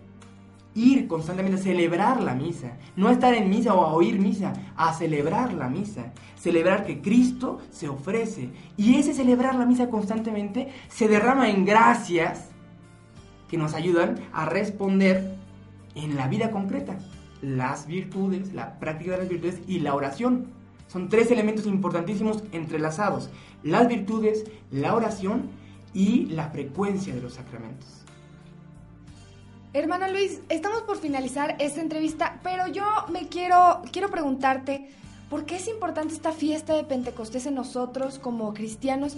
ir 0.75 1.07
constantemente 1.07 1.61
a 1.61 1.63
celebrar 1.63 2.23
la 2.23 2.35
misa, 2.35 2.79
no 2.97 3.11
estar 3.11 3.35
en 3.35 3.51
misa 3.51 3.75
o 3.75 3.85
a 3.85 3.93
oír 3.93 4.19
misa, 4.19 4.53
a 4.77 4.93
celebrar 4.95 5.53
la 5.53 5.69
misa, 5.69 6.13
celebrar 6.37 6.85
que 6.87 7.01
Cristo 7.01 7.61
se 7.71 7.89
ofrece. 7.89 8.51
Y 8.77 8.97
ese 8.97 9.13
celebrar 9.13 9.55
la 9.55 9.67
misa 9.67 9.91
constantemente 9.91 10.69
se 10.89 11.09
derrama 11.09 11.51
en 11.51 11.65
gracias 11.65 12.49
que 13.49 13.59
nos 13.59 13.75
ayudan 13.75 14.19
a 14.33 14.47
responder 14.47 15.37
en 15.95 16.17
la 16.17 16.29
vida 16.29 16.51
concreta. 16.51 16.99
Las 17.43 17.87
virtudes, 17.87 18.55
la 18.55 18.79
práctica 18.79 19.13
de 19.13 19.19
las 19.19 19.29
virtudes 19.29 19.61
y 19.67 19.81
la 19.81 19.95
oración. 19.95 20.47
Son 20.87 21.09
tres 21.09 21.31
elementos 21.31 21.67
importantísimos 21.67 22.45
entrelazados. 22.53 23.31
Las 23.63 23.89
virtudes, 23.89 24.45
la 24.71 24.95
oración 24.95 25.51
y 25.93 26.27
la 26.27 26.49
frecuencia 26.49 27.15
de 27.15 27.21
los 27.21 27.35
sacramentos. 27.35 28.02
Hermano 29.75 30.07
Luis, 30.09 30.43
estamos 30.51 30.83
por 30.83 30.99
finalizar 30.99 31.57
esta 31.59 31.81
entrevista, 31.81 32.39
pero 32.43 32.67
yo 32.67 32.85
me 33.11 33.29
quiero, 33.29 33.81
quiero 33.91 34.11
preguntarte, 34.11 34.91
¿por 35.31 35.47
qué 35.47 35.57
es 35.57 35.67
importante 35.67 36.13
esta 36.13 36.33
fiesta 36.33 36.77
de 36.77 36.85
Pentecostés 36.85 37.47
en 37.47 37.55
nosotros 37.55 38.19
como 38.19 38.53
cristianos 38.53 39.17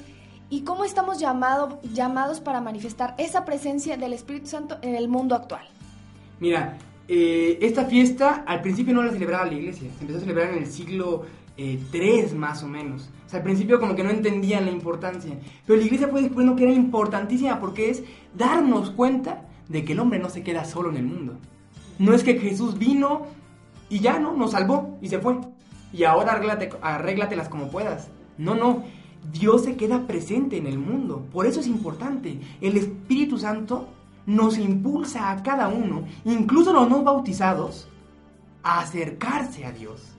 y 0.50 0.60
cómo 0.60 0.84
estamos 0.84 1.18
llamado, 1.18 1.80
llamados 1.92 2.38
para 2.38 2.60
manifestar 2.60 3.16
esa 3.18 3.44
presencia 3.44 3.96
del 3.96 4.12
Espíritu 4.12 4.46
Santo 4.46 4.78
en 4.82 4.94
el 4.94 5.08
mundo 5.08 5.34
actual? 5.34 5.66
Mira, 6.38 6.78
eh, 7.08 7.58
esta 7.60 7.86
fiesta 7.86 8.44
al 8.46 8.62
principio 8.62 8.94
no 8.94 9.02
la 9.02 9.10
celebraba 9.10 9.46
la 9.46 9.54
iglesia, 9.54 9.90
se 9.92 10.02
empezó 10.02 10.18
a 10.18 10.20
celebrar 10.20 10.50
en 10.50 10.58
el 10.58 10.66
siglo 10.68 11.24
eh, 11.56 11.80
3 11.90 12.32
más 12.34 12.62
o 12.62 12.68
menos. 12.68 13.10
O 13.26 13.28
sea, 13.28 13.40
al 13.40 13.44
principio 13.44 13.80
como 13.80 13.96
que 13.96 14.04
no 14.04 14.10
entendían 14.10 14.66
la 14.66 14.70
importancia, 14.70 15.36
pero 15.66 15.80
la 15.80 15.84
iglesia 15.84 16.06
fue 16.06 16.22
descubriendo 16.22 16.54
que 16.54 16.62
era 16.62 16.72
importantísima 16.72 17.58
porque 17.58 17.90
es 17.90 18.04
darnos 18.36 18.92
cuenta 18.92 19.48
de 19.68 19.84
que 19.84 19.92
el 19.92 20.00
hombre 20.00 20.18
no 20.18 20.28
se 20.28 20.42
queda 20.42 20.64
solo 20.64 20.90
en 20.90 20.96
el 20.96 21.04
mundo. 21.04 21.38
No 21.98 22.14
es 22.14 22.24
que 22.24 22.38
Jesús 22.38 22.78
vino 22.78 23.26
y 23.88 24.00
ya 24.00 24.18
no, 24.18 24.34
nos 24.34 24.52
salvó 24.52 24.98
y 25.00 25.08
se 25.08 25.18
fue. 25.18 25.38
Y 25.92 26.04
ahora 26.04 26.32
arréglate, 26.32 26.70
arréglatelas 26.82 27.48
como 27.48 27.70
puedas. 27.70 28.08
No, 28.38 28.54
no. 28.54 28.84
Dios 29.32 29.64
se 29.64 29.76
queda 29.76 30.06
presente 30.06 30.56
en 30.56 30.66
el 30.66 30.78
mundo. 30.78 31.26
Por 31.32 31.46
eso 31.46 31.60
es 31.60 31.66
importante. 31.66 32.40
El 32.60 32.76
Espíritu 32.76 33.38
Santo 33.38 33.88
nos 34.26 34.58
impulsa 34.58 35.30
a 35.30 35.42
cada 35.42 35.68
uno, 35.68 36.04
incluso 36.24 36.72
los 36.72 36.88
no 36.88 37.02
bautizados, 37.02 37.88
a 38.62 38.80
acercarse 38.80 39.64
a 39.64 39.72
Dios. 39.72 40.14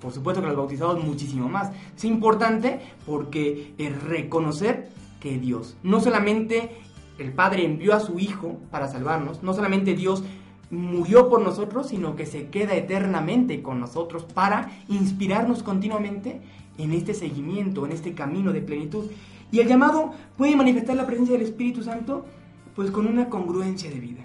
Por 0.00 0.12
supuesto 0.12 0.40
que 0.40 0.48
los 0.48 0.56
bautizados 0.56 1.04
muchísimo 1.04 1.48
más. 1.48 1.72
Es 1.96 2.04
importante 2.04 2.80
porque 3.04 3.74
es 3.78 4.02
reconocer 4.02 4.90
que 5.20 5.38
Dios 5.38 5.76
no 5.82 6.00
solamente 6.00 6.76
el 7.18 7.32
Padre 7.32 7.64
envió 7.64 7.94
a 7.94 8.00
su 8.00 8.18
Hijo 8.18 8.58
para 8.70 8.88
salvarnos, 8.88 9.42
no 9.42 9.52
solamente 9.52 9.94
Dios 9.94 10.22
murió 10.70 11.28
por 11.28 11.40
nosotros, 11.40 11.88
sino 11.88 12.14
que 12.16 12.26
se 12.26 12.48
queda 12.48 12.74
eternamente 12.74 13.62
con 13.62 13.80
nosotros 13.80 14.24
para 14.24 14.70
inspirarnos 14.88 15.62
continuamente 15.62 16.40
en 16.76 16.92
este 16.92 17.14
seguimiento, 17.14 17.86
en 17.86 17.92
este 17.92 18.14
camino 18.14 18.52
de 18.52 18.60
plenitud. 18.60 19.06
Y 19.50 19.60
el 19.60 19.68
llamado 19.68 20.12
puede 20.36 20.56
manifestar 20.56 20.96
la 20.96 21.06
presencia 21.06 21.34
del 21.36 21.46
Espíritu 21.46 21.82
Santo 21.82 22.26
pues 22.74 22.90
con 22.90 23.06
una 23.06 23.28
congruencia 23.28 23.90
de 23.90 23.98
vida. 23.98 24.22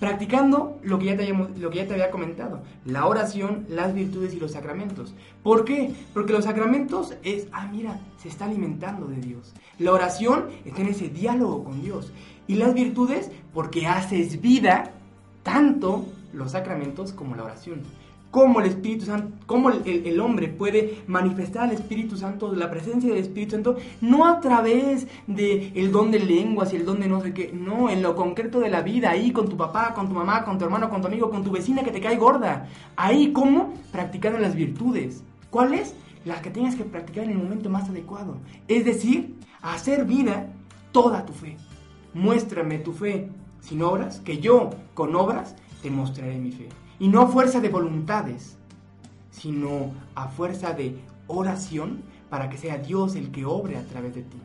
Practicando 0.00 0.78
lo 0.82 0.98
que, 0.98 1.04
ya 1.04 1.16
te 1.16 1.92
había 1.92 2.10
comentado, 2.10 2.62
la 2.86 3.06
oración, 3.06 3.66
las 3.68 3.94
virtudes 3.94 4.32
y 4.32 4.40
los 4.40 4.52
sacramentos. 4.52 5.14
¿Por 5.42 5.66
qué? 5.66 5.94
Porque 6.14 6.32
los 6.32 6.44
sacramentos 6.44 7.14
es, 7.22 7.48
ah, 7.52 7.68
mira, 7.70 8.00
se 8.16 8.28
está 8.28 8.46
alimentando 8.46 9.06
de 9.06 9.20
Dios. 9.20 9.52
La 9.78 9.92
oración 9.92 10.46
está 10.64 10.80
en 10.80 10.88
ese 10.88 11.10
diálogo 11.10 11.64
con 11.64 11.82
Dios. 11.82 12.12
Y 12.46 12.54
las 12.54 12.72
virtudes 12.72 13.30
porque 13.52 13.86
haces 13.86 14.40
vida 14.40 14.90
tanto 15.42 16.06
los 16.32 16.52
sacramentos 16.52 17.12
como 17.12 17.36
la 17.36 17.44
oración. 17.44 17.82
Cómo 18.30 18.60
el 18.60 18.66
Espíritu 18.66 19.06
Santo, 19.06 19.36
cómo 19.46 19.70
el, 19.70 20.20
hombre 20.20 20.46
puede 20.46 21.02
manifestar 21.08 21.64
al 21.64 21.72
Espíritu 21.72 22.16
Santo, 22.16 22.54
la 22.54 22.70
presencia 22.70 23.10
del 23.10 23.18
Espíritu 23.18 23.52
Santo, 23.52 23.76
no 24.00 24.26
a 24.26 24.40
través 24.40 25.08
de 25.26 25.72
el 25.74 25.90
don 25.90 26.12
de 26.12 26.20
lenguas 26.20 26.72
y 26.72 26.76
el 26.76 26.84
don 26.84 27.00
de 27.00 27.08
no 27.08 27.20
sé 27.20 27.34
qué, 27.34 27.50
no, 27.52 27.90
en 27.90 28.02
lo 28.02 28.14
concreto 28.14 28.60
de 28.60 28.70
la 28.70 28.82
vida, 28.82 29.10
ahí 29.10 29.32
con 29.32 29.48
tu 29.48 29.56
papá, 29.56 29.94
con 29.94 30.08
tu 30.08 30.14
mamá, 30.14 30.44
con 30.44 30.58
tu 30.58 30.64
hermano, 30.64 30.88
con 30.88 31.00
tu 31.00 31.08
amigo, 31.08 31.28
con 31.28 31.42
tu 31.42 31.50
vecina 31.50 31.82
que 31.82 31.90
te 31.90 32.00
cae 32.00 32.16
gorda. 32.16 32.68
Ahí, 32.94 33.32
¿cómo? 33.32 33.74
Practicando 33.90 34.38
las 34.38 34.54
virtudes. 34.54 35.24
¿Cuáles? 35.50 35.96
Las 36.24 36.40
que 36.40 36.50
tengas 36.50 36.76
que 36.76 36.84
practicar 36.84 37.24
en 37.24 37.30
el 37.30 37.38
momento 37.38 37.68
más 37.68 37.88
adecuado. 37.88 38.36
Es 38.68 38.84
decir, 38.84 39.34
hacer 39.60 40.04
vida 40.04 40.52
toda 40.92 41.26
tu 41.26 41.32
fe. 41.32 41.56
Muéstrame 42.14 42.78
tu 42.78 42.92
fe 42.92 43.28
sin 43.60 43.82
obras, 43.82 44.20
que 44.20 44.38
yo 44.38 44.70
con 44.94 45.14
obras 45.14 45.56
te 45.82 45.90
mostraré 45.90 46.38
mi 46.38 46.52
fe. 46.52 46.68
Y 47.00 47.08
no 47.08 47.22
a 47.22 47.26
fuerza 47.26 47.60
de 47.60 47.68
voluntades, 47.68 48.56
sino 49.32 49.92
a 50.14 50.28
fuerza 50.28 50.72
de 50.74 50.96
oración 51.26 52.02
para 52.28 52.48
que 52.48 52.58
sea 52.58 52.78
Dios 52.78 53.16
el 53.16 53.30
que 53.30 53.44
obre 53.44 53.76
a 53.76 53.84
través 53.84 54.14
de 54.14 54.22
ti. 54.22 54.36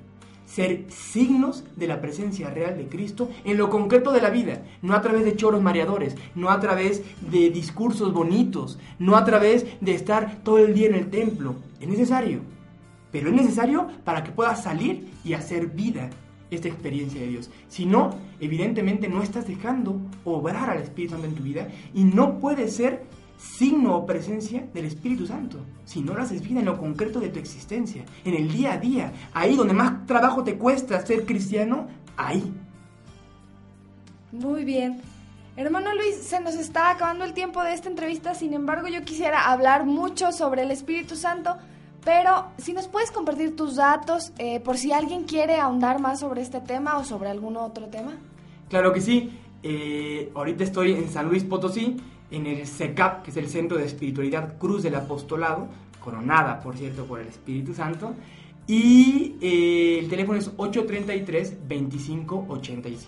Ser 0.45 0.85
signos 0.89 1.63
de 1.75 1.87
la 1.87 2.01
presencia 2.01 2.49
real 2.49 2.77
de 2.77 2.87
Cristo 2.87 3.29
en 3.43 3.57
lo 3.57 3.69
concreto 3.69 4.11
de 4.11 4.21
la 4.21 4.29
vida, 4.29 4.63
no 4.81 4.93
a 4.93 5.01
través 5.01 5.25
de 5.25 5.35
choros 5.35 5.61
mareadores, 5.61 6.15
no 6.35 6.49
a 6.49 6.59
través 6.59 7.03
de 7.29 7.49
discursos 7.49 8.13
bonitos, 8.13 8.79
no 8.99 9.17
a 9.17 9.25
través 9.25 9.65
de 9.81 9.93
estar 9.93 10.37
todo 10.43 10.59
el 10.59 10.73
día 10.73 10.87
en 10.87 10.95
el 10.95 11.09
templo. 11.09 11.55
Es 11.79 11.87
necesario, 11.87 12.39
pero 13.11 13.29
es 13.29 13.35
necesario 13.35 13.87
para 14.03 14.23
que 14.23 14.31
puedas 14.31 14.63
salir 14.63 15.11
y 15.23 15.33
hacer 15.33 15.67
vida 15.67 16.09
esta 16.51 16.67
experiencia 16.67 17.21
de 17.21 17.27
Dios. 17.27 17.49
Si 17.67 17.85
no, 17.85 18.11
evidentemente 18.39 19.07
no 19.07 19.21
estás 19.21 19.47
dejando 19.47 19.99
obrar 20.23 20.69
al 20.69 20.81
Espíritu 20.81 21.13
Santo 21.13 21.27
en 21.27 21.35
tu 21.35 21.43
vida 21.43 21.67
y 21.93 22.03
no 22.03 22.39
puede 22.39 22.67
ser 22.69 23.03
signo 23.37 23.97
o 23.97 24.05
presencia 24.05 24.67
del 24.73 24.85
Espíritu 24.85 25.27
Santo. 25.27 25.59
Si 25.85 26.01
no 26.01 26.13
lo 26.13 26.21
haces 26.21 26.41
vida 26.41 26.59
en 26.59 26.65
lo 26.65 26.77
concreto 26.77 27.19
de 27.19 27.29
tu 27.29 27.39
existencia, 27.39 28.05
en 28.23 28.33
el 28.33 28.51
día 28.51 28.73
a 28.73 28.77
día, 28.77 29.13
ahí 29.33 29.55
donde 29.55 29.73
más 29.73 30.05
trabajo 30.05 30.43
te 30.43 30.57
cuesta 30.57 31.05
ser 31.05 31.25
cristiano, 31.25 31.87
ahí. 32.17 32.53
Muy 34.31 34.63
bien. 34.63 35.01
Hermano 35.57 35.93
Luis, 35.95 36.17
se 36.17 36.41
nos 36.41 36.55
está 36.55 36.89
acabando 36.89 37.23
el 37.23 37.33
tiempo 37.33 37.63
de 37.63 37.73
esta 37.73 37.87
entrevista, 37.87 38.35
sin 38.35 38.53
embargo 38.53 38.89
yo 38.89 39.03
quisiera 39.03 39.49
hablar 39.49 39.85
mucho 39.85 40.33
sobre 40.33 40.63
el 40.63 40.71
Espíritu 40.71 41.15
Santo, 41.15 41.55
pero 42.05 42.45
si 42.57 42.71
nos 42.71 42.87
puedes 42.87 43.11
compartir 43.11 43.53
tus 43.55 43.75
datos 43.75 44.31
eh, 44.37 44.61
por 44.61 44.77
si 44.77 44.93
alguien 44.93 45.23
quiere 45.23 45.55
ahondar 45.55 45.99
más 45.99 46.21
sobre 46.21 46.41
este 46.41 46.61
tema 46.61 46.97
o 46.99 47.03
sobre 47.03 47.29
algún 47.29 47.57
otro 47.57 47.87
tema. 47.87 48.13
Claro 48.69 48.93
que 48.93 49.01
sí. 49.01 49.37
Eh, 49.63 50.31
ahorita 50.35 50.63
estoy 50.63 50.93
en 50.93 51.09
San 51.09 51.27
Luis 51.27 51.43
Potosí, 51.43 51.97
en 52.29 52.45
el 52.45 52.67
CECAP, 52.67 53.23
que 53.23 53.31
es 53.31 53.37
el 53.37 53.49
Centro 53.49 53.79
de 53.79 53.85
Espiritualidad 53.85 54.59
Cruz 54.59 54.83
del 54.83 54.93
Apostolado, 54.93 55.67
coronada, 55.99 56.59
por 56.61 56.77
cierto, 56.77 57.05
por 57.05 57.19
el 57.19 57.25
Espíritu 57.27 57.73
Santo. 57.73 58.13
Y 58.67 59.37
eh, 59.41 59.97
el 59.99 60.07
teléfono 60.07 60.37
es 60.37 60.55
833-2585. 60.55 63.07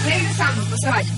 Regresamos, 0.05 0.71
no 0.71 0.77
se 0.77 0.89
vayan. 0.89 1.16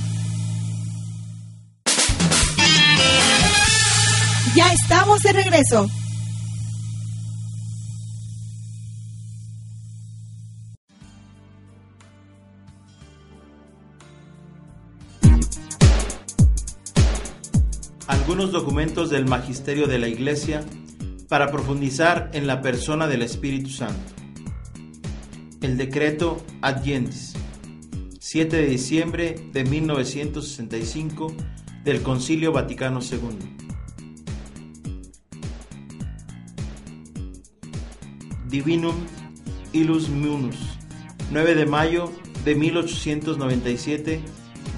Ya 4.57 4.73
estamos 4.73 5.21
de 5.21 5.33
regreso. 5.35 5.87
Algunos 18.41 18.63
documentos 18.63 19.11
del 19.11 19.27
Magisterio 19.27 19.87
de 19.87 19.99
la 19.99 20.09
Iglesia 20.09 20.65
para 21.29 21.51
profundizar 21.51 22.31
en 22.33 22.47
la 22.47 22.63
persona 22.63 23.07
del 23.07 23.21
Espíritu 23.21 23.69
Santo. 23.69 24.15
El 25.61 25.77
decreto 25.77 26.43
Ad 26.63 26.83
Gentes, 26.83 27.35
7 28.19 28.57
de 28.57 28.67
diciembre 28.67 29.35
de 29.53 29.65
1965 29.65 31.35
del 31.85 32.01
Concilio 32.01 32.51
Vaticano 32.51 33.01
II. 33.03 33.19
Divinum 38.49 38.97
Illus 39.75 40.09
Munus, 40.09 40.57
9 41.31 41.57
de 41.57 41.67
mayo 41.67 42.11
de 42.47 42.55
1897 42.55 44.23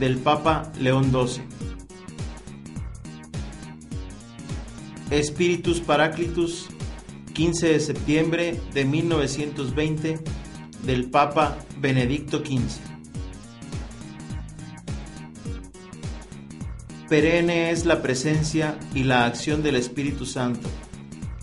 del 0.00 0.18
Papa 0.18 0.72
León 0.80 1.12
XII. 1.12 1.51
Spiritus 5.20 5.80
Paraclitus, 5.80 6.68
15 7.34 7.68
de 7.68 7.80
septiembre 7.80 8.60
de 8.72 8.84
1920 8.84 10.20
del 10.84 11.10
Papa 11.10 11.58
Benedicto 11.78 12.38
XV. 12.38 12.80
Perenne 17.08 17.70
es 17.70 17.84
la 17.84 18.00
presencia 18.00 18.78
y 18.94 19.04
la 19.04 19.26
acción 19.26 19.62
del 19.62 19.76
Espíritu 19.76 20.24
Santo. 20.24 20.68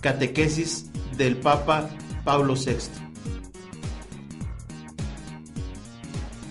Catequesis 0.01 0.89
del 1.15 1.37
Papa 1.37 1.89
Pablo 2.23 2.55
VI. 2.55 2.77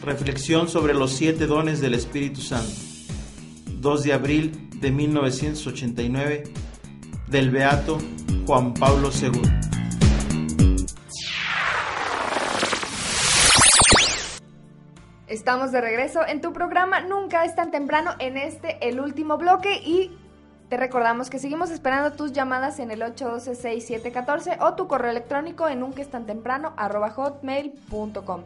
Reflexión 0.05 0.69
sobre 0.69 0.95
los 0.95 1.13
siete 1.13 1.47
dones 1.47 1.81
del 1.81 1.95
Espíritu 1.95 2.41
Santo. 2.41 2.73
2 3.81 4.03
de 4.05 4.13
abril 4.13 4.69
de 4.81 4.93
1989 4.93 6.45
del 7.31 7.51
Beato 7.51 7.99
Juan 8.47 8.73
Pablo 8.73 9.11
II. 9.11 9.43
Estamos 15.27 15.73
de 15.73 15.81
regreso 15.83 16.27
en 16.27 16.41
tu 16.41 16.55
programa 16.55 17.01
Nunca 17.01 17.45
es 17.45 17.55
tan 17.55 17.71
temprano 17.71 18.13
en 18.19 18.39
este, 18.39 18.89
el 18.89 18.99
último 18.99 19.37
bloque 19.37 19.83
y 19.85 20.17
te 20.71 20.79
recordamos 20.79 21.29
que 21.29 21.39
seguimos 21.39 21.71
esperando 21.71 22.13
tus 22.17 22.33
llamadas 22.33 22.79
en 22.79 22.91
el 22.91 23.03
812-6714 23.03 24.57
o 24.61 24.75
tu 24.75 24.89
correo 24.89 25.11
electrónico 25.11 25.69
en 25.69 25.83
hotmail.com. 27.15 28.45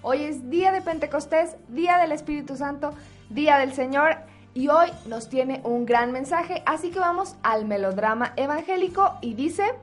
Hoy 0.00 0.22
es 0.24 0.50
día 0.50 0.72
de 0.72 0.80
Pentecostés, 0.80 1.56
día 1.68 1.98
del 1.98 2.12
Espíritu 2.12 2.56
Santo, 2.56 2.92
día 3.28 3.58
del 3.58 3.72
Señor 3.74 4.16
y 4.54 4.68
hoy 4.68 4.90
nos 5.06 5.28
tiene 5.28 5.60
un 5.64 5.86
gran 5.86 6.12
mensaje, 6.12 6.62
así 6.66 6.90
que 6.90 6.98
vamos 6.98 7.36
al 7.42 7.64
melodrama 7.64 8.32
evangélico 8.36 9.18
y 9.20 9.34
dice 9.34 9.74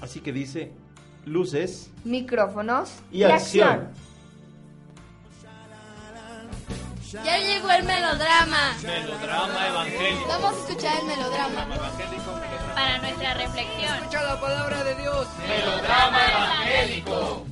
Así 0.00 0.20
que 0.20 0.32
dice, 0.32 0.72
luces 1.24 1.90
micrófonos 2.04 2.90
y, 3.12 3.22
acción. 3.22 3.90
Ya 7.12 7.38
llegó 7.38 7.70
el 7.70 7.84
melodrama. 7.84 8.74
Melodrama 8.82 9.68
evangélico. 9.68 10.26
Vamos 10.28 10.54
a 10.54 10.58
escuchar 10.58 10.98
el 10.98 11.06
melodrama. 11.06 11.66
Para 12.74 12.98
nuestra 12.98 13.34
reflexión. 13.34 13.94
Escucha 13.96 14.22
la 14.22 14.40
palabra 14.40 14.82
de 14.82 14.94
Dios. 14.96 15.28
Melodrama 15.46 16.18
evangélico. 16.26 17.46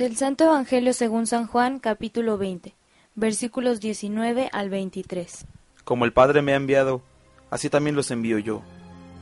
Del 0.00 0.16
Santo 0.16 0.44
Evangelio 0.44 0.94
según 0.94 1.26
San 1.26 1.46
Juan, 1.46 1.78
capítulo 1.78 2.38
20, 2.38 2.74
versículos 3.16 3.80
19 3.80 4.48
al 4.50 4.70
23. 4.70 5.44
Como 5.84 6.06
el 6.06 6.14
Padre 6.14 6.40
me 6.40 6.54
ha 6.54 6.56
enviado, 6.56 7.02
así 7.50 7.68
también 7.68 7.96
los 7.96 8.10
envío 8.10 8.38
yo. 8.38 8.62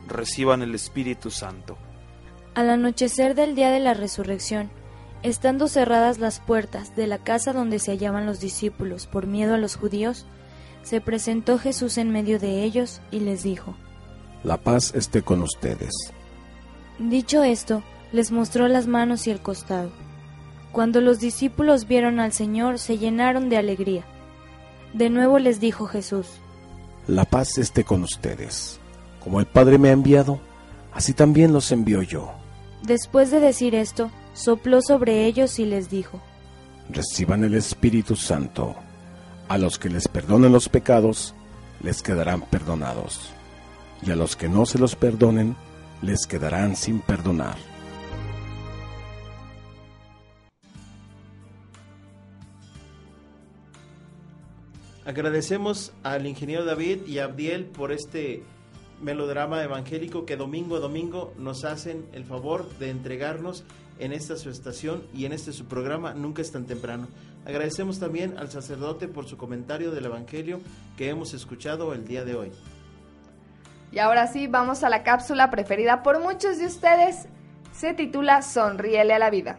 Reciban 0.07 0.63
el 0.63 0.77
Espíritu 0.77 1.33
Santo. 1.33 1.77
Al 2.55 2.71
anochecer 2.71 3.35
del 3.35 3.57
día 3.57 3.73
de 3.73 3.81
la 3.81 3.93
resurrección, 3.93 4.71
estando 5.25 5.67
cerradas 5.67 6.21
las 6.21 6.39
puertas 6.39 6.95
de 6.95 7.09
la 7.09 7.19
casa 7.19 7.53
donde 7.53 7.81
se 7.81 7.91
hallaban 7.91 8.25
los 8.25 8.39
discípulos 8.39 9.09
por 9.09 9.27
miedo 9.27 9.55
a 9.55 9.59
los 9.59 9.75
judíos, 9.75 10.27
se 10.85 11.01
presentó 11.01 11.59
Jesús 11.59 11.99
en 11.99 12.13
medio 12.13 12.39
de 12.39 12.63
ellos 12.63 13.01
y 13.11 13.19
les 13.19 13.43
dijo, 13.43 13.75
La 14.45 14.59
paz 14.59 14.95
esté 14.95 15.23
con 15.23 15.43
ustedes. 15.43 15.91
Dicho 17.01 17.43
esto, 17.43 17.83
les 18.13 18.31
mostró 18.31 18.69
las 18.69 18.87
manos 18.87 19.27
y 19.27 19.33
el 19.33 19.41
costado. 19.41 19.91
Cuando 20.79 21.01
los 21.01 21.19
discípulos 21.19 21.89
vieron 21.89 22.21
al 22.21 22.33
Señor, 22.33 22.79
se 22.79 22.99
llenaron 22.99 23.49
de 23.49 23.57
alegría. 23.57 24.05
De 24.95 25.11
nuevo 25.11 25.41
les 25.41 25.59
dijo 25.59 25.87
Jesús, 25.89 26.29
La 27.09 27.25
paz 27.25 27.59
esté 27.59 27.83
con 27.83 28.05
ustedes. 28.05 28.79
Como 29.19 29.41
el 29.41 29.47
Padre 29.47 29.77
me 29.77 29.89
ha 29.89 29.93
enviado, 29.93 30.39
así 30.93 31.15
también 31.15 31.53
los 31.53 31.73
envío 31.73 32.03
yo. 32.03 32.31
Después 32.85 33.33
de 33.33 33.41
decir 33.41 33.75
esto, 33.75 34.13
sopló 34.35 34.81
sobre 34.81 35.27
ellos 35.27 35.59
y 35.59 35.65
les 35.65 35.91
dijo, 35.91 36.21
Reciban 36.91 37.43
el 37.43 37.55
Espíritu 37.55 38.15
Santo. 38.15 38.77
A 39.49 39.59
los 39.59 39.81
que 39.81 39.89
les 39.89 40.07
perdonen 40.07 40.53
los 40.53 40.69
pecados, 40.69 41.35
les 41.83 42.03
quedarán 42.03 42.43
perdonados. 42.43 43.33
Y 44.07 44.13
a 44.13 44.15
los 44.15 44.37
que 44.37 44.49
no 44.49 44.65
se 44.65 44.79
los 44.79 44.95
perdonen, 44.95 45.57
les 46.03 46.25
quedarán 46.29 46.77
sin 46.77 47.01
perdonar. 47.01 47.57
Agradecemos 55.09 55.95
al 56.03 56.27
ingeniero 56.27 56.67
David 56.67 57.07
y 57.07 57.19
a 57.19 57.25
Abdiel 57.25 57.65
por 57.65 57.93
este 57.93 58.43
melodrama 59.01 59.65
evangélico 59.65 60.27
que 60.27 60.37
domingo 60.37 60.77
a 60.77 60.81
domingo 60.81 61.33
nos 61.39 61.65
hacen 61.65 62.07
el 62.13 62.27
favor 62.27 62.69
de 62.79 62.91
entregarnos 62.91 63.65
en 63.99 64.13
esta 64.13 64.37
su 64.37 64.51
estación 64.51 65.03
y 65.15 65.25
en 65.25 65.33
este 65.33 65.53
su 65.55 65.65
programa 65.65 66.13
Nunca 66.13 66.43
es 66.43 66.53
tan 66.53 66.67
temprano. 66.67 67.09
Agradecemos 67.47 67.99
también 67.99 68.37
al 68.37 68.51
sacerdote 68.51 69.09
por 69.09 69.27
su 69.27 69.39
comentario 69.39 69.93
del 69.93 70.05
evangelio 70.05 70.61
que 70.99 71.09
hemos 71.09 71.33
escuchado 71.33 71.95
el 71.95 72.07
día 72.07 72.27
de 72.27 72.35
hoy. 72.35 72.53
Y 73.91 74.01
ahora 74.01 74.27
sí, 74.27 74.47
vamos 74.47 74.85
a 74.85 74.91
la 74.91 75.05
cápsula 75.05 75.51
preferida 75.51 76.03
por 76.03 76.21
muchos 76.21 76.59
de 76.59 76.67
ustedes. 76.67 77.29
Se 77.73 77.95
titula 77.95 78.43
Sonríele 78.43 79.15
a 79.15 79.19
la 79.19 79.31
vida. 79.31 79.59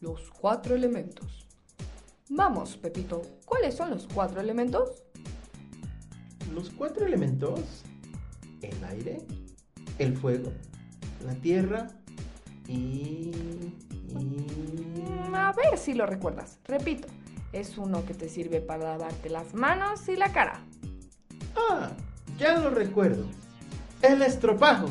Los 0.00 0.29
cuatro 0.40 0.74
elementos. 0.74 1.46
Vamos, 2.30 2.76
Pepito, 2.76 3.22
¿cuáles 3.44 3.76
son 3.76 3.90
los 3.90 4.08
cuatro 4.12 4.40
elementos? 4.40 5.02
Los 6.54 6.70
cuatro 6.70 7.06
elementos, 7.06 7.60
el 8.62 8.84
aire, 8.84 9.18
el 9.98 10.16
fuego, 10.16 10.52
la 11.24 11.34
tierra 11.34 11.88
y... 12.66 13.32
A 15.34 15.52
ver 15.52 15.78
si 15.78 15.94
lo 15.94 16.06
recuerdas. 16.06 16.58
Repito, 16.64 17.08
es 17.52 17.76
uno 17.76 18.04
que 18.04 18.14
te 18.14 18.28
sirve 18.28 18.60
para 18.60 18.96
lavarte 18.96 19.30
las 19.30 19.54
manos 19.54 20.08
y 20.08 20.16
la 20.16 20.32
cara. 20.32 20.60
Ah, 21.56 21.90
ya 22.38 22.58
lo 22.58 22.70
recuerdo. 22.70 23.26
El 24.02 24.22
estropajo. 24.22 24.88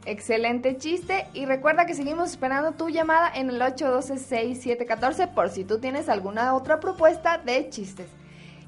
Excelente 0.05 0.75
chiste 0.77 1.27
y 1.33 1.45
recuerda 1.45 1.85
que 1.85 1.93
seguimos 1.93 2.31
esperando 2.31 2.73
tu 2.73 2.89
llamada 2.89 3.31
en 3.33 3.49
el 3.49 3.61
812-6714 3.61 5.33
por 5.33 5.49
si 5.49 5.63
tú 5.63 5.79
tienes 5.79 6.09
alguna 6.09 6.53
otra 6.55 6.81
propuesta 6.81 7.37
de 7.37 7.69
chistes. 7.69 8.09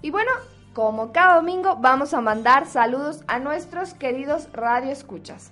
Y 0.01 0.11
bueno, 0.11 0.31
como 0.73 1.11
cada 1.11 1.35
domingo 1.35 1.75
vamos 1.75 2.13
a 2.13 2.21
mandar 2.21 2.65
saludos 2.67 3.23
a 3.27 3.39
nuestros 3.39 3.93
queridos 3.93 4.47
radioescuchas. 4.53 5.51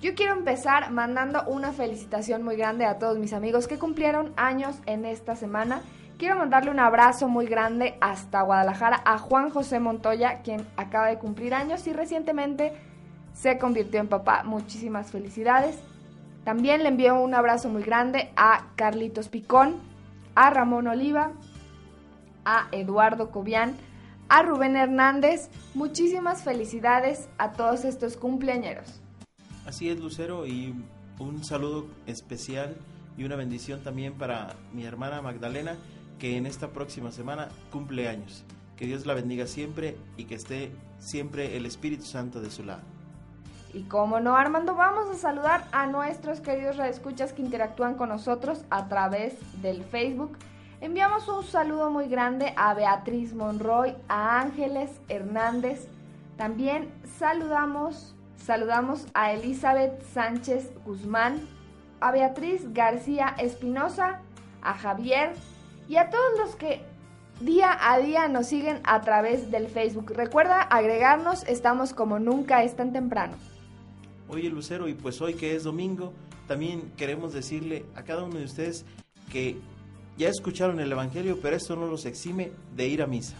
Yo 0.00 0.16
quiero 0.16 0.32
empezar 0.32 0.90
mandando 0.90 1.44
una 1.46 1.72
felicitación 1.72 2.42
muy 2.42 2.56
grande 2.56 2.84
a 2.84 2.98
todos 2.98 3.16
mis 3.16 3.32
amigos 3.32 3.68
que 3.68 3.78
cumplieron 3.78 4.32
años 4.36 4.76
en 4.86 5.04
esta 5.04 5.36
semana. 5.36 5.82
Quiero 6.18 6.34
mandarle 6.36 6.72
un 6.72 6.80
abrazo 6.80 7.28
muy 7.28 7.46
grande 7.46 7.96
hasta 8.00 8.42
Guadalajara 8.42 9.02
a 9.04 9.18
Juan 9.18 9.50
José 9.50 9.78
Montoya, 9.78 10.42
quien 10.42 10.66
acaba 10.76 11.06
de 11.06 11.18
cumplir 11.18 11.54
años 11.54 11.86
y 11.86 11.92
recientemente 11.92 12.72
se 13.34 13.58
convirtió 13.58 14.00
en 14.00 14.08
papá. 14.08 14.42
Muchísimas 14.44 15.10
felicidades. 15.10 15.78
También 16.44 16.82
le 16.82 16.88
envío 16.88 17.20
un 17.20 17.34
abrazo 17.34 17.68
muy 17.68 17.82
grande 17.82 18.30
a 18.36 18.66
Carlitos 18.76 19.28
Picón, 19.28 19.76
a 20.34 20.50
Ramón 20.50 20.86
Oliva, 20.86 21.32
a 22.44 22.68
Eduardo 22.72 23.30
Cobian, 23.30 23.74
a 24.28 24.42
Rubén 24.42 24.76
Hernández. 24.76 25.50
Muchísimas 25.74 26.42
felicidades 26.42 27.28
a 27.38 27.52
todos 27.52 27.84
estos 27.84 28.16
cumpleañeros. 28.16 29.00
Así 29.66 29.88
es, 29.88 29.98
Lucero, 29.98 30.46
y 30.46 30.74
un 31.18 31.44
saludo 31.44 31.86
especial 32.06 32.76
y 33.16 33.24
una 33.24 33.36
bendición 33.36 33.82
también 33.82 34.14
para 34.14 34.56
mi 34.72 34.84
hermana 34.84 35.22
Magdalena, 35.22 35.76
que 36.18 36.36
en 36.36 36.46
esta 36.46 36.68
próxima 36.70 37.10
semana 37.10 37.48
cumple 37.70 38.08
años. 38.08 38.44
Que 38.76 38.86
Dios 38.86 39.06
la 39.06 39.14
bendiga 39.14 39.46
siempre 39.46 39.96
y 40.16 40.24
que 40.24 40.34
esté 40.34 40.72
siempre 40.98 41.56
el 41.56 41.64
Espíritu 41.64 42.04
Santo 42.04 42.40
de 42.40 42.50
su 42.50 42.64
lado. 42.64 42.82
Y 43.74 43.82
como 43.82 44.20
no, 44.20 44.36
Armando, 44.36 44.76
vamos 44.76 45.10
a 45.10 45.14
saludar 45.14 45.64
a 45.72 45.86
nuestros 45.86 46.40
queridos 46.40 46.76
radioescuchas 46.76 47.32
que 47.32 47.42
interactúan 47.42 47.96
con 47.96 48.08
nosotros 48.08 48.64
a 48.70 48.86
través 48.86 49.34
del 49.62 49.82
Facebook. 49.82 50.38
Enviamos 50.80 51.26
un 51.26 51.42
saludo 51.42 51.90
muy 51.90 52.06
grande 52.06 52.54
a 52.56 52.72
Beatriz 52.74 53.34
Monroy, 53.34 53.96
a 54.06 54.40
Ángeles 54.40 54.92
Hernández. 55.08 55.88
También 56.36 56.88
saludamos, 57.18 58.14
saludamos 58.36 59.08
a 59.12 59.32
Elizabeth 59.32 60.04
Sánchez 60.12 60.70
Guzmán, 60.84 61.40
a 61.98 62.12
Beatriz 62.12 62.72
García 62.72 63.34
Espinosa, 63.38 64.20
a 64.62 64.74
Javier 64.74 65.32
y 65.88 65.96
a 65.96 66.10
todos 66.10 66.38
los 66.38 66.54
que 66.54 66.80
día 67.40 67.76
a 67.80 67.98
día 67.98 68.28
nos 68.28 68.46
siguen 68.46 68.80
a 68.84 69.00
través 69.00 69.50
del 69.50 69.66
Facebook. 69.66 70.12
Recuerda 70.14 70.60
agregarnos, 70.60 71.42
estamos 71.48 71.92
como 71.92 72.20
nunca 72.20 72.62
es 72.62 72.76
tan 72.76 72.92
temprano. 72.92 73.34
Oye 74.28 74.48
Lucero, 74.48 74.88
y 74.88 74.94
pues 74.94 75.20
hoy 75.20 75.34
que 75.34 75.54
es 75.54 75.64
domingo, 75.64 76.12
también 76.48 76.92
queremos 76.96 77.32
decirle 77.32 77.84
a 77.94 78.02
cada 78.02 78.24
uno 78.24 78.38
de 78.38 78.44
ustedes 78.44 78.84
que 79.30 79.58
ya 80.16 80.28
escucharon 80.28 80.80
el 80.80 80.92
Evangelio, 80.92 81.38
pero 81.42 81.56
esto 81.56 81.76
no 81.76 81.86
los 81.86 82.06
exime 82.06 82.52
de 82.74 82.86
ir 82.86 83.02
a 83.02 83.06
misa. 83.06 83.36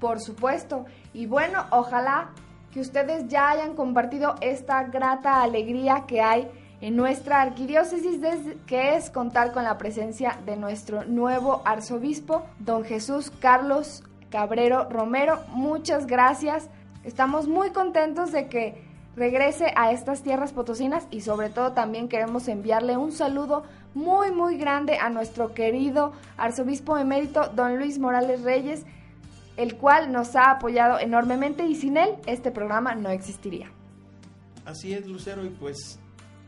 Por 0.00 0.20
supuesto. 0.20 0.86
Y 1.12 1.26
bueno, 1.26 1.64
ojalá 1.70 2.30
que 2.72 2.80
ustedes 2.80 3.28
ya 3.28 3.50
hayan 3.50 3.74
compartido 3.74 4.34
esta 4.40 4.82
grata 4.84 5.42
alegría 5.42 6.04
que 6.06 6.20
hay 6.20 6.48
en 6.80 6.96
nuestra 6.96 7.40
arquidiócesis, 7.40 8.20
que 8.66 8.96
es 8.96 9.10
contar 9.10 9.52
con 9.52 9.64
la 9.64 9.78
presencia 9.78 10.38
de 10.44 10.56
nuestro 10.56 11.04
nuevo 11.04 11.62
arzobispo, 11.64 12.44
don 12.58 12.84
Jesús 12.84 13.30
Carlos 13.38 14.02
Cabrero 14.30 14.88
Romero. 14.90 15.40
Muchas 15.48 16.06
gracias. 16.06 16.68
Estamos 17.04 17.46
muy 17.46 17.70
contentos 17.70 18.32
de 18.32 18.48
que 18.48 18.82
regrese 19.16 19.72
a 19.76 19.92
estas 19.92 20.22
tierras 20.22 20.52
potosinas 20.52 21.06
y 21.10 21.20
sobre 21.20 21.50
todo 21.50 21.72
también 21.72 22.08
queremos 22.08 22.48
enviarle 22.48 22.96
un 22.96 23.12
saludo 23.12 23.64
muy 23.94 24.32
muy 24.32 24.56
grande 24.56 24.98
a 24.98 25.08
nuestro 25.10 25.54
querido 25.54 26.12
arzobispo 26.36 26.98
emérito 26.98 27.48
don 27.54 27.78
Luis 27.78 27.98
Morales 27.98 28.42
Reyes, 28.42 28.84
el 29.56 29.76
cual 29.76 30.12
nos 30.12 30.34
ha 30.34 30.50
apoyado 30.50 30.98
enormemente 30.98 31.64
y 31.66 31.74
sin 31.74 31.96
él 31.96 32.10
este 32.26 32.50
programa 32.50 32.94
no 32.94 33.10
existiría. 33.10 33.70
Así 34.64 34.94
es 34.94 35.06
Lucero 35.06 35.44
y 35.44 35.50
pues 35.50 35.98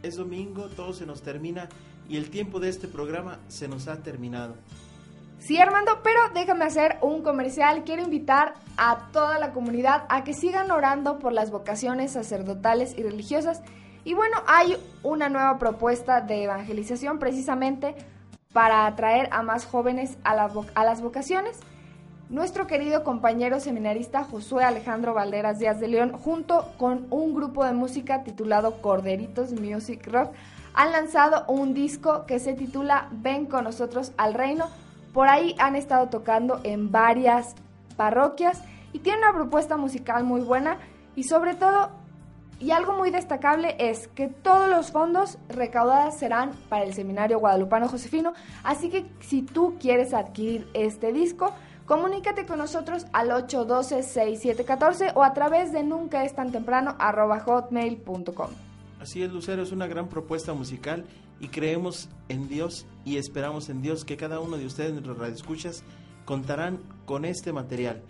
es 0.03 0.17
domingo, 0.17 0.69
todo 0.69 0.93
se 0.93 1.07
nos 1.07 1.23
termina 1.23 1.69
y 2.09 2.17
el 2.17 2.31
tiempo 2.31 2.61
de 2.61 2.69
este 2.69 2.89
programa 2.89 3.39
se 3.49 3.69
nos 3.69 3.89
ha 3.89 4.03
terminado. 4.03 4.55
Sí, 5.47 5.61
Armando, 5.61 6.01
pero 6.03 6.19
déjame 6.35 6.65
hacer 6.65 6.99
un 7.03 7.23
comercial. 7.23 7.85
Quiero 7.85 8.03
invitar 8.03 8.55
a 8.77 9.11
toda 9.13 9.39
la 9.39 9.53
comunidad 9.53 10.03
a 10.09 10.25
que 10.25 10.35
sigan 10.35 10.73
orando 10.73 11.21
por 11.21 11.33
las 11.33 11.53
vocaciones 11.53 12.15
sacerdotales 12.15 12.99
y 12.99 13.05
religiosas. 13.05 13.63
Y 14.03 14.15
bueno, 14.15 14.39
hay 14.49 14.77
una 15.05 15.29
nueva 15.29 15.57
propuesta 15.59 16.21
de 16.21 16.43
evangelización 16.43 17.21
precisamente 17.21 17.95
para 18.53 18.89
atraer 18.89 19.29
a 19.31 19.45
más 19.45 19.67
jóvenes 19.67 20.19
a, 20.25 20.35
la 20.35 20.51
a 20.75 20.85
las 20.85 21.01
vocaciones. 21.01 21.61
Nuestro 22.29 22.67
querido 22.67 23.05
compañero 23.05 23.61
seminarista 23.61 24.25
Josué 24.25 24.65
Alejandro 24.65 25.15
Valderas 25.15 25.61
Díaz 25.61 25.79
de 25.79 25.87
León, 25.87 26.11
junto 26.11 26.73
con 26.77 27.07
un 27.11 27.37
grupo 27.37 27.65
de 27.65 27.73
música 27.73 28.25
titulado 28.25 28.83
Corderitos 28.83 29.53
Music 29.53 30.09
Rock, 30.09 30.33
han 30.75 30.91
lanzado 30.91 31.45
un 31.47 31.73
disco 31.73 32.27
que 32.27 32.41
se 32.41 32.55
titula 32.55 33.07
Ven 33.13 33.47
con 33.47 33.63
nosotros 33.63 34.11
al 34.17 34.35
reino 34.35 34.67
por 35.17 35.29
ahí 35.29 35.57
han 35.59 35.77
estado 35.77 36.11
tocando 36.11 36.61
en 36.63 36.93
varias 36.93 37.55
parroquias 37.97 38.61
y 38.93 38.99
tienen 38.99 39.23
una 39.23 39.33
propuesta 39.33 39.79
musical 39.79 40.25
muy 40.25 40.43
buena 40.43 40.77
y 41.15 41.23
sobre 41.23 41.55
todo, 41.55 41.89
y 42.61 42.73
algo 42.73 42.93
muy 42.93 43.11
destacable 43.11 43.77
es 43.79 44.09
que 44.09 44.29
todos 44.29 44.69
los 44.69 44.93
fondos 44.93 45.39
recaudados 45.49 46.19
serán 46.19 46.51
para 46.69 46.85
el 46.85 46.93
Seminario 46.93 47.39
Guadalupano 47.39 47.89
Josefino, 47.89 48.35
así 48.63 48.91
que 48.91 49.07
si 49.21 49.41
tú 49.41 49.77
quieres 49.81 50.13
adquirir 50.13 50.69
este 50.75 51.15
disco, 51.15 51.55
comunícate 51.87 52.45
con 52.45 52.59
nosotros 52.59 53.07
al 53.15 53.31
812-6714 53.31 55.13
o 55.15 55.25
a 55.25 55.33
través 55.33 55.73
de 55.73 55.83
nunca 55.83 56.25
es 56.25 56.35
tan 56.35 56.53
temprano 56.53 56.95
hotmail.com. 56.99 58.66
Así 59.07 59.23
es, 59.23 59.33
Lucero, 59.33 59.63
es 59.63 59.71
una 59.71 59.87
gran 59.87 60.09
propuesta 60.09 60.53
musical 60.53 61.05
y 61.39 61.47
creemos 61.47 62.09
en 62.29 62.49
Dios 62.49 62.87
y 63.05 63.19
esperamos 63.19 63.69
en 63.69 63.81
Dios 63.81 64.05
que 64.05 64.17
cada 64.17 64.41
uno 64.41 64.57
de 64.57 64.67
ustedes, 64.67 64.91
nuestros 64.91 65.17
radioescuchas, 65.17 65.85
contarán 66.25 66.81
con 67.05 67.25
este 67.25 67.53
material. 67.53 68.03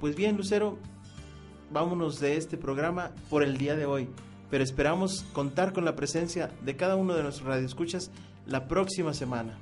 Pues 0.00 0.16
bien, 0.16 0.38
Lucero, 0.38 0.78
vámonos 1.70 2.18
de 2.18 2.38
este 2.38 2.56
programa 2.56 3.10
por 3.28 3.42
el 3.42 3.58
día 3.58 3.76
de 3.76 3.84
hoy, 3.84 4.08
pero 4.50 4.64
esperamos 4.64 5.22
contar 5.34 5.74
con 5.74 5.84
la 5.84 5.96
presencia 5.96 6.50
de 6.64 6.76
cada 6.76 6.96
uno 6.96 7.12
de 7.12 7.22
nuestros 7.22 7.46
radioescuchas 7.46 8.10
la 8.46 8.66
próxima 8.68 9.12
semana. 9.12 9.58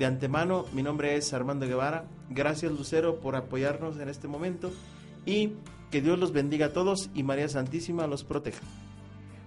De 0.00 0.04
antemano, 0.04 0.64
mi 0.72 0.82
nombre 0.82 1.14
es 1.14 1.32
Armando 1.32 1.64
Guevara. 1.64 2.06
Gracias, 2.28 2.72
Lucero, 2.72 3.20
por 3.20 3.36
apoyarnos 3.36 4.00
en 4.00 4.08
este 4.08 4.26
momento 4.26 4.72
y 5.26 5.52
que 5.92 6.02
Dios 6.02 6.18
los 6.18 6.32
bendiga 6.32 6.66
a 6.66 6.72
todos 6.72 7.08
y 7.14 7.22
María 7.22 7.48
Santísima 7.48 8.08
los 8.08 8.24
proteja. 8.24 8.64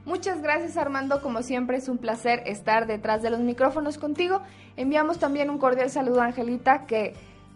Muchas 0.04 0.42
gracias 0.42 0.78
Armando, 0.78 1.22
como 1.22 1.44
siempre 1.44 1.78
es 1.78 1.88
un 1.88 2.00
placer 2.00 2.42
estar 2.48 2.88
detrás 2.88 3.22
de 3.22 3.30
los 3.30 3.40
micrófonos 3.40 4.00
contigo. 4.00 4.42
Enviamos 4.76 5.20
también 5.20 5.50
un 5.52 5.60
cordial 5.60 5.92
saludo 5.92 6.22
a 6.22 6.26
Angelita 6.26 6.88
que 6.88 7.14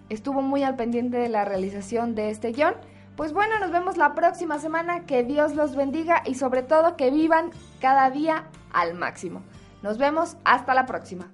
estuvo 0.10 0.42
muy 0.44 0.62
al 0.62 0.76
pendiente 0.76 1.18
de 1.18 1.30
la 1.30 1.44
realización 1.44 2.14
de 2.14 2.30
este 2.30 2.52
guion. 2.52 2.76
Pues 3.16 3.34
bueno, 3.34 3.58
nos 3.60 3.72
vemos 3.72 3.98
la 3.98 4.14
próxima 4.14 4.60
semana, 4.60 5.06
que 5.06 5.24
Dios 5.24 5.56
los 5.56 5.76
bendiga 5.76 6.22
y 6.26 6.36
sobre 6.36 6.62
todo 6.62 6.96
que 6.98 7.10
vivan 7.10 7.50
cada 7.82 8.12
día 8.12 8.44
al 8.74 8.94
máximo. 8.94 9.42
Nos 9.82 9.98
vemos 9.98 10.38
hasta 10.44 10.74
la 10.74 10.86
próxima. 10.86 11.32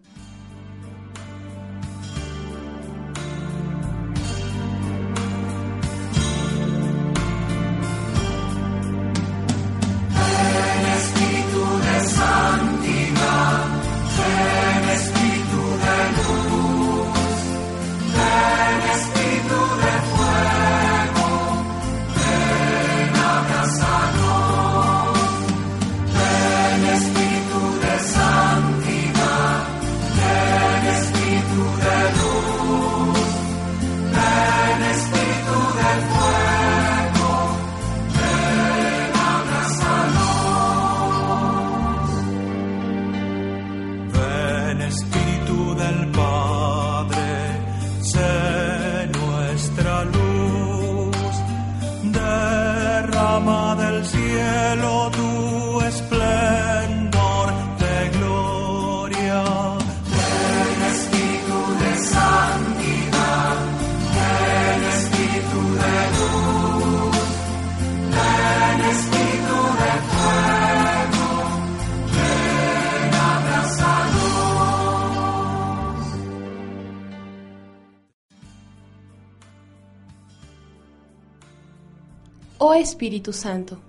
Espíritu 82.81 83.31
Santo, 83.31 83.79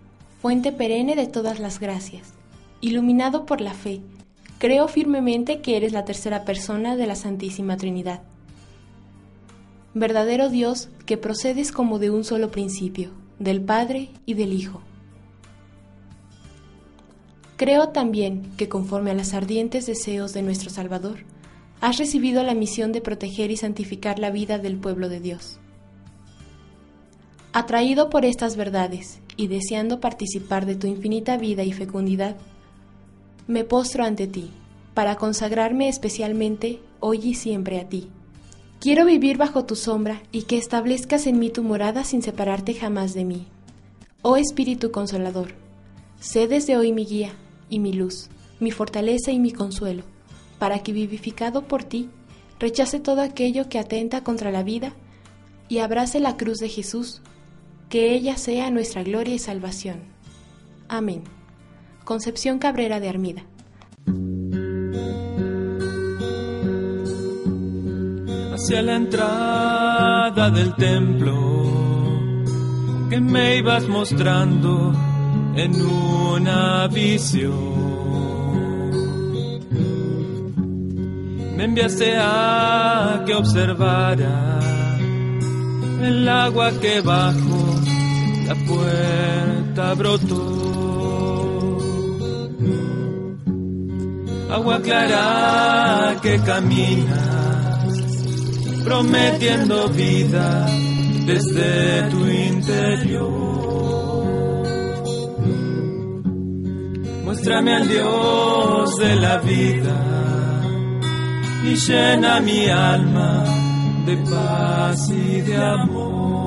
fuente 0.40 0.70
perenne 0.70 1.16
de 1.16 1.26
todas 1.26 1.59
las 1.59 1.80
gracias, 1.80 2.34
iluminado 2.80 3.47
por 3.47 3.61
la 3.61 3.74
fe, 3.74 4.01
creo 4.59 4.86
firmemente 4.86 5.61
que 5.61 5.76
eres 5.76 5.93
la 5.93 6.05
tercera 6.05 6.45
persona 6.45 6.95
de 6.97 7.07
la 7.07 7.16
Santísima 7.16 7.76
Trinidad. 7.76 8.22
Verdadero 9.95 10.49
Dios 10.51 10.88
que 11.07 11.16
procedes 11.16 11.72
como 11.72 11.99
de 11.99 12.11
un 12.11 12.24
solo 12.24 12.51
principio, 12.51 13.11
del 13.38 13.61
Padre 13.61 14.11
y 14.26 14.34
del 14.34 14.53
Hijo. 14.53 14.82
Creo 17.57 17.88
también 17.88 18.53
que 18.57 18.68
conforme 18.68 19.12
a 19.12 19.14
los 19.14 19.34
ardientes 19.34 19.86
deseos 19.86 20.32
de 20.32 20.43
nuestro 20.43 20.70
Salvador, 20.70 21.20
has 21.80 21.99
recibido 21.99 22.43
la 22.43 22.55
misión 22.55 22.93
de 22.93 23.01
proteger 23.01 23.51
y 23.51 23.57
santificar 23.57 24.18
la 24.18 24.30
vida 24.30 24.59
del 24.59 24.76
pueblo 24.76 25.09
de 25.09 25.20
Dios. 25.20 25.59
Atraído 27.55 28.09
por 28.09 28.25
estas 28.25 28.57
verdades 28.57 29.21
y 29.37 29.47
deseando 29.47 30.01
participar 30.01 30.65
de 30.65 30.75
tu 30.75 30.87
infinita 30.87 31.37
vida 31.37 31.65
y 31.65 31.73
fecundidad, 31.73 32.37
me 33.47 33.63
postro 33.65 34.05
ante 34.05 34.27
ti, 34.27 34.51
para 34.95 35.17
consagrarme 35.17 35.89
especialmente 35.89 36.81
hoy 37.01 37.21
y 37.23 37.35
siempre 37.35 37.79
a 37.79 37.87
ti. 37.87 38.09
Quiero 38.81 39.05
vivir 39.05 39.37
bajo 39.37 39.67
tu 39.67 39.77
sombra 39.77 40.23
y 40.33 40.45
que 40.45 40.57
establezcas 40.57 41.27
en 41.27 41.39
mí 41.39 41.51
tu 41.51 41.63
morada 41.63 42.05
sin 42.05 42.23
separarte 42.23 42.73
jamás 42.73 43.13
de 43.13 43.27
mí. 43.27 43.47
Oh 44.23 44.39
Espíritu 44.39 44.91
Consolador, 44.91 45.53
sé 46.21 46.49
desde 46.49 46.79
hoy 46.79 46.93
mi 46.93 47.05
guía 47.05 47.33
y 47.69 47.81
mi 47.81 47.93
luz, 47.93 48.31
mi 48.61 48.71
fortaleza 48.71 49.31
y 49.31 49.39
mi 49.39 49.53
consuelo, 49.53 50.05
para 50.59 50.79
que 50.79 50.93
vivificado 50.93 51.69
por 51.69 51.85
ti, 51.85 52.09
rechace 52.59 52.99
todo 52.99 53.21
aquello 53.21 53.69
que 53.69 53.79
atenta 53.79 54.25
contra 54.25 54.51
la 54.51 54.63
vida 54.63 54.95
y 55.69 55.79
abrace 55.79 56.19
la 56.19 56.39
cruz 56.39 56.59
de 56.59 56.71
Jesús, 56.71 57.21
que 57.93 58.14
ella 58.14 58.38
sea 58.38 58.70
nuestra 58.70 59.03
gloria 59.03 59.34
y 59.34 59.38
salvación. 59.38 60.01
Amén. 60.88 61.24
Concepción 62.05 62.59
Cabrera 62.59 63.01
de 63.01 63.09
Armida. 63.11 63.43
Hacia 68.55 68.80
la 68.80 68.97
entrada 68.97 70.49
del 70.49 70.74
templo 70.76 71.36
que 73.11 73.20
me 73.20 73.59
ibas 73.59 73.86
mostrando 73.86 74.95
en 75.55 75.78
una 75.82 76.88
visión. 76.88 77.53
Me 81.59 81.64
enviaste 81.64 82.14
a 82.16 83.22
que 83.26 83.34
observara 83.34 84.59
el 86.01 86.26
agua 86.26 86.72
que 86.80 87.03
bajo 87.03 87.62
la 88.47 88.55
puerta 88.55 89.95
brotó. 89.95 90.62
Agua 94.51 94.80
clara 94.82 96.20
que 96.20 96.38
camina, 96.40 97.78
prometiendo 98.84 99.88
vida 99.88 100.66
desde 101.26 102.03
tu 102.11 102.26
interior. 102.26 103.43
Muéstrame 107.24 107.76
al 107.76 107.88
Dios 107.88 108.97
de 108.99 109.16
la 109.16 109.38
vida 109.38 110.62
y 111.64 111.74
llena 111.76 112.40
mi 112.40 112.68
alma 112.68 113.45
de 114.05 114.16
paz 114.18 115.09
y 115.11 115.40
de 115.40 115.57
amor. 115.57 116.41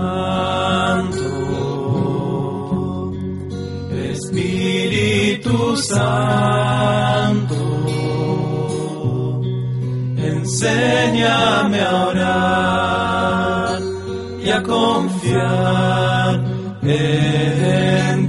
Santo, 0.00 1.28
Espíritu 4.12 5.76
Santo, 5.76 7.56
enséñame 10.16 11.80
a 11.80 12.06
orar 12.06 13.80
y 14.42 14.48
a 14.50 14.62
confiar 14.62 16.40
en 16.82 18.19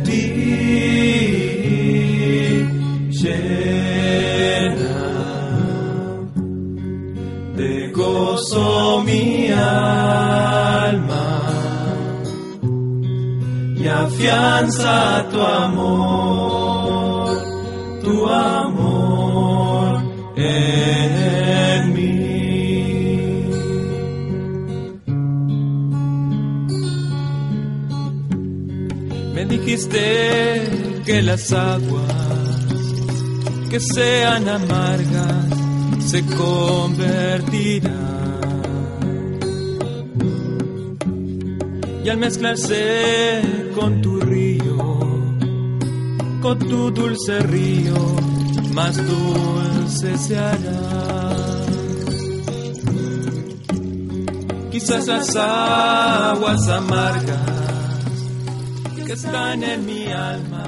afianza 14.01 15.27
tu 15.31 15.41
amor, 15.41 17.37
tu 18.03 18.27
amor 18.27 20.03
en 20.35 21.93
mí. 21.93 22.21
Me 29.33 29.45
dijiste 29.45 30.03
que 31.05 31.21
las 31.21 31.51
aguas 31.53 32.31
que 33.69 33.79
sean 33.79 34.49
amargas 34.49 35.45
se 36.05 36.23
convertirán. 36.25 38.01
Y 42.03 42.09
al 42.09 42.17
mezclarse 42.17 43.60
con 43.75 44.01
tu 44.01 44.19
río, 44.19 44.77
con 46.41 46.59
tu 46.59 46.91
dulce 46.91 47.39
río, 47.39 48.15
más 48.73 48.95
dulce 48.97 50.17
se 50.17 50.37
hará. 50.37 51.65
Quizás 54.71 55.07
las 55.07 55.35
aguas 55.35 56.67
amargas 56.67 57.39
que 59.05 59.13
están 59.13 59.63
en 59.63 59.85
mi 59.85 60.07
alma 60.07 60.60